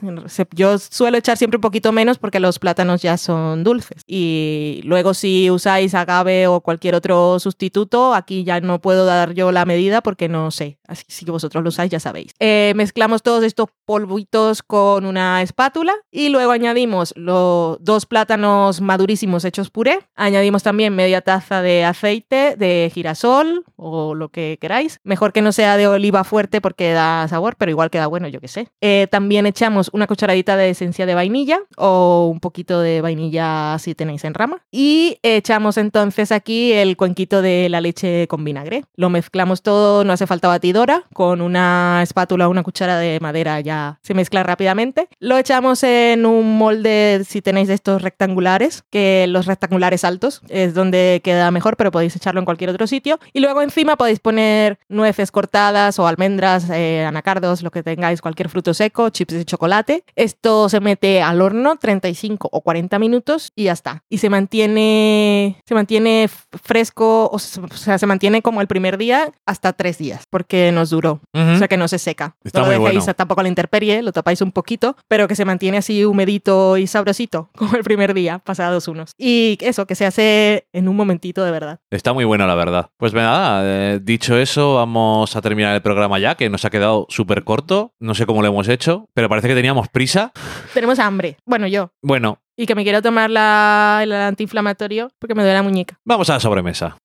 Yo 0.51 0.77
suelo 0.79 1.17
echar 1.17 1.37
siempre 1.37 1.57
un 1.57 1.61
poquito 1.61 1.91
menos 1.91 2.17
porque 2.17 2.39
los 2.39 2.59
plátanos 2.59 3.01
ya 3.01 3.17
son 3.17 3.63
dulces. 3.63 4.03
Y 4.07 4.81
luego 4.83 5.13
si 5.13 5.49
usáis 5.49 5.93
agave 5.93 6.47
o 6.47 6.61
cualquier 6.61 6.95
otro 6.95 7.39
sustituto, 7.39 8.13
aquí 8.13 8.43
ya 8.43 8.61
no 8.61 8.79
puedo 8.79 9.05
dar 9.05 9.33
yo 9.33 9.51
la 9.51 9.65
medida 9.65 10.01
porque 10.01 10.29
no 10.29 10.51
sé. 10.51 10.77
Así 10.87 11.03
si 11.07 11.25
vosotros 11.25 11.63
lo 11.63 11.69
usáis 11.69 11.80
ya 11.89 11.99
sabéis. 11.99 12.33
Eh, 12.39 12.73
mezclamos 12.75 13.23
todos 13.23 13.43
estos 13.43 13.69
polvitos 13.85 14.63
con 14.63 15.05
una 15.05 15.41
espátula 15.41 15.93
y 16.11 16.29
luego 16.29 16.51
añadimos 16.51 17.13
los 17.15 17.77
dos 17.83 18.05
plátanos 18.05 18.81
madurísimos 18.81 19.45
hechos 19.45 19.69
puré. 19.69 19.99
Añadimos 20.15 20.63
también 20.63 20.95
media 20.95 21.21
taza 21.21 21.61
de 21.61 21.83
aceite 21.83 22.55
de 22.57 22.91
girasol 22.93 23.65
o 23.75 24.15
lo 24.15 24.29
que 24.29 24.57
queráis. 24.61 24.99
Mejor 25.03 25.33
que 25.33 25.41
no 25.41 25.51
sea 25.51 25.77
de 25.77 25.87
oliva 25.87 26.23
fuerte 26.23 26.61
porque 26.61 26.91
da 26.91 27.27
sabor, 27.27 27.55
pero 27.57 27.71
igual 27.71 27.89
queda 27.89 28.07
bueno, 28.07 28.27
yo 28.27 28.39
qué 28.39 28.47
sé. 28.47 28.67
Eh, 28.81 29.07
también 29.11 29.45
echamos 29.45 29.89
una 29.93 30.07
cucharadita 30.07 30.55
de 30.55 30.69
esencia 30.69 31.05
de 31.05 31.15
vainilla 31.15 31.59
o 31.77 32.29
un 32.31 32.39
poquito 32.39 32.79
de 32.79 33.01
vainilla 33.01 33.77
si 33.79 33.95
tenéis 33.95 34.23
en 34.23 34.33
rama. 34.33 34.63
Y 34.71 35.17
echamos 35.23 35.77
entonces 35.77 36.31
aquí 36.31 36.73
el 36.73 36.97
cuenquito 36.97 37.41
de 37.41 37.69
la 37.69 37.81
leche 37.81 38.27
con 38.27 38.43
vinagre. 38.43 38.85
Lo 38.95 39.09
mezclamos 39.09 39.61
todo, 39.61 40.03
no 40.03 40.13
hace 40.13 40.27
falta 40.27 40.47
batidora, 40.47 41.03
con 41.13 41.41
una 41.41 41.70
espátula 42.01 42.47
o 42.47 42.51
una 42.51 42.63
cuchara 42.63 42.97
de 42.97 43.19
madera 43.19 43.59
ya 43.61 43.99
se 44.01 44.13
mezcla 44.13 44.43
rápidamente. 44.43 45.07
Lo 45.19 45.37
echamos 45.37 45.83
en 45.83 46.25
un 46.25 46.57
molde, 46.57 47.23
si 47.27 47.41
tenéis 47.41 47.69
estos 47.69 48.01
rectangulares, 48.01 48.83
que 48.89 49.25
los 49.27 49.45
rectangulares 49.45 50.03
altos 50.03 50.41
es 50.49 50.73
donde 50.73 51.21
queda 51.23 51.51
mejor, 51.51 51.77
pero 51.77 51.91
podéis 51.91 52.15
echarlo 52.15 52.39
en 52.39 52.45
cualquier 52.45 52.69
otro 52.69 52.87
sitio. 52.87 53.19
Y 53.33 53.39
luego 53.39 53.61
encima 53.61 53.95
podéis 53.95 54.19
poner 54.19 54.79
nueces 54.89 55.31
cortadas 55.31 55.99
o 55.99 56.07
almendras, 56.07 56.69
eh, 56.69 57.05
anacardos, 57.05 57.63
lo 57.63 57.71
que 57.71 57.83
tengáis, 57.83 58.21
cualquier 58.21 58.49
fruto 58.49 58.73
seco, 58.73 59.09
chips 59.09 59.33
de 59.33 59.45
chocolate. 59.45 60.03
Esto 60.15 60.69
se 60.69 60.79
mete 60.79 61.21
al 61.21 61.41
horno 61.41 61.75
35 61.77 62.49
o 62.51 62.61
40 62.61 62.99
minutos 62.99 63.51
y 63.55 63.65
ya 63.65 63.73
está. 63.73 64.03
Y 64.09 64.17
se 64.17 64.29
mantiene, 64.29 65.61
se 65.65 65.73
mantiene 65.73 66.29
fresco, 66.61 67.29
o 67.31 67.39
sea, 67.39 67.97
se 67.97 68.05
mantiene 68.05 68.41
como 68.41 68.61
el 68.61 68.67
primer 68.67 68.97
día 68.97 69.31
hasta 69.45 69.73
tres 69.73 69.97
días, 69.97 70.23
porque 70.29 70.71
nos 70.71 70.89
duró. 70.89 71.21
O 71.33 71.57
sea 71.61 71.67
que 71.67 71.77
no 71.77 71.87
se 71.87 71.99
seca. 71.99 72.35
Está 72.43 72.59
no 72.59 72.65
lo 72.65 72.71
muy 72.71 72.85
dejéis 72.85 73.03
bueno. 73.05 73.13
tampoco 73.15 73.41
a 73.41 73.43
la 73.43 73.49
intemperie, 73.49 74.01
lo 74.01 74.11
tapáis 74.11 74.41
un 74.41 74.51
poquito, 74.51 74.95
pero 75.07 75.27
que 75.27 75.35
se 75.35 75.45
mantiene 75.45 75.77
así 75.77 76.03
humedito 76.05 76.77
y 76.77 76.87
sabrosito, 76.87 77.49
como 77.55 77.75
el 77.75 77.83
primer 77.83 78.13
día, 78.13 78.39
pasados 78.39 78.87
unos. 78.87 79.13
Y 79.17 79.57
eso, 79.61 79.85
que 79.85 79.95
se 79.95 80.05
hace 80.05 80.67
en 80.73 80.87
un 80.87 80.95
momentito 80.95 81.43
de 81.43 81.51
verdad. 81.51 81.79
Está 81.91 82.13
muy 82.13 82.25
bueno, 82.25 82.45
la 82.47 82.55
verdad. 82.55 82.89
Pues 82.97 83.13
nada, 83.13 83.61
eh, 83.63 83.99
dicho 84.01 84.37
eso, 84.37 84.75
vamos 84.75 85.35
a 85.35 85.41
terminar 85.41 85.75
el 85.75 85.81
programa 85.81 86.19
ya, 86.19 86.35
que 86.35 86.49
nos 86.49 86.65
ha 86.65 86.69
quedado 86.69 87.05
súper 87.09 87.43
corto. 87.43 87.93
No 87.99 88.15
sé 88.15 88.25
cómo 88.25 88.41
lo 88.41 88.47
hemos 88.47 88.67
hecho, 88.67 89.07
pero 89.13 89.29
parece 89.29 89.47
que 89.47 89.55
teníamos 89.55 89.87
prisa. 89.89 90.31
Tenemos 90.73 90.99
hambre. 90.99 91.37
Bueno, 91.45 91.67
yo. 91.67 91.91
Bueno, 92.01 92.39
Y 92.57 92.65
que 92.65 92.75
me 92.75 92.83
quiero 92.83 93.01
tomar 93.01 93.29
la, 93.29 93.99
el 94.03 94.11
antiinflamatorio 94.13 95.09
porque 95.19 95.35
me 95.35 95.41
duele 95.43 95.55
la 95.57 95.63
muñeca. 95.63 95.99
vamos 96.05 96.29
a 96.29 96.33
la 96.33 96.39
sobremesa. 96.39 96.97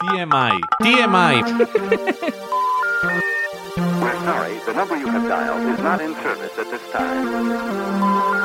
TMI, 0.00 0.60
TMI. 0.80 1.64
We're 4.04 4.12
sorry, 4.20 4.58
the 4.66 4.74
number 4.74 4.98
you 4.98 5.06
have 5.06 5.26
dialed 5.26 5.66
is 5.66 5.78
not 5.82 6.00
in 6.02 6.14
service 6.16 6.58
at 6.58 6.70
this 6.70 6.82
time. 6.92 8.44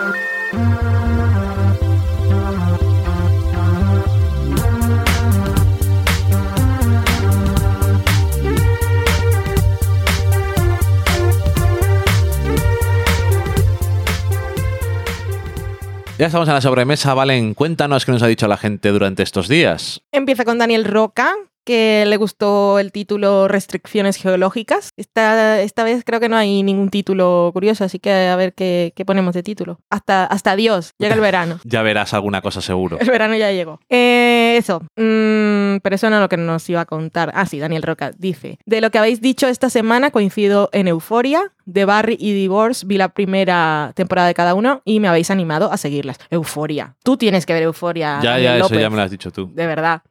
Ya 16.17 16.25
estamos 16.25 16.49
en 16.49 16.53
la 16.53 16.59
sobremesa, 16.59 17.13
Valen. 17.13 17.53
Cuéntanos 17.53 18.05
qué 18.05 18.11
nos 18.11 18.21
ha 18.23 18.27
dicho 18.27 18.45
la 18.47 18.57
gente 18.57 18.89
durante 18.89 19.23
estos 19.23 19.47
días. 19.47 20.01
Empieza 20.11 20.43
con 20.43 20.57
Daniel 20.57 20.83
Roca, 20.83 21.33
que 21.63 22.05
le 22.07 22.17
gustó 22.17 22.79
el 22.79 22.91
título 22.91 23.47
Restricciones 23.47 24.17
Geológicas. 24.17 24.89
Esta, 24.97 25.61
esta 25.61 25.83
vez 25.83 26.03
creo 26.05 26.19
que 26.19 26.29
no 26.29 26.37
hay 26.37 26.63
ningún 26.63 26.89
título 26.89 27.51
curioso, 27.53 27.83
así 27.83 27.99
que 27.99 28.11
a 28.11 28.35
ver 28.35 28.53
qué, 28.53 28.93
qué 28.95 29.05
ponemos 29.05 29.33
de 29.33 29.43
título. 29.43 29.79
Hasta, 29.89 30.25
hasta 30.25 30.55
Dios, 30.55 30.93
llega 30.97 31.15
el 31.15 31.21
verano. 31.21 31.59
Ya 31.69 31.83
verás 31.83 32.13
alguna 32.15 32.41
cosa 32.41 32.61
seguro. 32.61 32.97
El 32.99 33.09
verano 33.11 33.35
ya 33.35 33.51
llegó. 33.51 33.79
Eh, 33.89 34.55
eso. 34.57 34.81
Mm, 34.95 35.77
pero 35.83 35.95
eso 35.95 36.09
no 36.09 36.15
es 36.15 36.21
lo 36.21 36.29
que 36.29 36.37
nos 36.37 36.67
iba 36.69 36.81
a 36.81 36.85
contar. 36.85 37.31
Ah, 37.35 37.45
sí, 37.45 37.59
Daniel 37.59 37.83
Roca 37.83 38.11
dice: 38.17 38.57
De 38.65 38.81
lo 38.81 38.89
que 38.89 38.97
habéis 38.97 39.21
dicho 39.21 39.47
esta 39.47 39.69
semana, 39.69 40.11
coincido 40.11 40.69
en 40.73 40.87
Euforia. 40.87 41.53
De 41.71 41.85
Barry 41.85 42.17
y 42.19 42.33
Divorce 42.33 42.85
vi 42.85 42.97
la 42.97 43.09
primera 43.09 43.91
temporada 43.95 44.27
de 44.27 44.33
cada 44.33 44.53
uno 44.55 44.81
y 44.85 44.99
me 44.99 45.07
habéis 45.07 45.29
animado 45.31 45.71
a 45.71 45.77
seguirlas. 45.77 46.17
Euforia. 46.29 46.95
Tú 47.03 47.15
tienes 47.17 47.45
que 47.45 47.53
ver 47.53 47.63
Euforia. 47.63 48.19
Ya, 48.23 48.39
ya, 48.39 48.57
eso 48.57 48.73
ya 48.73 48.89
me 48.89 48.95
lo 48.95 49.01
has 49.03 49.11
dicho 49.11 49.31
tú. 49.31 49.51
De 49.53 49.67
verdad. 49.67 50.01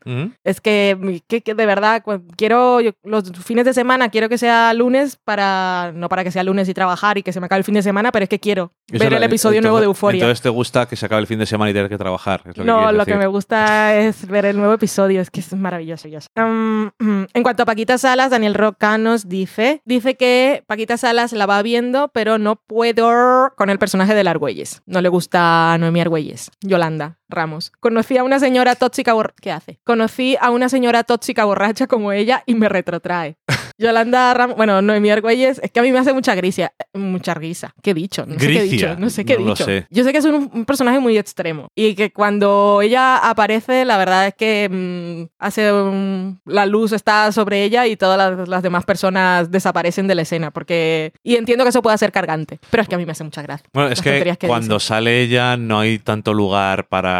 Es 0.44 0.60
que, 0.60 1.22
que- 1.26 1.42
que 1.42 1.54
de 1.54 1.66
verdad, 1.66 2.02
quiero 2.36 2.80
yo- 2.80 2.92
los 3.04 3.30
fines 3.44 3.64
de 3.64 3.72
semana, 3.74 4.08
quiero 4.08 4.28
que 4.28 4.38
sea 4.38 4.72
lunes 4.74 5.16
para, 5.24 5.92
no 5.94 6.08
para 6.08 6.24
que 6.24 6.30
sea 6.30 6.42
lunes 6.44 6.68
y 6.68 6.74
trabajar 6.74 7.18
y 7.18 7.22
que 7.22 7.32
se 7.32 7.40
me 7.40 7.46
acabe 7.46 7.58
el 7.58 7.64
fin 7.64 7.74
de 7.74 7.82
semana, 7.82 8.12
pero 8.12 8.22
es 8.24 8.28
que 8.28 8.38
quiero 8.38 8.72
Eso 8.90 9.02
ver 9.04 9.12
el 9.14 9.22
episodio 9.22 9.60
nuevo 9.60 9.78
de 9.80 9.86
Euforia. 9.86 10.18
Entonces 10.20 10.42
te 10.42 10.48
gusta 10.48 10.86
que 10.86 10.96
se 10.96 11.06
acabe 11.06 11.20
el 11.20 11.26
fin 11.26 11.38
de 11.38 11.46
semana 11.46 11.70
y 11.70 11.74
tener 11.74 11.88
que 11.88 11.98
trabajar. 11.98 12.40
es 12.44 12.56
lo 12.56 12.62
que 12.62 12.64
no, 12.64 12.92
lo 12.92 13.04
que 13.04 13.14
me 13.16 13.26
gusta 13.26 13.96
es 13.98 14.26
ver 14.26 14.44
el 14.46 14.56
nuevo 14.56 14.74
episodio, 14.74 15.20
es 15.20 15.30
que 15.30 15.40
es 15.40 15.52
maravilloso. 15.54 16.08
ya. 16.08 16.20
Um, 16.36 16.90
en 17.34 17.42
cuanto 17.42 17.62
a 17.62 17.66
Paquita 17.66 17.98
Salas, 17.98 18.30
Daniel 18.30 18.54
Roca 18.54 18.96
nos 18.98 19.28
dice, 19.28 19.82
dice 19.84 20.16
que 20.16 20.62
Paquita 20.66 20.96
Salas 20.96 21.32
la 21.32 21.46
va 21.48 21.62
viendo, 21.62 22.08
pero 22.08 22.38
no 22.38 22.56
puedo 22.56 23.52
con 23.56 23.70
el 23.70 23.78
personaje 23.78 24.14
de 24.14 24.28
Argüelles. 24.28 24.82
No 24.86 25.00
le 25.00 25.08
gusta 25.08 25.72
a 25.72 25.78
Noemí 25.78 26.00
Argüelles. 26.00 26.50
Yolanda 26.60 27.17
Ramos. 27.28 27.72
Conocí 27.80 28.16
a 28.16 28.24
una 28.24 28.38
señora 28.40 28.74
tóxica 28.74 29.14
bor- 29.14 29.34
¿Qué 29.40 29.50
hace? 29.52 29.78
Conocí 29.84 30.36
a 30.40 30.50
una 30.50 30.68
señora 30.68 31.04
tóxica 31.04 31.44
borracha 31.44 31.86
como 31.86 32.12
ella 32.12 32.42
y 32.46 32.54
me 32.54 32.68
retrotrae. 32.68 33.36
Yolanda 33.78 34.34
Ramos, 34.34 34.56
bueno, 34.56 34.82
Noemí 34.82 35.08
Argüelles, 35.10 35.60
es 35.62 35.70
que 35.70 35.78
a 35.78 35.82
mí 35.84 35.92
me 35.92 35.98
hace 36.00 36.12
mucha 36.12 36.34
grisia, 36.34 36.72
mucha 36.94 37.34
risa. 37.34 37.74
¿Qué 37.82 37.90
he 37.92 37.94
dicho? 37.94 38.26
No 38.26 38.34
sé 38.34 38.38
qué 38.40 38.46
he 38.46 38.58
Gricia. 38.66 38.88
dicho. 38.88 39.00
No 39.00 39.10
sé 39.10 39.24
qué 39.24 39.32
he 39.34 39.38
No 39.38 39.44
lo 39.44 39.50
dicho. 39.52 39.64
sé. 39.64 39.86
Yo 39.90 40.02
sé 40.04 40.10
que 40.12 40.18
es 40.18 40.24
un, 40.24 40.50
un 40.52 40.64
personaje 40.64 40.98
muy 40.98 41.16
extremo 41.16 41.68
y 41.76 41.94
que 41.94 42.12
cuando 42.12 42.80
ella 42.82 43.16
aparece, 43.18 43.84
la 43.84 43.96
verdad 43.98 44.26
es 44.28 44.34
que 44.34 44.68
mm, 44.68 45.34
hace 45.38 45.72
un- 45.72 46.40
la 46.44 46.66
luz 46.66 46.90
está 46.92 47.30
sobre 47.30 47.62
ella 47.62 47.86
y 47.86 47.96
todas 47.96 48.18
las, 48.18 48.48
las 48.48 48.62
demás 48.64 48.84
personas 48.84 49.50
desaparecen 49.52 50.08
de 50.08 50.14
la 50.16 50.22
escena 50.22 50.50
porque 50.50 51.12
y 51.22 51.36
entiendo 51.36 51.62
que 51.64 51.70
eso 51.70 51.82
puede 51.82 51.98
ser 51.98 52.10
cargante, 52.10 52.58
pero 52.70 52.82
es 52.82 52.88
que 52.88 52.96
a 52.96 52.98
mí 52.98 53.06
me 53.06 53.12
hace 53.12 53.22
mucha 53.22 53.42
gracia. 53.42 53.68
Bueno, 53.72 53.90
es 53.90 53.98
las 53.98 54.02
que, 54.02 54.10
tonterías 54.10 54.38
que 54.38 54.48
cuando 54.48 54.80
sale 54.80 55.22
ella 55.22 55.56
no 55.56 55.78
hay 55.78 55.98
tanto 56.00 56.34
lugar 56.34 56.88
para 56.88 57.17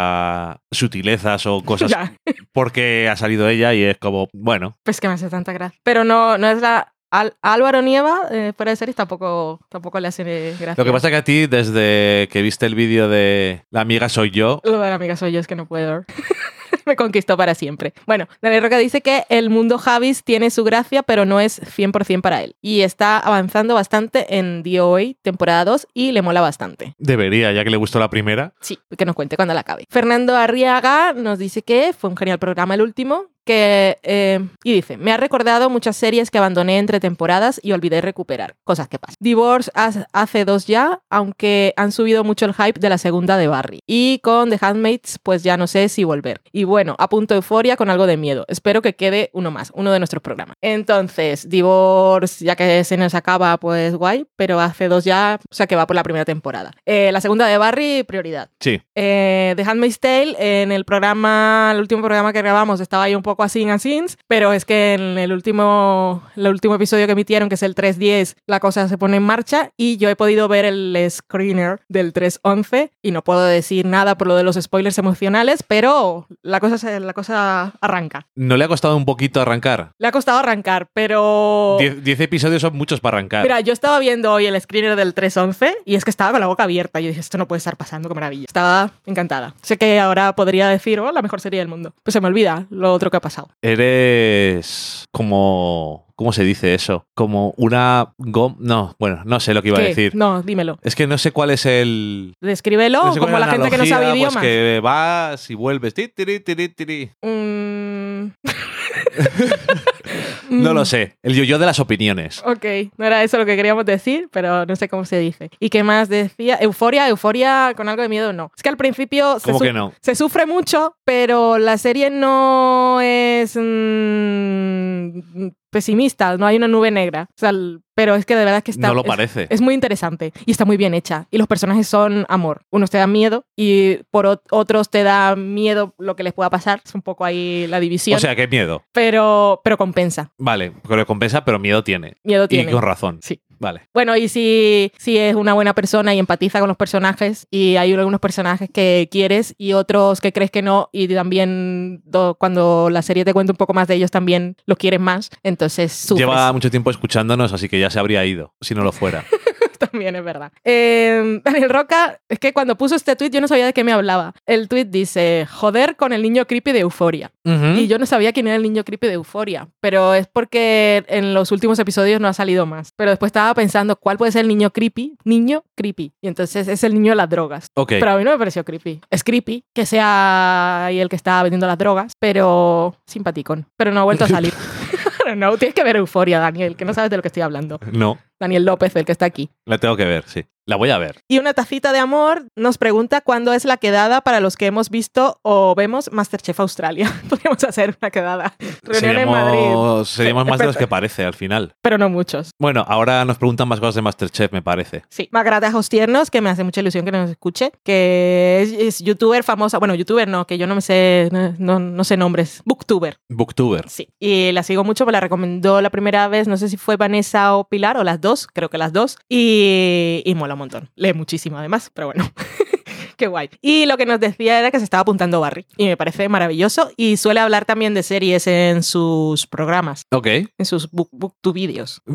sutilezas 0.71 1.47
o 1.47 1.63
cosas 1.65 1.91
Ya, 1.91 2.13
porque 2.53 3.09
ha 3.11 3.17
salido 3.17 3.49
ella 3.49 3.75
y 3.75 3.83
es 3.83 3.99
como, 3.99 4.29
bueno, 4.33 4.77
pues 4.83 5.01
que 5.01 5.09
me 5.09 5.15
hace 5.15 5.29
tanta 5.29 5.53
gracia. 5.53 5.79
Pero 5.83 6.05
no, 6.05 6.39
no 6.39 6.49
es 6.51 6.61
la 6.61 6.93
Al- 7.11 7.35
Álvaro 7.41 7.81
Nieva, 7.81 8.23
eh, 8.31 8.53
fuera 8.57 8.71
de 8.73 8.77
series, 8.77 8.95
tampoco, 8.97 9.61
tampoco 9.71 9.99
le 9.99 10.09
hace 10.09 10.25
gracia. 10.61 10.75
lo 10.77 10.85
que 10.85 10.93
pasa 10.93 11.09
que 11.09 11.17
a 11.17 11.25
ti 11.25 11.47
desde 11.47 12.29
que 12.31 12.43
viste 12.43 12.67
el 12.67 12.75
vídeo 12.75 13.09
de 13.09 13.65
La 13.71 13.81
amiga 13.81 14.09
soy 14.11 14.31
yo, 14.31 14.61
Lo 14.65 14.79
de 14.79 14.89
la 14.91 14.95
amiga 14.97 15.17
soy 15.17 15.33
yo, 15.33 15.41
es 15.41 15.47
que 15.47 15.57
no 15.57 15.67
puedo. 15.67 16.05
Me 16.87 16.97
conquistó 16.97 17.37
para 17.37 17.55
siempre. 17.55 17.93
Bueno, 18.07 18.27
Daniel 18.41 18.63
Roca 18.63 18.79
dice 18.79 19.01
que 19.01 19.25
el 19.29 19.51
mundo 19.51 19.79
Javis 19.79 20.25
tiene 20.25 20.51
su 20.51 20.65
gracia, 20.65 21.03
pero 21.03 21.25
no 21.25 21.41
es 21.41 21.61
100% 21.61 22.21
para 22.21 22.43
él. 22.43 22.57
Y 22.61 22.81
está 22.81 23.19
avanzando 23.19 23.75
bastante 23.75 24.39
en 24.39 24.63
DOA, 24.63 25.15
temporada 25.23 25.65
2, 25.65 25.89
y 25.95 26.13
le 26.13 26.23
mola 26.23 26.41
bastante. 26.41 26.95
debería, 26.99 27.53
ya 27.53 27.65
que 27.65 27.71
le 27.71 27.77
gustó 27.77 27.99
la 27.99 28.11
primera. 28.11 28.55
Sí, 28.61 28.79
que 28.97 29.05
nos 29.05 29.15
cuente 29.15 29.37
cuando 29.37 29.55
la 29.55 29.61
acabe. 29.61 29.85
Fernando 29.91 30.37
Arriaga 30.37 31.13
nos 31.13 31.39
dice 31.39 31.63
que 31.63 31.93
fue 31.97 32.11
un 32.11 32.17
genial 32.17 32.39
programa 32.39 32.75
el 32.75 32.83
último. 32.83 33.27
Que, 33.49 33.97
eh, 34.03 34.47
y 34.63 34.75
dice, 34.75 34.99
me 34.99 35.11
ha 35.11 35.17
recordado 35.17 35.71
muchas 35.71 35.97
series 35.97 36.31
que 36.31 36.37
abandoné 36.37 36.77
entre 36.77 37.01
temporadas 37.01 37.59
y 37.63 37.73
olvidé 37.73 38.03
recuperar. 38.03 38.57
Cosas 38.63 38.89
que 38.89 38.99
pasan. 38.99 39.17
Divorce 39.21 39.71
hace 40.13 40.45
dos 40.45 40.67
ya, 40.67 41.01
aunque 41.09 41.73
han 41.79 41.91
subido 41.91 42.25
mucho 42.25 42.45
el 42.45 42.53
hype 42.53 42.79
de 42.79 42.91
la 42.91 42.99
segunda 42.99 43.39
de 43.39 43.49
Barry. 43.49 43.79
Y 43.87 44.19
con 44.19 44.51
The 44.51 44.59
Handmaids, 44.61 45.19
pues 45.23 45.43
ya 45.45 45.57
no 45.57 45.67
sé 45.67 45.89
si 45.89 46.05
volver. 46.05 46.43
Y 46.53 46.65
bueno, 46.65 46.95
a 46.99 47.09
punto 47.09 47.33
de 47.33 47.39
euforia 47.39 47.79
con 47.79 47.89
algo 47.89 48.07
de 48.07 48.19
miedo. 48.19 48.45
Espero 48.49 48.83
que 48.83 48.97
quede 48.97 49.31
uno 49.33 49.51
más, 49.51 49.73
uno 49.75 49.93
de 49.93 49.99
nuestros 49.99 50.23
programas. 50.23 50.55
Entonces, 50.61 51.49
Divorce, 51.49 52.45
ya 52.45 52.55
que 52.55 52.85
se 52.85 52.99
nos 52.99 53.15
acaba, 53.15 53.57
pues 53.57 53.95
guay, 53.95 54.27
pero 54.37 54.61
hace 54.61 54.89
dos 54.89 55.05
ya, 55.05 55.41
o 55.51 55.55
sea 55.55 55.67
que 55.67 55.75
va 55.75 55.87
por 55.87 55.97
la 55.97 56.03
primera 56.03 56.27
temporada. 56.27 56.73
Eh, 56.85 57.11
la 57.13 57.23
segunda 57.23 57.47
de 57.47 57.57
Barry, 57.57 58.03
prioridad. 58.03 58.51
Sí, 58.61 58.83
Eh, 58.95 59.55
The 59.57 59.63
Handmaid's 59.63 60.01
Tale, 60.01 60.37
en 60.39 60.71
el 60.71 60.85
programa, 60.85 61.71
el 61.73 61.81
último 61.81 62.03
programa 62.03 62.35
que 62.35 62.43
grabamos, 62.43 62.81
estaba 62.81 63.05
ahí 63.05 63.15
un 63.15 63.23
poco 63.23 63.38
así 63.43 63.63
en 63.63 63.71
asins, 63.71 64.17
pero 64.27 64.53
es 64.53 64.65
que 64.65 64.95
en 64.95 65.19
el 65.19 65.33
último, 65.33 66.23
el 66.37 66.47
último 66.49 66.75
episodio 66.75 67.07
que 67.07 67.13
emitieron, 67.13 67.49
que 67.49 67.55
es 67.57 67.63
el 67.63 67.75
310, 67.75 68.37
la 68.47 68.61
cosa 68.61 68.89
se 68.89 68.99
pone 68.99 69.17
en 69.17 69.23
marcha 69.23 69.71
y 69.77 69.97
yo 69.97 70.09
he 70.09 70.17
podido 70.17 70.49
ver 70.49 70.65
el 70.65 70.97
screener 71.11 71.81
del 71.89 72.13
311 72.13 72.93
y 73.03 73.11
no 73.11 73.23
puedo 73.23 73.45
decir 73.45 73.87
nada 73.87 74.17
por 74.17 74.27
lo 74.29 74.37
de 74.37 74.43
los 74.43 74.57
spoilers 74.57 74.99
emocionales, 74.99 75.63
pero 75.67 76.27
la 76.43 76.61
cosa, 76.61 76.79
se- 76.79 77.01
la 77.01 77.13
cosa 77.13 77.73
arranca. 77.81 78.27
¿no 78.35 78.57
le 78.57 78.65
ha 78.65 78.69
costado 78.69 78.97
un 78.97 79.05
poquito 79.05 79.41
arrancar? 79.41 79.93
Le 79.99 80.09
ha 80.09 80.13
costado 80.13 80.39
arrancar, 80.39 80.89
pero... 80.93 81.77
Diez, 81.79 82.03
diez 82.03 82.21
episodios 82.21 82.63
son 82.63 82.77
muchos 82.77 83.01
para 83.01 83.19
arrancar. 83.19 83.43
Mira, 83.43 83.61
yo 83.61 83.73
estaba 83.73 83.99
viendo 83.99 84.33
hoy 84.33 84.47
el 84.47 84.61
screener 84.61 84.97
del 84.97 85.15
311 85.15 85.77
y 85.85 85.95
es 85.95 86.05
que 86.05 86.11
estaba 86.11 86.33
con 86.33 86.41
la 86.41 86.47
boca 86.47 86.65
abierta. 86.65 87.01
Yo 87.01 87.09
dije, 87.09 87.21
esto 87.21 87.39
no 87.39 87.47
puede 87.49 87.59
estar 87.59 87.77
pasando, 87.77 88.09
qué 88.09 88.15
maravilla. 88.15 88.45
Estaba 88.49 88.91
encantada. 89.07 89.55
Sé 89.63 89.77
que 89.77 89.99
ahora 90.01 90.35
podría 90.35 90.69
decir, 90.69 91.01
oh, 91.01 91.13
la 91.13 91.23
mejor 91.23 91.41
serie 91.41 91.59
del 91.61 91.69
mundo. 91.69 91.93
Pues 92.03 92.13
se 92.13 92.21
me 92.21 92.27
olvida 92.29 92.67
lo 92.71 92.93
otro 92.93 93.11
que 93.11 93.17
ha 93.17 93.21
pasado. 93.21 93.28
Eres 93.63 95.05
como... 95.13 96.07
¿Cómo 96.17 96.33
se 96.33 96.43
dice 96.43 96.75
eso? 96.75 97.07
Como 97.15 97.55
una... 97.57 98.13
No, 98.59 98.97
bueno, 98.99 99.23
no 99.25 99.39
sé 99.39 99.55
lo 99.55 99.63
que 99.63 99.69
iba 99.69 99.79
a 99.79 99.83
decir. 99.83 100.17
No, 100.17 100.43
dímelo. 100.43 100.79
Es 100.83 100.97
que 100.97 101.07
no 101.07 101.17
sé 101.17 101.31
cuál 101.31 101.51
es 101.51 101.65
el... 101.65 102.35
Descríbelo 102.41 103.05
no 103.05 103.15
sé 103.15 103.21
como 103.21 103.39
la 103.39 103.47
gente 103.47 103.71
que 103.71 103.79
no 103.79 103.87
sabe 103.87 104.07
analogía, 104.07 104.29
idiomas. 104.29 104.35
Pues 104.35 104.43
que 104.43 104.81
vas 104.83 105.51
y 105.51 105.55
vuelves. 105.55 105.95
Ti, 105.95 106.09
tiri, 106.09 106.41
tiri, 106.41 106.69
tiri. 106.71 107.11
Mm. 107.23 108.33
No 110.51 110.73
lo 110.73 110.85
sé. 110.87 111.19
El 111.23 111.35
yo-yo 111.35 111.59
de 111.59 111.67
las 111.67 111.79
opiniones. 111.79 112.43
Ok, 112.45 112.65
no 112.97 113.05
era 113.05 113.23
eso 113.23 113.37
lo 113.37 113.45
que 113.45 113.55
queríamos 113.55 113.85
decir, 113.85 114.29
pero 114.33 114.65
no 114.65 114.77
sé 114.77 114.89
cómo 114.89 115.05
se 115.05 115.19
dice. 115.19 115.51
¿Y 115.61 115.69
qué 115.69 115.83
más 115.83 116.09
decía? 116.09 116.57
Euforia, 116.61 117.07
euforia 117.09 117.75
con 117.77 117.89
algo 117.89 118.01
de 118.03 118.09
miedo, 118.09 118.33
no. 118.33 118.51
Es 118.57 118.63
que 118.63 118.71
al 118.71 118.79
principio 118.79 119.39
se, 119.41 119.45
¿Cómo 119.47 119.59
su- 119.59 119.65
que 119.65 119.73
no? 119.75 119.93
se 120.01 120.15
sufre 120.15 120.47
mucho, 120.47 120.97
pero 121.05 121.59
la 121.59 121.77
serie 121.77 122.09
no 122.11 122.99
es 123.03 123.55
mm, 123.57 125.49
pesimista, 125.71 126.37
no 126.37 126.47
hay 126.47 126.57
una 126.57 126.69
nube 126.69 126.91
negra. 126.91 127.27
O 127.31 127.39
sea, 127.39 127.53
pero 127.95 128.15
es 128.15 128.25
que 128.25 128.37
de 128.37 128.45
verdad 128.45 128.63
que 128.63 128.71
está... 128.71 128.89
No 128.89 128.95
lo 128.95 129.03
parece. 129.05 129.47
Es 129.51 129.61
muy 129.61 129.75
interesante 129.75 130.33
y 130.47 130.51
está 130.53 130.65
muy 130.65 130.77
bien 130.77 130.95
hecha. 130.95 131.27
Y 131.31 131.39
los 131.39 131.47
personajes 131.49 131.89
son 131.89 132.25
amor. 132.29 132.63
Unos 132.71 132.91
te 132.91 132.99
dan 132.99 133.11
miedo 133.13 133.45
y 133.57 133.97
por 134.11 134.27
ot- 134.27 134.43
otros 134.51 134.89
te 134.89 135.03
da 135.03 135.35
miedo 135.37 135.95
lo 135.99 136.15
que 136.15 136.23
les 136.23 136.33
pueda 136.33 136.49
pasar. 136.51 136.81
Es 136.85 136.95
un 136.95 137.03
poco 137.03 137.25
ahí 137.25 137.67
la 137.69 137.81
división. 137.81 138.17
O 138.17 138.21
sea, 138.21 138.37
qué 138.37 138.47
miedo. 138.47 138.85
pero, 138.93 139.61
pero 139.65 139.77
compensa. 139.77 140.33
Vale, 140.39 140.73
que 140.87 140.97
lo 140.97 141.07
compensa, 141.07 141.45
pero 141.45 141.59
miedo 141.59 141.83
tiene. 141.83 142.17
Miedo 142.23 142.45
Y 142.45 142.49
tiene. 142.49 142.71
con 142.73 142.83
razón. 142.83 143.19
Sí. 143.23 143.41
Vale. 143.59 143.83
Bueno, 143.93 144.17
y 144.17 144.29
si, 144.29 144.93
si 144.99 145.19
es 145.19 145.35
una 145.35 145.53
buena 145.55 145.75
persona 145.75 146.15
y 146.15 146.19
empatiza 146.19 146.61
con 146.61 146.69
los 146.69 146.77
personajes, 146.77 147.47
y 147.51 147.77
hay 147.77 147.93
algunos 147.95 148.21
personajes 148.21 148.69
que 148.73 149.09
quieres 149.11 149.55
y 149.59 149.73
otros 149.73 150.21
que 150.21 150.33
crees 150.33 150.51
que 150.51 150.63
no, 150.63 150.89
y 150.93 151.09
también 151.09 152.03
do- 152.05 152.37
cuando 152.39 152.89
la 152.91 153.03
serie 153.03 153.25
te 153.25 153.33
cuenta 153.33 153.53
un 153.53 153.57
poco 153.57 153.75
más 153.75 153.89
de 153.89 153.95
ellos, 153.97 154.11
también 154.11 154.57
los 154.67 154.79
quieres 154.79 155.01
más, 155.01 155.31
entonces 155.43 155.93
sufres. 155.93 156.27
Lleva 156.27 156.53
mucho 156.53 156.71
tiempo 156.71 156.91
escuchándonos, 156.91 157.53
así 157.53 157.69
que 157.69 157.81
ya 157.81 157.91
se 157.91 157.99
habría 157.99 158.25
ido, 158.25 158.55
si 158.61 158.75
no 158.75 158.83
lo 158.85 158.93
fuera. 158.93 159.25
También 159.91 160.17
es 160.17 160.25
verdad. 160.25 160.53
Eh, 160.65 161.41
Daniel 161.45 161.71
Roca, 161.71 162.21
es 162.29 162.39
que 162.39 162.53
cuando 162.53 162.77
puso 162.77 162.95
este 162.95 163.17
tweet 163.17 163.31
yo 163.31 163.41
no 163.41 163.49
sabía 163.49 163.67
de 163.67 163.73
qué 163.73 163.85
me 163.85 163.93
hablaba. 163.93 164.35
El 164.47 164.69
tweet 164.69 164.87
dice, 164.87 165.47
joder 165.51 165.97
con 165.97 166.13
el 166.13 166.23
niño 166.23 166.47
creepy 166.47 166.73
de 166.73 166.81
Euforia. 166.81 167.31
Y 167.45 167.87
yo 167.87 167.99
no 167.99 168.05
sabía 168.05 168.35
quién 168.35 168.47
era 168.47 168.57
el 168.57 168.63
niño 168.63 168.85
creepy 168.85 169.07
de 169.07 169.15
Euforia, 169.15 169.69
pero 169.81 170.13
es 170.13 170.27
porque 170.27 171.03
en 171.09 171.33
los 171.33 171.51
últimos 171.51 171.79
episodios 171.79 172.21
no 172.21 172.29
ha 172.29 172.35
salido 172.35 172.67
más. 172.67 172.93
Pero 172.95 173.11
después 173.11 173.31
estaba 173.31 173.55
pensando, 173.55 173.97
¿cuál 173.97 174.19
puede 174.19 174.33
ser 174.33 174.43
el 174.43 174.49
niño 174.49 174.71
creepy? 174.71 175.17
Niño 175.25 175.65
creepy. 175.75 176.13
Y 176.21 176.29
entonces 176.29 176.69
es 176.69 176.85
el 176.85 176.93
niño 176.93 177.13
de 177.13 177.17
las 177.17 177.31
drogas. 177.31 177.69
Ok. 177.75 177.89
Pero 178.01 178.11
a 178.11 178.19
mí 178.19 178.25
no 178.25 178.33
me 178.33 178.39
pareció 178.39 178.65
creepy. 178.65 179.01
Es 179.11 179.25
creepy 179.25 179.65
que 179.75 179.87
sea 179.87 180.87
ahí 180.87 181.01
el 181.01 181.09
que 181.09 181.17
está 181.17 181.43
vendiendo 181.43 181.67
las 181.67 181.79
drogas, 181.79 182.13
pero 182.19 182.97
simpaticón. 183.07 183.67
Pero 183.77 183.93
no 183.93 184.01
ha 184.01 184.05
vuelto 184.05 184.25
a 184.25 184.29
salir. 184.29 184.53
no, 185.37 185.57
tienes 185.57 185.75
que 185.75 185.85
ver 185.85 185.97
Euforia, 185.97 186.39
Daniel, 186.39 186.77
que 186.77 186.85
no 186.85 186.95
sabes 186.95 187.11
de 187.11 187.17
lo 187.17 187.23
que 187.23 187.29
estoy 187.29 187.43
hablando. 187.43 187.81
No, 187.93 188.19
Daniel 188.41 188.65
López, 188.65 188.95
el 188.97 189.05
que 189.05 189.13
está 189.13 189.27
aquí. 189.27 189.51
la 189.67 189.79
tengo 189.79 189.97
que 189.97 190.05
ver, 190.05 190.25
sí. 190.25 190.45
La 190.69 190.77
voy 190.77 190.91
a 190.91 190.99
ver. 190.99 191.23
Y 191.29 191.39
una 191.39 191.55
tacita 191.55 191.93
de 191.95 191.99
amor 191.99 192.45
nos 192.55 192.77
pregunta 192.77 193.23
cuándo 193.23 193.55
es 193.55 193.65
la 193.65 193.79
quedada 193.79 194.21
para 194.21 194.39
los 194.41 194.59
que 194.59 194.67
hemos 194.67 194.91
visto 194.91 195.41
o 195.41 195.75
vemos 195.75 196.13
Masterchef 196.13 196.61
Australia. 196.61 197.11
Podríamos 197.31 197.65
hacer 197.65 197.97
una 197.99 198.11
quedada. 198.11 198.55
Reunión 198.83 199.17
en 199.17 199.31
Madrid. 199.31 199.61
Seríamos, 199.61 200.09
seríamos 200.11 200.47
más 200.47 200.59
de 200.59 200.67
los 200.67 200.77
que 200.77 200.87
parece 200.87 201.25
al 201.25 201.33
final. 201.33 201.75
Pero 201.81 201.97
no 201.97 202.11
muchos. 202.11 202.51
Bueno, 202.59 202.85
ahora 202.87 203.25
nos 203.25 203.39
preguntan 203.39 203.67
más 203.67 203.81
cosas 203.81 203.95
de 203.95 204.03
Masterchef, 204.03 204.53
me 204.53 204.61
parece. 204.61 205.05
Sí. 205.09 205.31
Magrata 205.33 205.75
Hostiernos, 205.75 206.31
que 206.31 206.43
me 206.43 206.51
hace 206.51 206.65
mucha 206.65 206.83
ilusión 206.83 207.07
que 207.07 207.13
nos 207.13 207.31
escuche, 207.31 207.73
que 207.83 208.61
es, 208.61 208.73
es 208.73 208.99
youtuber 208.99 209.45
famosa. 209.45 209.79
Bueno, 209.79 209.95
youtuber 209.95 210.29
no, 210.29 210.47
que 210.47 210.59
yo 210.59 210.67
no 210.67 210.75
me 210.75 210.83
sé, 210.83 211.31
no, 211.59 211.79
no 211.79 212.05
sé 212.05 212.19
nombres. 212.19 212.61
Booktuber. 212.67 213.21
Booktuber. 213.31 213.89
Sí. 213.89 214.11
Y 214.21 214.53
la 214.53 214.63
sigo 214.63 214.85
mucho, 214.85 215.07
me 215.07 215.13
la 215.13 215.21
recomendó 215.21 215.81
la 215.81 215.89
primera 215.89 216.29
vez, 216.29 216.47
no 216.47 216.59
sé 216.59 216.69
si 216.69 216.77
fue 216.77 216.99
Vanessa 216.99 217.57
o 217.57 217.67
Pilar, 217.71 217.97
o 217.97 218.05
las 218.05 218.21
dos, 218.21 218.47
creo 218.47 218.69
que 218.69 218.77
las 218.77 218.93
dos. 218.93 219.17
Y, 219.31 220.23
y 220.27 220.35
mola 220.35 220.58
un 220.59 220.61
montón. 220.61 220.91
Lee 220.97 221.13
muchísimo 221.15 221.57
además, 221.59 221.91
pero 221.95 222.09
bueno. 222.09 222.31
Qué 223.17 223.27
guay. 223.27 223.49
Y 223.61 223.87
lo 223.87 223.97
que 223.97 224.07
nos 224.07 224.21
decía 224.21 224.59
era 224.61 224.71
que 224.71 224.79
se 224.79 224.85
estaba 224.85 225.01
apuntando 225.01 225.41
Barry. 225.41 225.67
Y 225.77 225.87
me 225.87 225.97
parece 225.97 226.29
maravilloso. 226.29 226.91
Y 226.97 227.17
suele 227.17 227.41
hablar 227.41 227.65
también 227.65 227.93
de 227.95 228.03
series 228.05 228.47
en 228.47 228.83
sus 228.85 229.47
programas, 229.49 230.05
Ok. 230.13 230.27
en 230.27 230.65
sus 230.65 230.89
book, 230.93 231.35
vídeos. 231.53 232.01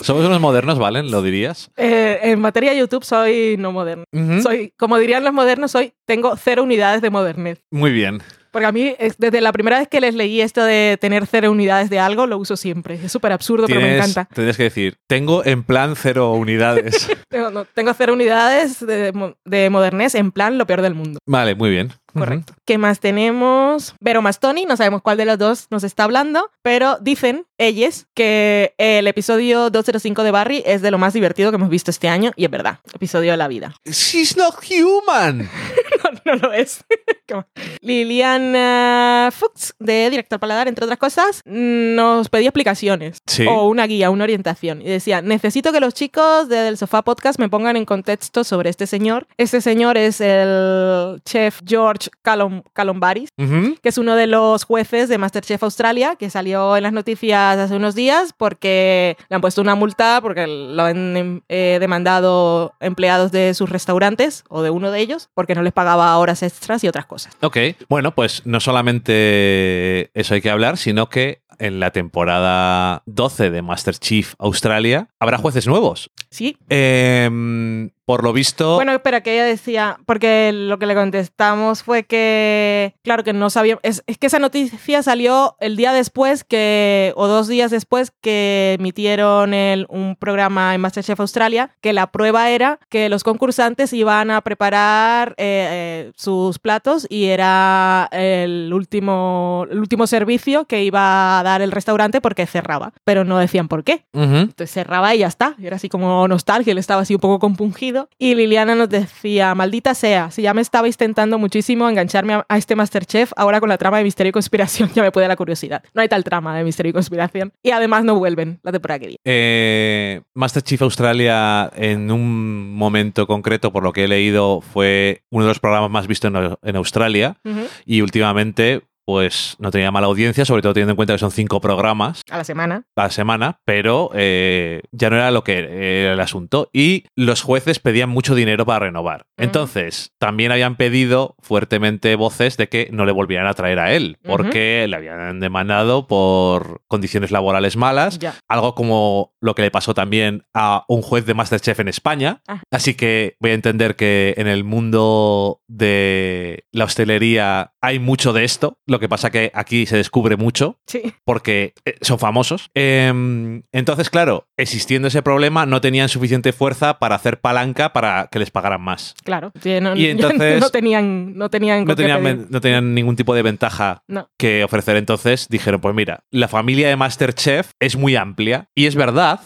Somos 0.00 0.24
unos 0.24 0.40
modernos, 0.40 0.78
¿valen? 0.78 1.10
¿Lo 1.10 1.22
dirías? 1.22 1.70
Eh, 1.76 2.20
en 2.22 2.40
materia 2.40 2.70
de 2.70 2.78
YouTube 2.78 3.04
soy 3.04 3.56
no 3.58 3.72
moderno. 3.72 4.04
Soy, 4.42 4.72
como 4.78 4.96
dirían 4.96 5.24
los 5.24 5.32
modernos, 5.34 5.72
soy, 5.72 5.92
tengo 6.06 6.36
cero 6.36 6.62
unidades 6.62 7.02
de 7.02 7.10
modernez. 7.10 7.60
Muy 7.70 7.90
bien. 7.90 8.22
Porque 8.58 8.66
a 8.66 8.72
mí, 8.72 8.94
es- 8.98 9.16
desde 9.18 9.40
la 9.40 9.52
primera 9.52 9.78
vez 9.78 9.88
que 9.88 10.00
les 10.00 10.14
leí 10.14 10.40
esto 10.40 10.62
de 10.64 10.98
tener 11.00 11.26
cero 11.26 11.50
unidades 11.50 11.90
de 11.90 11.98
algo, 11.98 12.26
lo 12.26 12.38
uso 12.38 12.56
siempre. 12.56 12.98
Es 13.04 13.12
súper 13.12 13.32
absurdo, 13.32 13.66
pero 13.66 13.80
me 13.80 13.86
Tienes- 13.88 14.10
encanta. 14.10 14.34
Tendrías 14.34 14.56
que 14.56 14.62
decir, 14.64 14.96
tengo 15.06 15.44
en 15.44 15.62
plan 15.62 15.94
cero 15.96 16.32
unidades. 16.32 17.08
Tengo, 17.28 17.50
no, 17.50 17.64
tengo 17.66 17.92
cero 17.94 18.14
unidades 18.14 18.84
de, 18.84 19.12
de 19.44 19.70
modernez 19.70 20.14
en 20.14 20.32
plan 20.32 20.56
lo 20.58 20.66
peor 20.66 20.82
del 20.82 20.94
mundo. 20.94 21.18
vale, 21.26 21.54
muy 21.54 21.70
bien. 21.70 21.92
Correcto. 22.12 22.54
¿Qué 22.64 22.78
más 22.78 23.00
tenemos? 23.00 23.94
Vero 24.00 24.22
Mastoni, 24.22 24.64
no 24.66 24.76
sabemos 24.76 25.02
cuál 25.02 25.16
de 25.18 25.24
los 25.24 25.38
dos 25.38 25.66
nos 25.70 25.84
está 25.84 26.04
hablando, 26.04 26.50
pero 26.62 26.98
dicen 27.00 27.44
ellas 27.58 28.06
que 28.14 28.74
el 28.78 29.06
episodio 29.06 29.70
205 29.70 30.22
de 30.22 30.30
Barry 30.30 30.62
es 30.64 30.80
de 30.82 30.90
lo 30.90 30.98
más 30.98 31.12
divertido 31.12 31.50
que 31.50 31.56
hemos 31.56 31.68
visto 31.70 31.90
este 31.90 32.08
año, 32.08 32.32
y 32.36 32.44
es 32.44 32.50
verdad, 32.50 32.78
episodio 32.94 33.32
de 33.32 33.36
la 33.36 33.48
vida. 33.48 33.74
She's 33.84 34.36
not 34.36 34.54
human. 34.70 35.38
no, 36.04 36.10
no 36.24 36.34
lo 36.36 36.52
es. 36.52 36.84
Liliana 37.82 39.30
Fuchs, 39.32 39.74
de 39.78 40.08
Director 40.10 40.38
Paladar, 40.40 40.68
entre 40.68 40.84
otras 40.84 40.98
cosas, 40.98 41.42
nos 41.44 42.28
pedía 42.28 42.48
explicaciones 42.48 43.18
Sí. 43.26 43.46
o 43.48 43.68
una 43.68 43.86
guía, 43.86 44.10
una 44.10 44.24
orientación. 44.24 44.80
Y 44.80 44.86
decía, 44.86 45.20
necesito 45.22 45.72
que 45.72 45.80
los 45.80 45.94
chicos 45.94 46.48
de 46.48 46.56
Del 46.56 46.78
Sofá 46.78 47.02
Podcast 47.02 47.38
me 47.38 47.48
pongan 47.48 47.76
en 47.76 47.84
contexto 47.84 48.44
sobre 48.44 48.70
este 48.70 48.86
señor. 48.86 49.26
Este 49.36 49.60
señor 49.60 49.96
es 49.98 50.20
el 50.20 51.20
chef 51.24 51.60
George 51.66 52.07
Calom 52.22 52.62
Calombaris, 52.72 53.30
que 53.36 53.88
es 53.88 53.98
uno 53.98 54.14
de 54.16 54.26
los 54.26 54.64
jueces 54.64 55.08
de 55.08 55.18
Masterchef 55.18 55.62
Australia, 55.62 56.16
que 56.16 56.30
salió 56.30 56.76
en 56.76 56.82
las 56.82 56.92
noticias 56.92 57.58
hace 57.58 57.74
unos 57.74 57.94
días 57.94 58.34
porque 58.36 59.16
le 59.28 59.36
han 59.36 59.40
puesto 59.40 59.60
una 59.60 59.74
multa 59.74 60.20
porque 60.22 60.46
lo 60.46 60.82
han 60.82 61.42
eh, 61.48 61.78
demandado 61.80 62.74
empleados 62.80 63.32
de 63.32 63.54
sus 63.54 63.70
restaurantes 63.70 64.44
o 64.48 64.62
de 64.62 64.70
uno 64.70 64.90
de 64.90 65.00
ellos 65.00 65.28
porque 65.34 65.54
no 65.54 65.62
les 65.62 65.72
pagaba 65.72 66.16
horas 66.18 66.42
extras 66.42 66.82
y 66.84 66.88
otras 66.88 67.06
cosas. 67.06 67.36
Ok, 67.40 67.58
bueno, 67.88 68.14
pues 68.14 68.42
no 68.44 68.60
solamente 68.60 70.10
eso 70.14 70.34
hay 70.34 70.40
que 70.40 70.50
hablar, 70.50 70.76
sino 70.76 71.08
que 71.08 71.42
en 71.58 71.80
la 71.80 71.90
temporada 71.90 73.02
12 73.06 73.50
de 73.50 73.62
Master 73.62 73.96
Chief 73.96 74.34
Australia 74.38 75.08
habrá 75.18 75.38
jueces 75.38 75.66
nuevos. 75.66 76.10
Sí. 76.30 76.56
Em, 76.68 77.90
por 78.08 78.24
lo 78.24 78.32
visto, 78.32 78.76
Bueno, 78.76 78.92
espera, 78.92 79.20
que 79.20 79.34
ella 79.34 79.44
decía, 79.44 79.98
porque 80.06 80.50
lo 80.54 80.78
que 80.78 80.86
le 80.86 80.94
contestamos 80.94 81.82
fue 81.82 82.04
que, 82.04 82.94
claro, 83.04 83.22
que 83.22 83.34
no 83.34 83.50
sabíamos, 83.50 83.80
es, 83.84 84.02
es 84.06 84.16
que 84.16 84.28
esa 84.28 84.38
noticia 84.38 85.02
salió 85.02 85.56
el 85.60 85.76
día 85.76 85.92
después 85.92 86.42
que, 86.42 87.12
o 87.16 87.26
dos 87.26 87.48
días 87.48 87.70
después 87.70 88.10
que 88.22 88.76
emitieron 88.78 89.52
el- 89.52 89.84
un 89.90 90.16
programa 90.16 90.74
en 90.74 90.80
Masterchef 90.80 91.20
Australia, 91.20 91.70
que 91.82 91.92
la 91.92 92.06
prueba 92.06 92.48
era 92.48 92.78
que 92.88 93.10
los 93.10 93.24
concursantes 93.24 93.92
iban 93.92 94.30
a 94.30 94.40
preparar 94.40 95.34
eh, 95.36 95.66
eh, 96.08 96.12
sus 96.16 96.58
platos 96.58 97.06
y 97.10 97.26
era 97.26 98.08
el 98.10 98.72
último, 98.72 99.66
el 99.70 99.80
último 99.80 100.06
servicio 100.06 100.64
que 100.64 100.82
iba 100.82 101.38
a 101.40 101.42
dar 101.42 101.60
el 101.60 101.72
restaurante 101.72 102.22
porque 102.22 102.46
cerraba, 102.46 102.94
pero 103.04 103.24
no 103.24 103.36
decían 103.36 103.68
por 103.68 103.84
qué. 103.84 104.06
Entonces 104.14 104.70
cerraba 104.70 105.14
y 105.14 105.18
ya 105.18 105.26
está. 105.26 105.54
Y 105.58 105.66
era 105.66 105.76
así 105.76 105.90
como 105.90 106.26
nostalgia, 106.26 106.70
él 106.72 106.78
estaba 106.78 107.02
así 107.02 107.14
un 107.14 107.20
poco 107.20 107.38
compungido. 107.38 107.97
Y 108.18 108.34
Liliana 108.34 108.74
nos 108.74 108.88
decía, 108.88 109.54
maldita 109.54 109.94
sea, 109.94 110.30
si 110.30 110.42
ya 110.42 110.54
me 110.54 110.60
estabais 110.60 110.96
tentando 110.96 111.38
muchísimo 111.38 111.88
engancharme 111.88 112.34
a, 112.34 112.46
a 112.48 112.58
este 112.58 112.76
Masterchef, 112.76 113.32
ahora 113.36 113.60
con 113.60 113.68
la 113.68 113.78
trama 113.78 113.98
de 113.98 114.04
Misterio 114.04 114.30
y 114.30 114.32
Conspiración 114.32 114.90
ya 114.94 115.02
me 115.02 115.12
puede 115.12 115.28
la 115.28 115.36
curiosidad. 115.36 115.82
No 115.94 116.02
hay 116.02 116.08
tal 116.08 116.24
trama 116.24 116.56
de 116.56 116.64
Misterio 116.64 116.90
y 116.90 116.92
Conspiración. 116.92 117.52
Y 117.62 117.70
además 117.70 118.04
no 118.04 118.16
vuelven 118.18 118.60
la 118.62 118.72
temporada 118.72 118.98
que 118.98 119.06
viene. 119.06 119.20
Eh, 119.24 120.20
Master 120.34 120.62
Chief 120.62 120.80
Australia 120.82 121.70
en 121.76 122.10
un 122.10 122.74
momento 122.74 123.26
concreto, 123.26 123.72
por 123.72 123.82
lo 123.82 123.92
que 123.92 124.04
he 124.04 124.08
leído, 124.08 124.60
fue 124.60 125.22
uno 125.30 125.44
de 125.44 125.48
los 125.48 125.60
programas 125.60 125.90
más 125.90 126.06
vistos 126.06 126.32
en, 126.32 126.56
en 126.62 126.76
Australia 126.76 127.36
y 127.84 128.00
últimamente 128.00 128.82
pues 129.08 129.56
no 129.58 129.70
tenía 129.70 129.90
mala 129.90 130.06
audiencia, 130.06 130.44
sobre 130.44 130.60
todo 130.60 130.74
teniendo 130.74 130.92
en 130.92 130.96
cuenta 130.96 131.14
que 131.14 131.18
son 131.18 131.30
cinco 131.30 131.62
programas 131.62 132.20
A 132.30 132.36
la 132.36 132.44
semana. 132.44 132.84
a 132.94 133.04
la 133.04 133.10
semana, 133.10 133.58
pero 133.64 134.10
eh, 134.12 134.82
ya 134.92 135.08
no 135.08 135.16
era 135.16 135.30
lo 135.30 135.44
que 135.44 135.60
era 135.60 136.12
el 136.12 136.20
asunto. 136.20 136.68
Y 136.74 137.04
los 137.16 137.40
jueces 137.40 137.78
pedían 137.78 138.10
mucho 138.10 138.34
dinero 138.34 138.66
para 138.66 138.80
renovar. 138.80 139.24
Entonces, 139.38 140.12
también 140.18 140.52
habían 140.52 140.76
pedido 140.76 141.36
fuertemente 141.38 142.16
voces 142.16 142.58
de 142.58 142.68
que 142.68 142.90
no 142.92 143.06
le 143.06 143.12
volvieran 143.12 143.46
a 143.46 143.54
traer 143.54 143.78
a 143.78 143.94
él, 143.94 144.18
porque 144.22 144.84
le 144.86 144.96
habían 144.96 145.40
demandado 145.40 146.06
por 146.06 146.82
condiciones 146.86 147.30
laborales 147.30 147.78
malas, 147.78 148.18
algo 148.46 148.74
como 148.74 149.32
lo 149.40 149.54
que 149.54 149.62
le 149.62 149.70
pasó 149.70 149.94
también 149.94 150.44
a 150.52 150.84
un 150.86 151.00
juez 151.00 151.24
de 151.24 151.32
Masterchef 151.32 151.80
en 151.80 151.88
España. 151.88 152.42
Ah. 152.46 152.60
Así 152.70 152.92
que 152.92 153.36
voy 153.40 153.52
a 153.52 153.54
entender 153.54 153.96
que 153.96 154.34
en 154.36 154.48
el 154.48 154.64
mundo 154.64 155.62
de 155.66 156.64
la 156.72 156.84
hostelería 156.84 157.72
hay 157.80 158.00
mucho 158.00 158.34
de 158.34 158.44
esto. 158.44 158.76
Lo 158.86 158.97
que 158.98 159.08
pasa 159.08 159.30
que 159.30 159.50
aquí 159.54 159.86
se 159.86 159.96
descubre 159.96 160.36
mucho 160.36 160.78
Sí. 160.86 161.14
porque 161.24 161.74
eh, 161.84 161.96
son 162.00 162.18
famosos. 162.18 162.70
Em, 162.74 163.62
entonces, 163.72 164.10
claro, 164.10 164.46
existiendo 164.56 165.08
ese 165.08 165.22
problema, 165.22 165.66
no 165.66 165.80
tenían 165.80 166.08
suficiente 166.08 166.52
fuerza 166.52 166.98
para 166.98 167.14
hacer 167.16 167.40
palanca 167.40 167.92
para 167.92 168.28
que 168.30 168.38
les 168.38 168.50
pagaran 168.50 168.80
más. 168.80 169.14
Claro. 169.24 169.52
No, 169.82 169.96
Y 169.96 170.06
entonces- 170.06 170.60
no 170.60 170.70
tenían, 170.70 171.36
no 171.36 171.50
tenían, 171.50 171.84
No 171.84 171.94
tenían, 171.94 172.46
no 172.50 172.80
ningún 172.82 173.16
tipo 173.16 173.34
de 173.34 173.42
ventaja 173.42 174.02
No. 174.08 174.28
que 174.38 174.64
ofrecer. 174.64 174.96
Entonces 174.96 175.48
dijeron, 175.48 175.80
pues 175.80 175.94
mira, 175.94 176.24
la 176.30 176.48
familia 176.48 176.88
de 176.88 176.96
Masterchef 176.96 177.72
es 177.80 177.96
muy 177.96 178.16
amplia 178.16 178.68
y 178.74 178.86
es 178.86 178.94
verdad. 178.94 179.40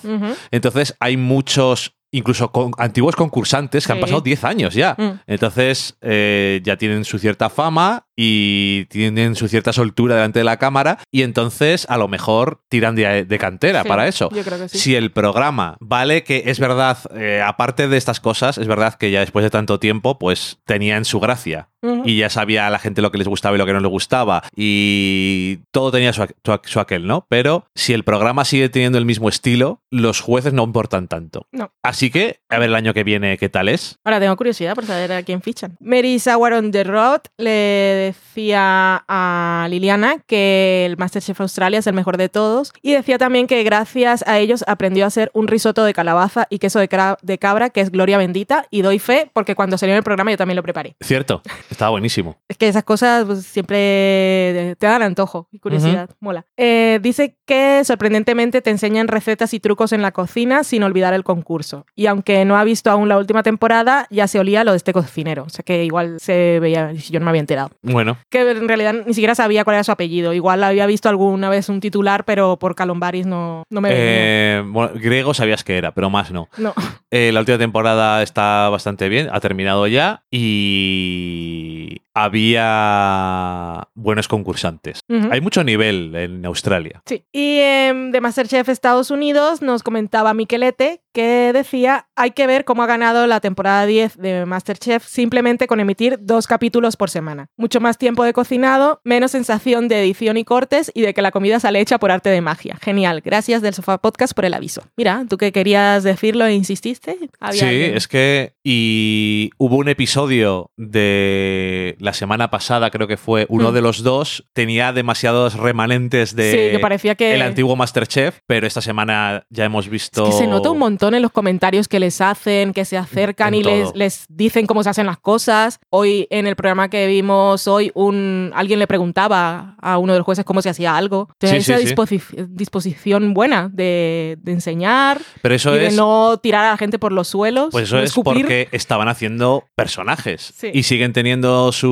Entonces 0.50 0.96
hay 1.00 1.16
muchos, 1.16 1.94
incluso 2.12 2.52
con, 2.52 2.72
antiguos 2.78 3.16
concursantes 3.16 3.86
que 3.86 3.92
han 3.92 4.00
pasado 4.00 4.20
10 4.20 4.44
años 4.44 4.74
ya. 4.74 4.94
Mm. 4.98 5.20
Entonces 5.26 5.96
eh, 6.00 6.60
ya 6.64 6.76
tienen 6.76 7.04
su 7.04 7.18
cierta 7.18 7.48
fama 7.50 8.06
y 8.24 8.84
tienen 8.84 9.34
su 9.34 9.48
cierta 9.48 9.72
soltura 9.72 10.14
delante 10.14 10.38
de 10.38 10.44
la 10.44 10.56
cámara 10.56 10.98
y 11.10 11.22
entonces 11.22 11.86
a 11.88 11.98
lo 11.98 12.06
mejor 12.06 12.60
tiran 12.68 12.94
de, 12.94 13.24
de 13.24 13.38
cantera 13.38 13.82
Sí, 13.82 13.88
para 13.88 14.06
eso. 14.06 14.28
Yo 14.32 14.44
creo 14.44 14.58
que 14.60 14.68
sí. 14.68 14.78
Si 14.78 14.94
el 14.94 15.10
programa 15.10 15.76
vale 15.80 16.22
que 16.22 16.44
es 16.46 16.60
verdad, 16.60 16.98
eh, 17.16 17.42
aparte 17.44 17.88
de 17.88 17.96
estas 17.96 18.20
cosas, 18.20 18.58
es 18.58 18.68
verdad 18.68 18.94
que 18.94 19.10
ya 19.10 19.20
después 19.20 19.42
de 19.42 19.50
tanto 19.50 19.80
tiempo, 19.80 20.20
pues 20.20 20.58
tenían 20.64 21.04
su 21.04 21.18
gracia. 21.18 21.68
Y 22.04 22.16
ya 22.18 22.30
sabía 22.30 22.68
a 22.68 22.70
la 22.70 22.78
gente 22.78 23.02
lo 23.02 23.10
que 23.10 23.18
les 23.18 23.26
gustaba 23.26 23.56
y 23.56 23.58
lo 23.58 23.66
que 23.66 23.72
no 23.72 23.80
les 23.80 23.90
gustaba. 23.90 24.44
Y 24.54 25.58
todo 25.72 25.90
tenía 25.90 26.12
su, 26.12 26.24
su 26.44 26.60
su 26.62 26.78
aquel, 26.78 27.08
¿no? 27.08 27.26
Pero 27.28 27.66
si 27.74 27.92
el 27.92 28.04
programa 28.04 28.44
sigue 28.44 28.68
teniendo 28.68 28.98
el 28.98 29.04
mismo 29.04 29.28
estilo, 29.28 29.80
los 29.90 30.20
jueces 30.20 30.52
no 30.52 30.62
importan 30.62 31.08
tanto. 31.08 31.48
No. 31.50 31.72
Así 31.82 32.10
que, 32.12 32.38
a 32.48 32.60
ver 32.60 32.68
el 32.68 32.76
año 32.76 32.94
que 32.94 33.02
viene 33.02 33.36
qué 33.36 33.48
tal 33.48 33.68
es. 33.68 33.98
Ahora 34.04 34.20
tengo 34.20 34.36
curiosidad 34.36 34.76
por 34.76 34.86
saber 34.86 35.10
a 35.12 35.24
quién 35.24 35.42
fichan. 35.42 35.76
Mary 35.80 36.20
Sauer 36.20 36.52
on 36.52 36.70
the 36.70 36.84
Road 36.84 37.22
le 37.36 38.11
decía 38.12 39.04
a 39.08 39.66
Liliana 39.70 40.18
que 40.26 40.84
el 40.86 40.96
Masterchef 40.98 41.40
Australia 41.40 41.78
es 41.78 41.86
el 41.86 41.94
mejor 41.94 42.18
de 42.18 42.28
todos 42.28 42.72
y 42.82 42.92
decía 42.92 43.18
también 43.18 43.46
que 43.46 43.62
gracias 43.62 44.22
a 44.26 44.38
ellos 44.38 44.64
aprendió 44.66 45.04
a 45.04 45.08
hacer 45.08 45.30
un 45.32 45.48
risotto 45.48 45.84
de 45.84 45.94
calabaza 45.94 46.46
y 46.50 46.58
queso 46.58 46.78
de, 46.78 46.88
de 47.22 47.38
cabra 47.38 47.70
que 47.70 47.80
es 47.80 47.90
gloria 47.90 48.18
bendita 48.18 48.66
y 48.70 48.82
doy 48.82 48.98
fe 48.98 49.30
porque 49.32 49.54
cuando 49.54 49.78
salió 49.78 49.94
en 49.94 49.98
el 49.98 50.04
programa 50.04 50.30
yo 50.30 50.36
también 50.36 50.56
lo 50.56 50.62
preparé. 50.62 50.94
Cierto, 51.00 51.42
estaba 51.70 51.90
buenísimo. 51.90 52.36
Es 52.52 52.58
que 52.58 52.68
esas 52.68 52.84
cosas 52.84 53.24
pues, 53.24 53.46
siempre 53.46 54.76
te 54.78 54.86
dan 54.86 55.00
antojo 55.00 55.48
y 55.50 55.58
curiosidad. 55.58 56.10
Mola. 56.20 56.44
Eh, 56.58 56.98
dice 57.00 57.38
que 57.46 57.82
sorprendentemente 57.82 58.60
te 58.60 58.68
enseñan 58.68 59.08
recetas 59.08 59.54
y 59.54 59.60
trucos 59.60 59.92
en 59.92 60.02
la 60.02 60.12
cocina 60.12 60.62
sin 60.62 60.82
olvidar 60.82 61.14
el 61.14 61.24
concurso. 61.24 61.86
Y 61.94 62.06
aunque 62.06 62.44
no 62.44 62.58
ha 62.58 62.64
visto 62.64 62.90
aún 62.90 63.08
la 63.08 63.16
última 63.16 63.42
temporada, 63.42 64.06
ya 64.10 64.28
se 64.28 64.38
olía 64.38 64.64
lo 64.64 64.72
de 64.72 64.76
este 64.76 64.92
cocinero. 64.92 65.44
O 65.44 65.48
sea 65.48 65.62
que 65.62 65.82
igual 65.84 66.20
se 66.20 66.60
veía, 66.60 66.92
yo 66.92 67.20
no 67.20 67.24
me 67.24 67.30
había 67.30 67.40
enterado. 67.40 67.70
Bueno, 67.92 68.18
Que 68.28 68.50
en 68.50 68.68
realidad 68.68 68.94
ni 69.06 69.14
siquiera 69.14 69.34
sabía 69.34 69.64
cuál 69.64 69.74
era 69.74 69.84
su 69.84 69.92
apellido. 69.92 70.32
Igual 70.32 70.62
había 70.64 70.86
visto 70.86 71.08
alguna 71.08 71.48
vez 71.48 71.68
un 71.68 71.80
titular, 71.80 72.24
pero 72.24 72.58
por 72.58 72.74
Calombaris 72.74 73.26
no, 73.26 73.64
no 73.70 73.80
me 73.80 73.90
eh, 73.92 74.62
bueno, 74.66 74.92
griego 74.94 75.34
sabías 75.34 75.64
que 75.64 75.76
era, 75.76 75.92
pero 75.92 76.10
más 76.10 76.30
no. 76.30 76.48
No. 76.56 76.74
Eh, 77.10 77.30
la 77.32 77.40
última 77.40 77.58
temporada 77.58 78.22
está 78.22 78.68
bastante 78.68 79.08
bien, 79.08 79.28
ha 79.32 79.40
terminado 79.40 79.86
ya 79.86 80.22
y 80.30 82.01
había 82.14 83.88
buenos 83.94 84.28
concursantes. 84.28 85.00
Hay 85.30 85.40
mucho 85.40 85.64
nivel 85.64 86.14
en 86.14 86.44
Australia. 86.46 87.02
Sí. 87.06 87.24
Y 87.32 87.58
em, 87.58 88.10
de 88.10 88.20
Masterchef 88.20 88.68
Estados 88.68 89.10
Unidos 89.10 89.62
nos 89.62 89.82
comentaba 89.82 90.34
Miquelete 90.34 91.02
que 91.12 91.52
decía 91.52 92.08
hay 92.16 92.30
que 92.32 92.46
ver 92.46 92.64
cómo 92.64 92.82
ha 92.82 92.86
ganado 92.86 93.26
la 93.26 93.40
temporada 93.40 93.86
10 93.86 94.16
de 94.16 94.46
Masterchef 94.46 95.04
simplemente 95.04 95.66
con 95.66 95.80
emitir 95.80 96.18
dos 96.20 96.46
capítulos 96.46 96.96
por 96.96 97.10
semana. 97.10 97.48
Mucho 97.56 97.80
más 97.80 97.98
tiempo 97.98 98.24
de 98.24 98.32
cocinado, 98.32 99.00
menos 99.04 99.32
sensación 99.32 99.88
de 99.88 100.02
edición 100.02 100.36
y 100.36 100.44
cortes 100.44 100.90
y 100.94 101.02
de 101.02 101.14
que 101.14 101.22
la 101.22 101.30
comida 101.30 101.60
sale 101.60 101.80
hecha 101.80 101.98
por 101.98 102.10
arte 102.10 102.30
de 102.30 102.40
magia. 102.40 102.78
Genial. 102.80 103.20
Gracias 103.20 103.62
del 103.62 103.74
Sofá 103.74 103.98
Podcast 103.98 104.34
por 104.34 104.44
el 104.44 104.54
aviso. 104.54 104.82
Mira, 104.96 105.24
tú 105.28 105.36
que 105.36 105.52
querías 105.52 106.02
decirlo 106.02 106.46
e 106.46 106.54
insististe. 106.54 107.18
Sí, 107.20 107.28
alguien. 107.40 107.96
es 107.96 108.08
que 108.08 108.54
y 108.64 109.50
hubo 109.58 109.76
un 109.76 109.88
episodio 109.88 110.70
de 110.76 111.96
la 112.02 112.12
semana 112.12 112.50
pasada, 112.50 112.90
creo 112.90 113.06
que 113.06 113.16
fue 113.16 113.46
uno 113.48 113.70
Mm. 113.70 113.74
de 113.74 113.80
los 113.80 114.02
dos, 114.02 114.44
tenía 114.52 114.92
demasiados 114.92 115.54
remanentes 115.54 116.34
de 116.34 116.50
Sí, 116.50 116.56
que 116.72 116.78
parecía 116.80 117.14
que... 117.14 117.34
el 117.34 117.42
antiguo 117.42 117.76
Masterchef, 117.76 118.40
pero 118.46 118.66
esta 118.66 118.80
semana 118.80 119.46
ya 119.50 119.64
hemos 119.64 119.88
visto 119.88 120.24
Es 120.26 120.30
que 120.34 120.38
se 120.42 120.46
nota 120.48 120.70
un 120.70 120.78
montón 120.78 121.14
en 121.14 121.22
los 121.22 121.30
comentarios 121.30 121.86
que 121.86 122.00
les 122.00 122.20
hacen, 122.20 122.72
que 122.72 122.84
se 122.84 122.96
acercan 122.98 123.54
En 123.54 123.60
y 123.60 123.62
les, 123.62 123.94
les 123.94 124.24
dicen 124.28 124.66
cómo 124.66 124.82
se 124.82 124.90
hacen 124.90 125.06
las 125.06 125.18
cosas. 125.18 125.78
Hoy 125.90 126.26
en 126.30 126.48
el 126.48 126.56
programa 126.56 126.88
que 126.88 127.06
vimos 127.06 127.68
hoy, 127.68 127.92
un, 127.94 128.50
alguien 128.54 128.80
le 128.80 128.88
preguntaba 128.88 129.76
a 129.80 129.98
uno 129.98 130.12
de 130.12 130.18
los 130.18 130.24
jueces 130.26 130.44
cómo 130.44 130.60
se 130.60 130.70
hacía 130.70 130.96
algo. 130.96 131.28
Entonces, 131.34 131.64
Sí, 131.64 131.70
esa 131.72 131.80
sí, 131.80 131.86
sí. 131.86 131.94
disposi- 131.94 132.46
disposición 132.48 133.32
buena 133.32 133.68
de, 133.72 134.38
de 134.42 134.52
enseñar 134.52 135.20
Pero 135.40 135.54
eso 135.54 135.76
y 135.76 135.78
de 135.78 135.90
no 135.92 136.36
tirar 136.42 136.64
a 136.64 136.70
la 136.72 136.76
gente 136.76 136.98
por 136.98 137.12
los 137.12 137.28
suelos. 137.28 137.68
Pues 137.70 137.84
eso 137.84 137.96
no 137.98 138.02
es 138.02 138.12
porque 138.12 138.68
estaban 138.72 139.06
haciendo 139.06 139.64
personajes 139.76 140.52
y 140.72 140.82
siguen 140.82 141.12
teniendo 141.12 141.70
su 141.70 141.91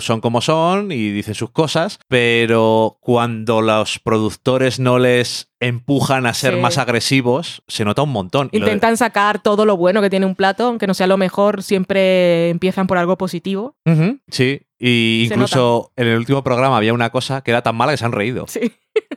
son 0.00 0.20
como 0.20 0.40
son 0.40 0.92
y 0.92 1.10
dicen 1.10 1.34
sus 1.34 1.50
cosas, 1.50 1.98
pero 2.08 2.98
cuando 3.00 3.62
los 3.62 3.98
productores 3.98 4.78
no 4.78 4.98
les 4.98 5.50
empujan 5.60 6.26
a 6.26 6.34
ser 6.34 6.54
Sí. 6.54 6.60
más 6.60 6.78
agresivos, 6.78 7.62
se 7.68 7.84
nota 7.84 8.02
un 8.02 8.10
montón. 8.12 8.48
Intentan 8.52 8.96
sacar 8.96 9.40
todo 9.42 9.64
lo 9.66 9.76
bueno 9.76 10.00
que 10.00 10.10
tiene 10.10 10.26
un 10.26 10.34
plato, 10.34 10.66
aunque 10.66 10.86
no 10.86 10.94
sea 10.94 11.06
lo 11.06 11.16
mejor, 11.16 11.62
siempre 11.62 12.50
empiezan 12.50 12.86
por 12.86 12.98
algo 12.98 13.16
positivo. 13.18 13.74
Ujú, 13.86 14.18
sí, 14.28 14.60
y 14.78 15.24
Se 15.28 15.34
incluso 15.34 15.90
en 15.96 16.06
el 16.08 16.18
último 16.18 16.44
programa 16.44 16.76
había 16.76 16.92
una 16.94 17.10
cosa 17.10 17.40
que 17.42 17.50
era 17.50 17.62
tan 17.62 17.74
mala 17.74 17.92
que 17.92 17.98
se 17.98 18.04
han 18.04 18.12
reído. 18.12 18.46
Sí. 18.48 18.60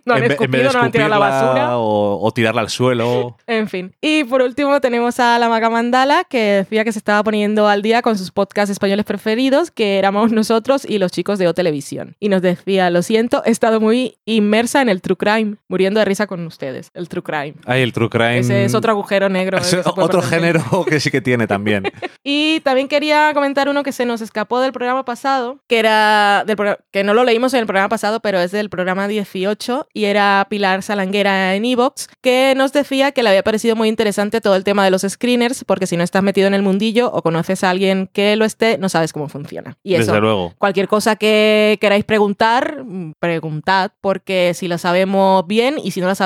No 0.06 0.14
han 0.16 0.24
en, 0.24 0.30
ve- 0.30 0.38
en 0.40 0.52
vez 0.52 0.62
de 0.62 0.68
escupido, 0.68 0.80
no 0.80 0.86
han 0.86 0.92
tirado 0.92 1.10
la 1.10 1.18
basura. 1.20 1.78
O, 1.78 2.20
o 2.26 2.32
tirarla 2.32 2.62
al 2.62 2.70
suelo. 2.70 3.38
En 3.48 3.68
fin. 3.68 3.94
Y 4.02 4.24
por 4.24 4.42
último 4.42 4.80
tenemos 4.82 5.20
a 5.20 5.38
la 5.38 5.48
Maga 5.50 5.70
Mandala, 5.70 6.24
que 6.24 6.40
decía 6.40 6.84
que 6.84 6.92
se 6.92 6.98
estaba 7.00 7.24
poniendo 7.24 7.68
al 7.68 7.82
día 7.84 8.02
con 8.02 8.18
sus 8.18 8.32
podcasts 8.32 8.72
españoles 8.72 9.06
preferidos, 9.06 9.70
que 9.70 9.98
éramos 10.00 10.32
nosotros 10.32 10.86
y 10.88 10.98
los 10.98 11.12
chicos 11.12 11.38
de 11.40 11.48
O 11.48 11.54
Televisión. 11.54 12.16
Y 12.20 12.30
nos 12.30 12.42
decía, 12.42 12.90
lo 12.90 13.02
siento, 13.04 13.44
he 13.46 13.52
estado 13.52 13.80
muy 13.80 14.18
inmersa 14.26 14.82
en 14.82 14.90
el 14.90 15.02
true 15.02 15.18
crime, 15.18 15.58
muriendo 15.68 16.00
de 16.00 16.06
risa 16.06 16.26
con 16.32 16.48
ustedes. 16.48 16.92
El 16.94 17.10
true 17.10 17.22
crime. 17.22 17.56
Ay, 17.66 17.82
el 17.82 17.92
true 17.92 18.08
crime. 18.08 18.40
Ese 18.40 18.64
es 18.64 18.74
otro 18.74 18.94
agujero 18.94 19.28
negro. 19.28 19.58
es 19.58 19.76
otro 19.86 20.22
género 20.22 20.64
que 20.88 21.02
sí 21.02 21.12
que 21.12 21.20
tiene 21.20 21.46
también. 21.46 21.84
Y 22.24 22.60
también 22.60 22.88
quería 22.88 23.32
comentar 23.34 23.68
uno 23.68 23.82
que 23.82 23.92
se 23.92 24.06
nos 24.06 24.22
escapó 24.22 24.60
del 24.60 24.72
programa 24.72 25.04
pasado, 25.06 25.58
que 25.68 25.80
era 25.80 26.44
del 26.46 26.56
que 26.92 27.04
no 27.04 27.16
lo 27.16 27.24
leímos 27.24 27.56
en 27.56 27.62
el 27.62 27.66
programa 27.66 27.90
pasado, 27.90 28.20
pero 28.20 28.40
es 28.40 28.52
del 28.52 28.70
programa 28.70 29.08
18 29.08 29.88
y 29.92 30.06
era 30.06 30.46
Pilar 30.48 30.84
Salanguera 30.84 31.56
en 31.56 31.66
Evox, 31.66 32.10
que 32.22 32.54
nos 32.56 32.74
decía 32.74 33.12
que 33.12 33.24
le 33.24 33.30
había 33.30 33.42
parecido 33.42 33.76
muy 33.76 33.90
interesante 33.90 34.40
todo 34.40 34.56
el 34.56 34.64
tema 34.64 34.86
de 34.86 34.92
los 34.92 35.02
screeners, 35.02 35.64
porque 35.64 35.88
si 35.88 35.98
no 35.98 36.04
estás 36.04 36.22
metido 36.22 36.46
en 36.46 36.54
el 36.54 36.62
mundillo 36.62 37.12
o 37.12 37.24
conoces 37.24 37.64
a 37.64 37.72
alguien 37.72 38.08
que 38.14 38.36
lo 38.36 38.46
esté, 38.46 38.78
no 38.78 38.88
sabes 38.88 39.14
cómo 39.14 39.28
funciona. 39.28 39.80
Y 39.82 39.96
eso, 39.96 40.12
Desde 40.12 40.22
luego. 40.22 40.54
Cualquier 40.60 40.88
cosa 40.88 41.16
que 41.16 41.80
queráis 41.82 42.06
preguntar, 42.06 42.86
preguntad, 43.20 43.94
porque 44.00 44.54
si 44.54 44.68
la 44.68 44.78
sabemos 44.78 45.48
bien 45.48 45.78
y 45.84 45.90
si 45.90 46.02
no 46.02 46.08
la 46.08 46.14
sabemos, 46.14 46.21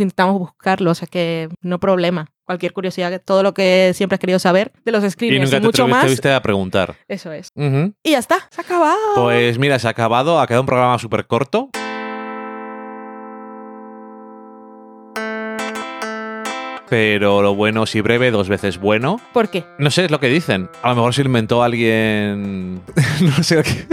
intentamos 0.00 0.38
buscarlo, 0.38 0.90
o 0.90 0.94
sea 0.94 1.08
que 1.08 1.48
no 1.60 1.78
problema. 1.78 2.26
Cualquier 2.44 2.72
curiosidad, 2.72 3.20
todo 3.24 3.42
lo 3.42 3.52
que 3.52 3.92
siempre 3.94 4.14
has 4.14 4.20
querido 4.20 4.38
saber 4.38 4.72
de 4.84 4.92
los 4.92 5.04
Y 5.04 5.10
screeners 5.10 5.40
y, 5.40 5.44
nunca 5.44 5.60
te 5.60 5.66
mucho 5.66 5.88
más, 5.88 5.98
atreviste 5.98 6.32
a 6.32 6.40
preguntar. 6.40 6.96
eso 7.06 7.32
es. 7.32 7.50
Y 8.02 8.10
ya 8.10 8.18
está, 8.18 8.48
se 8.50 8.60
ha 8.60 8.64
acabado. 8.64 8.96
Pues 9.14 9.58
mira, 9.58 9.78
se 9.78 9.86
ha 9.86 9.90
acabado, 9.90 10.40
ha 10.40 10.46
quedado 10.46 10.62
un 10.62 10.66
programa 10.66 10.98
súper 10.98 11.26
corto. 11.26 11.70
Pero 16.88 17.42
lo 17.42 17.54
bueno, 17.54 17.84
si 17.84 18.00
breve, 18.00 18.30
dos 18.30 18.48
veces 18.48 18.78
bueno. 18.78 19.20
¿Por 19.34 19.50
qué? 19.50 19.64
No 19.78 19.90
sé, 19.90 20.06
es 20.06 20.10
lo 20.10 20.20
que 20.20 20.28
dicen. 20.28 20.70
A 20.82 20.90
lo 20.90 20.96
mejor 20.96 21.14
se 21.14 21.22
inventó 21.22 21.62
alguien. 21.62 22.80
no 23.20 23.42
sé 23.42 23.56
lo 23.56 23.62
que. 23.62 23.86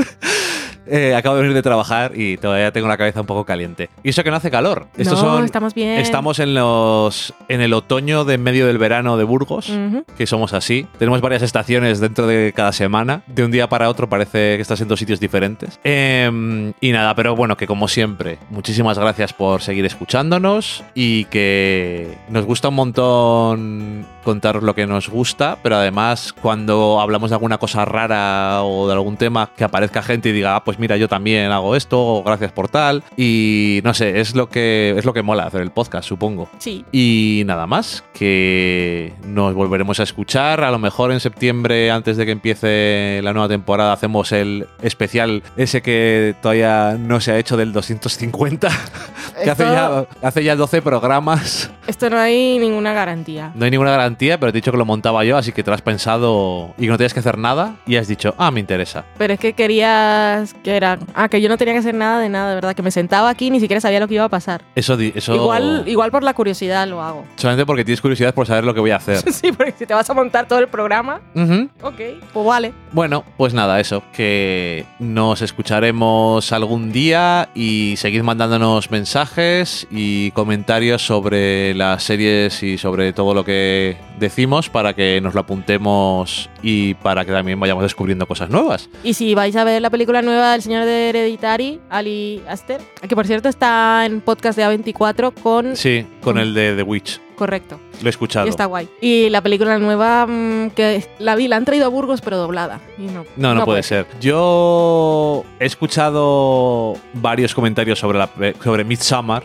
Eh, 0.87 1.15
acabo 1.15 1.35
de 1.35 1.41
venir 1.41 1.55
de 1.55 1.63
trabajar 1.63 2.11
y 2.15 2.37
todavía 2.37 2.71
tengo 2.71 2.87
la 2.87 2.97
cabeza 2.97 3.21
un 3.21 3.27
poco 3.27 3.45
caliente. 3.45 3.89
Y 4.03 4.09
eso 4.09 4.23
que 4.23 4.29
no 4.29 4.37
hace 4.37 4.51
calor. 4.51 4.87
Estos 4.97 5.21
no, 5.21 5.37
son. 5.37 5.45
estamos 5.45 5.73
bien. 5.73 5.99
Estamos 5.99 6.39
en 6.39 6.53
los. 6.53 7.33
en 7.47 7.61
el 7.61 7.73
otoño 7.73 8.23
de 8.25 8.35
en 8.35 8.43
medio 8.43 8.67
del 8.67 8.77
verano 8.77 9.17
de 9.17 9.23
Burgos. 9.23 9.71
Que 10.17 10.27
somos 10.27 10.53
así. 10.53 10.87
Tenemos 10.99 11.21
varias 11.21 11.41
estaciones 11.41 11.99
dentro 11.99 12.27
de 12.27 12.53
cada 12.55 12.73
semana. 12.73 13.23
De 13.27 13.43
un 13.43 13.51
día 13.51 13.67
para 13.67 13.89
otro 13.89 14.09
parece 14.09 14.55
que 14.55 14.61
estás 14.61 14.81
en 14.81 14.87
dos 14.87 14.99
sitios 14.99 15.19
diferentes. 15.19 15.79
Em, 15.83 16.73
y 16.81 16.91
nada, 16.91 17.15
pero 17.15 17.35
bueno, 17.35 17.57
que 17.57 17.65
como 17.65 17.87
siempre, 17.87 18.37
muchísimas 18.49 18.99
gracias 18.99 19.33
por 19.33 19.61
seguir 19.61 19.85
escuchándonos 19.85 20.83
y 20.93 21.25
que 21.25 22.17
nos 22.29 22.45
gusta 22.45 22.69
un 22.69 22.75
montón 22.75 24.05
contaros 24.25 24.63
lo 24.63 24.75
que 24.75 24.85
nos 24.85 25.07
gusta, 25.07 25.57
pero 25.63 25.77
además 25.77 26.33
cuando 26.33 26.99
hablamos 26.99 27.29
de 27.29 27.35
alguna 27.35 27.57
cosa 27.57 27.85
rara 27.85 28.63
o 28.63 28.87
de 28.87 28.93
algún 28.93 29.15
tema, 29.15 29.49
que 29.55 29.63
aparezca 29.63 30.01
gente 30.01 30.29
y 30.29 30.31
diga, 30.33 30.57
ah, 30.57 30.63
pues 30.65 30.79
mira, 30.79 30.97
yo 30.97 31.07
también 31.07 31.51
hago 31.51 31.77
esto, 31.77 32.05
o 32.05 32.23
gracias 32.23 32.51
por 32.51 32.67
tal. 32.67 33.03
Y 33.15 33.79
no 33.85 33.93
sé, 33.93 34.19
es 34.19 34.35
lo 34.35 34.49
que, 34.49 34.95
es 34.97 35.05
lo 35.05 35.13
que 35.13 35.23
mola 35.23 35.45
hacer 35.45 35.61
el 35.61 35.71
podcast, 35.71 36.07
supongo. 36.07 36.49
Sí. 36.57 36.83
Y 36.91 37.43
nada 37.45 37.67
más, 37.67 38.03
que 38.13 39.13
nos 39.25 39.53
volveremos 39.53 39.99
a 39.99 40.03
escuchar. 40.03 40.63
A 40.63 40.71
lo 40.71 40.79
mejor 40.79 41.11
en 41.11 41.19
septiembre, 41.19 41.91
antes 41.91 42.17
de 42.17 42.25
que 42.25 42.31
empiece 42.31 43.21
la 43.23 43.33
nueva 43.33 43.47
temporada, 43.47 43.93
hacemos 43.93 44.31
el 44.31 44.67
especial 44.81 45.43
ese 45.55 45.81
que 45.81 46.35
todavía 46.41 46.97
no 46.99 47.21
se 47.21 47.31
ha 47.31 47.37
hecho 47.37 47.57
del 47.57 47.71
250, 47.73 48.69
que 49.43 49.49
hace 49.49 49.63
ya, 49.63 50.05
hace 50.21 50.43
ya 50.43 50.55
12 50.55 50.81
programas. 50.81 51.71
Esto 51.87 52.09
no 52.09 52.17
hay 52.17 52.57
ninguna 52.59 52.93
garantía. 52.93 53.51
No 53.55 53.65
hay 53.65 53.71
ninguna 53.71 53.91
garantía, 53.91 54.39
pero 54.39 54.51
te 54.51 54.57
he 54.57 54.61
dicho 54.61 54.71
que 54.71 54.77
lo 54.77 54.85
montaba 54.85 55.23
yo, 55.23 55.37
así 55.37 55.51
que 55.51 55.63
te 55.63 55.69
lo 55.69 55.75
has 55.75 55.81
pensado 55.81 56.73
y 56.77 56.83
que 56.83 56.87
no 56.89 56.97
tenías 56.97 57.13
que 57.13 57.19
hacer 57.19 57.37
nada 57.37 57.75
y 57.85 57.95
has 57.97 58.07
dicho, 58.07 58.33
ah, 58.37 58.49
me 58.51 58.59
interesa. 58.59 59.05
Pero 59.17 59.33
es 59.33 59.39
que 59.39 59.53
querías 59.53 60.53
que 60.63 60.75
era. 60.75 60.97
Ah, 61.13 61.29
que 61.29 61.41
yo 61.41 61.49
no 61.49 61.57
tenía 61.57 61.73
que 61.73 61.79
hacer 61.79 61.93
nada 61.93 62.19
de 62.19 62.29
nada, 62.29 62.49
de 62.49 62.55
verdad. 62.55 62.73
Que 62.75 62.81
me 62.81 62.91
sentaba 62.91 63.29
aquí 63.29 63.47
y 63.47 63.51
ni 63.51 63.59
siquiera 63.59 63.79
sabía 63.81 63.99
lo 63.99 64.07
que 64.07 64.15
iba 64.15 64.23
a 64.23 64.29
pasar. 64.29 64.63
Eso, 64.75 64.97
eso 64.99 65.35
Igual, 65.35 65.83
igual 65.87 66.09
por 66.11 66.23
la 66.23 66.33
curiosidad 66.33 66.87
lo 66.87 67.01
hago. 67.01 67.25
solamente 67.35 67.65
porque 67.65 67.85
tienes 67.85 68.01
curiosidad 68.01 68.33
por 68.33 68.47
saber 68.47 68.63
lo 68.63 68.73
que 68.73 68.79
voy 68.79 68.91
a 68.91 68.95
hacer. 68.97 69.17
sí, 69.31 69.51
porque 69.51 69.73
si 69.77 69.85
te 69.85 69.93
vas 69.93 70.09
a 70.09 70.13
montar 70.13 70.47
todo 70.47 70.59
el 70.59 70.67
programa, 70.67 71.21
Ujú. 71.35 71.69
ok, 71.83 72.01
pues 72.33 72.45
vale. 72.45 72.73
Bueno, 72.93 73.23
pues 73.37 73.53
nada, 73.53 73.79
eso, 73.79 74.01
que 74.13 74.85
nos 74.99 75.41
escucharemos 75.41 76.51
algún 76.51 76.91
día 76.91 77.49
y 77.53 77.93
seguid 77.97 78.23
mandándonos 78.23 78.89
mensajes 78.89 79.85
y 79.91 80.31
comentarios 80.31 81.05
sobre 81.05 81.74
las 81.75 82.03
series 82.03 82.63
y 82.63 82.77
sobre 82.77 83.13
todo 83.13 83.33
lo 83.33 83.43
que 83.43 83.97
decimos 84.19 84.69
para 84.69 84.93
que 84.93 85.19
nos 85.21 85.33
lo 85.33 85.41
apuntemos 85.41 86.49
y 86.61 86.93
para 86.95 87.25
que 87.25 87.31
también 87.31 87.59
vayamos 87.59 87.83
descubriendo 87.83 88.25
cosas 88.25 88.49
nuevas. 88.49 88.89
Y 89.03 89.13
si 89.13 89.35
vais 89.35 89.55
a 89.55 89.63
ver 89.63 89.81
la 89.81 89.89
película 89.89 90.21
nueva 90.21 90.53
del 90.53 90.61
señor 90.61 90.85
de 90.85 91.09
Hereditary, 91.09 91.81
Ali 91.89 92.41
Aster, 92.47 92.81
que 93.07 93.15
por 93.15 93.27
cierto 93.27 93.49
está 93.49 94.05
en 94.05 94.21
podcast 94.21 94.57
de 94.57 94.65
A24 94.65 95.33
con. 95.33 95.75
Sí, 95.75 96.05
con 96.21 96.37
el 96.37 96.53
de 96.53 96.75
The 96.75 96.83
Witch, 96.83 97.19
Correcto. 97.35 97.79
Lo 98.01 98.07
he 98.07 98.09
escuchado. 98.09 98.45
Y 98.45 98.49
está 98.49 98.65
guay. 98.65 98.87
Y 99.01 99.29
la 99.29 99.41
película 99.41 99.77
nueva 99.79 100.25
mm, 100.27 100.71
que 100.71 101.05
la 101.19 101.35
vi, 101.35 101.47
la 101.47 101.55
han 101.57 101.65
traído 101.65 101.85
a 101.85 101.89
Burgos, 101.89 102.21
pero 102.21 102.37
doblada. 102.37 102.79
Y 102.97 103.03
no, 103.03 103.25
No, 103.37 103.55
no, 103.55 103.65
puede 103.65 103.83
ser. 103.83 104.05
Yo 104.21 105.43
he 105.59 105.65
escuchado 105.65 106.95
varios 107.13 107.53
comentarios 107.53 107.99
sobre, 107.99 108.17
la, 108.19 108.29
sobre 108.63 108.83
Midsommar 108.83 109.43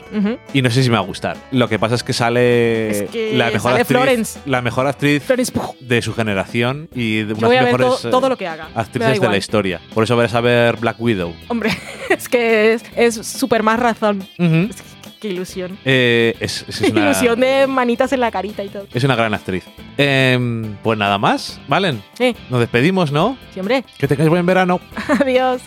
y 0.52 0.62
no 0.62 0.70
sé 0.70 0.82
si 0.82 0.88
me 0.90 0.96
va 0.96 1.02
a 1.02 1.06
gustar. 1.06 1.36
Lo 1.50 1.68
que 1.68 1.78
pasa 1.78 1.94
es 1.94 2.02
que 2.04 2.12
sale, 2.12 2.90
Es 2.90 3.10
que 3.10 3.36
la 3.36 3.46
mejor 3.46 3.60
sale 3.72 3.80
actriz, 3.82 3.96
Florence. 3.98 4.40
la 4.46 4.62
mejor 4.62 4.86
actriz 4.86 5.22
Florence 5.22 5.52
de 5.80 6.02
su 6.02 6.14
generación 6.14 6.88
y 6.94 7.22
de 7.22 7.34
Yo 7.34 7.46
voy 7.46 7.56
unas 7.56 7.60
a 7.60 7.64
mejores 7.76 8.04
eh, 8.04 8.10
todo 8.10 8.28
lo 8.28 8.36
que 8.36 8.46
haga. 8.46 8.68
Me 8.68 8.74
da 8.74 8.80
actrices 8.80 9.20
de 9.20 9.28
la 9.28 9.36
historia. 9.36 9.80
Por 9.94 10.04
eso 10.04 10.16
verás 10.16 10.34
a 10.34 10.40
ver 10.40 10.76
Black 10.76 10.96
Widow. 11.00 11.32
Hombre, 11.48 11.70
es 12.10 12.28
que 12.28 12.74
es- 12.74 12.84
es 12.96 13.14
súper 13.26 13.62
más 13.62 13.78
razón. 13.80 14.22
Es 14.38 14.76
que- 14.82 14.89
Qué 15.20 15.28
ilusión. 15.28 15.78
Eh, 15.84 16.34
es, 16.40 16.64
una, 16.90 17.00
ilusión 17.02 17.38
de 17.40 17.66
manitas 17.66 18.10
en 18.14 18.20
la 18.20 18.30
carita 18.30 18.64
y 18.64 18.70
todo. 18.70 18.86
Es 18.92 19.04
una 19.04 19.14
gran 19.14 19.34
actriz. 19.34 19.64
Em, 19.98 20.76
pues 20.82 20.98
nada 20.98 21.18
más, 21.18 21.60
¿valen? 21.68 22.02
Sí. 22.14 22.34
Nos 22.48 22.60
despedimos, 22.60 23.12
¿no? 23.12 23.36
Siempre. 23.52 23.84
Que 23.98 24.08
te 24.08 24.16
tengáis 24.16 24.30
buen 24.30 24.46
verano. 24.46 24.80
Adiós. 25.20 25.60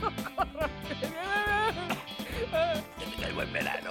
que 2.98 3.04
tengáis 3.16 3.34
buen 3.34 3.52
verano. 3.52 3.90